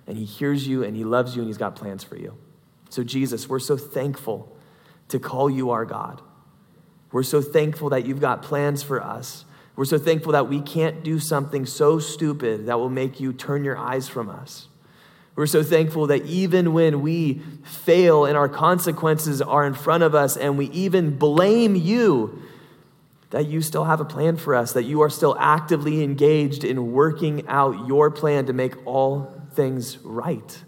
And 0.06 0.18
he 0.18 0.24
hears 0.24 0.68
you 0.68 0.84
and 0.84 0.96
he 0.96 1.04
loves 1.04 1.34
you 1.34 1.40
and 1.40 1.48
he's 1.48 1.56
got 1.56 1.76
plans 1.76 2.04
for 2.04 2.16
you. 2.16 2.36
So, 2.90 3.02
Jesus, 3.02 3.48
we're 3.48 3.58
so 3.58 3.76
thankful 3.76 4.54
to 5.08 5.18
call 5.18 5.48
you 5.48 5.70
our 5.70 5.84
God. 5.84 6.20
We're 7.10 7.22
so 7.22 7.40
thankful 7.40 7.90
that 7.90 8.06
you've 8.06 8.20
got 8.20 8.42
plans 8.42 8.82
for 8.82 9.02
us. 9.02 9.44
We're 9.76 9.84
so 9.84 9.98
thankful 9.98 10.32
that 10.32 10.48
we 10.48 10.60
can't 10.60 11.02
do 11.02 11.18
something 11.18 11.66
so 11.66 11.98
stupid 11.98 12.66
that 12.66 12.78
will 12.78 12.90
make 12.90 13.20
you 13.20 13.32
turn 13.32 13.64
your 13.64 13.78
eyes 13.78 14.08
from 14.08 14.28
us. 14.28 14.68
We're 15.36 15.46
so 15.46 15.64
thankful 15.64 16.06
that 16.08 16.24
even 16.26 16.72
when 16.72 17.02
we 17.02 17.40
fail 17.64 18.24
and 18.24 18.36
our 18.36 18.48
consequences 18.48 19.42
are 19.42 19.66
in 19.66 19.74
front 19.74 20.04
of 20.04 20.14
us 20.14 20.36
and 20.36 20.56
we 20.56 20.66
even 20.66 21.16
blame 21.16 21.74
you, 21.74 22.40
that 23.30 23.46
you 23.46 23.60
still 23.60 23.84
have 23.84 24.00
a 24.00 24.04
plan 24.04 24.36
for 24.36 24.54
us, 24.54 24.74
that 24.74 24.84
you 24.84 25.00
are 25.00 25.10
still 25.10 25.36
actively 25.40 26.04
engaged 26.04 26.62
in 26.62 26.92
working 26.92 27.46
out 27.48 27.88
your 27.88 28.08
plan 28.08 28.46
to 28.46 28.52
make 28.52 28.74
all 28.86 29.42
things 29.54 29.98
right. 29.98 30.62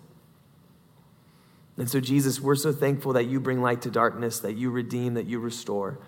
And 1.77 1.89
so, 1.89 2.01
Jesus, 2.01 2.41
we're 2.41 2.57
so 2.57 2.73
thankful 2.73 3.13
that 3.13 3.27
you 3.27 3.39
bring 3.39 3.63
light 3.63 3.83
to 3.83 3.91
darkness, 3.91 4.41
that 4.41 4.55
you 4.55 4.71
redeem, 4.71 5.15
that 5.15 5.27
you 5.27 5.39
restore. 5.39 5.99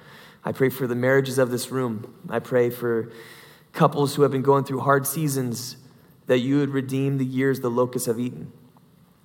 I 0.44 0.50
pray 0.50 0.68
for 0.68 0.88
the 0.88 0.96
marriages 0.96 1.38
of 1.38 1.50
this 1.50 1.70
room. 1.70 2.12
I 2.28 2.40
pray 2.40 2.70
for 2.70 3.12
couples 3.72 4.16
who 4.16 4.22
have 4.22 4.32
been 4.32 4.42
going 4.42 4.64
through 4.64 4.80
hard 4.80 5.06
seasons 5.06 5.76
that 6.28 6.38
you 6.38 6.58
would 6.58 6.70
redeem 6.70 7.18
the 7.18 7.24
years 7.24 7.60
the 7.60 7.70
locusts 7.70 8.06
have 8.06 8.20
eaten. 8.20 8.52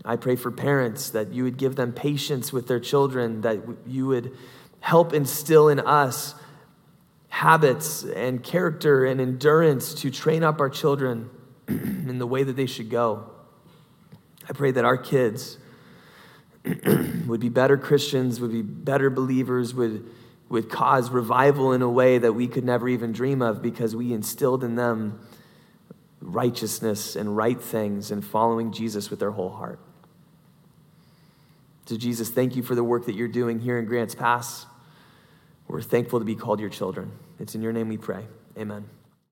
I 0.04 0.16
pray 0.16 0.36
for 0.36 0.52
parents 0.52 1.12
that 1.12 1.32
you 1.32 1.44
would 1.44 1.58
give 1.58 1.76
them 1.76 1.94
patience 1.94 2.52
with 2.52 2.68
their 2.68 2.80
children, 2.80 3.42
that 3.42 3.60
you 3.86 4.08
would 4.08 4.36
help 4.80 5.14
instill 5.14 5.70
in 5.70 5.80
us 5.80 6.34
habits 7.30 8.04
and 8.04 8.44
character 8.44 9.06
and 9.06 9.22
endurance 9.22 9.94
to 9.96 10.12
train 10.12 10.44
up 10.44 10.60
our 10.60 10.70
children 10.70 11.30
in 11.68 12.20
the 12.20 12.28
way 12.28 12.44
that 12.44 12.56
they 12.56 12.66
should 12.66 12.90
go. 12.90 13.30
I 14.50 14.54
pray 14.54 14.72
that 14.72 14.86
our 14.86 14.98
kids 14.98 15.58
would 17.28 17.40
be 17.40 17.50
better 17.50 17.78
Christians, 17.78 18.40
would 18.40 18.52
be 18.52 18.62
better 18.62 19.10
believers, 19.10 19.74
would, 19.74 20.06
would 20.50 20.70
cause 20.70 21.10
revival 21.10 21.74
in 21.74 21.82
a 21.82 21.90
way 21.90 22.18
that 22.18 22.34
we 22.34 22.48
could 22.48 22.64
never 22.64 22.88
even 22.88 23.12
dream 23.12 23.42
of 23.42 23.62
because 23.62 23.96
we 23.96 24.14
instilled 24.14 24.64
in 24.64 24.76
them 24.76 25.20
righteousness 26.24 27.16
and 27.16 27.36
right 27.36 27.60
things 27.62 28.12
and 28.12 28.24
following 28.26 28.72
Jesus 28.72 29.10
with 29.10 29.20
their 29.20 29.32
whole 29.32 29.50
heart. 29.50 29.80
So, 31.86 31.98
Jesus, 31.98 32.30
thank 32.30 32.56
you 32.56 32.64
for 32.64 32.76
the 32.76 32.84
work 32.84 33.06
that 33.08 33.14
you're 33.14 33.28
doing 33.28 33.60
here 33.60 33.78
in 33.78 33.86
Grants 33.86 34.16
Pass. 34.16 34.66
We're 35.68 35.82
thankful 35.82 36.20
to 36.20 36.26
be 36.26 36.36
called 36.36 36.60
your 36.60 36.70
children. 36.70 37.12
It's 37.40 37.56
in 37.56 37.62
your 37.62 37.74
name 37.74 37.90
we 37.90 37.98
pray. 37.98 38.26
Amen. 38.58 38.86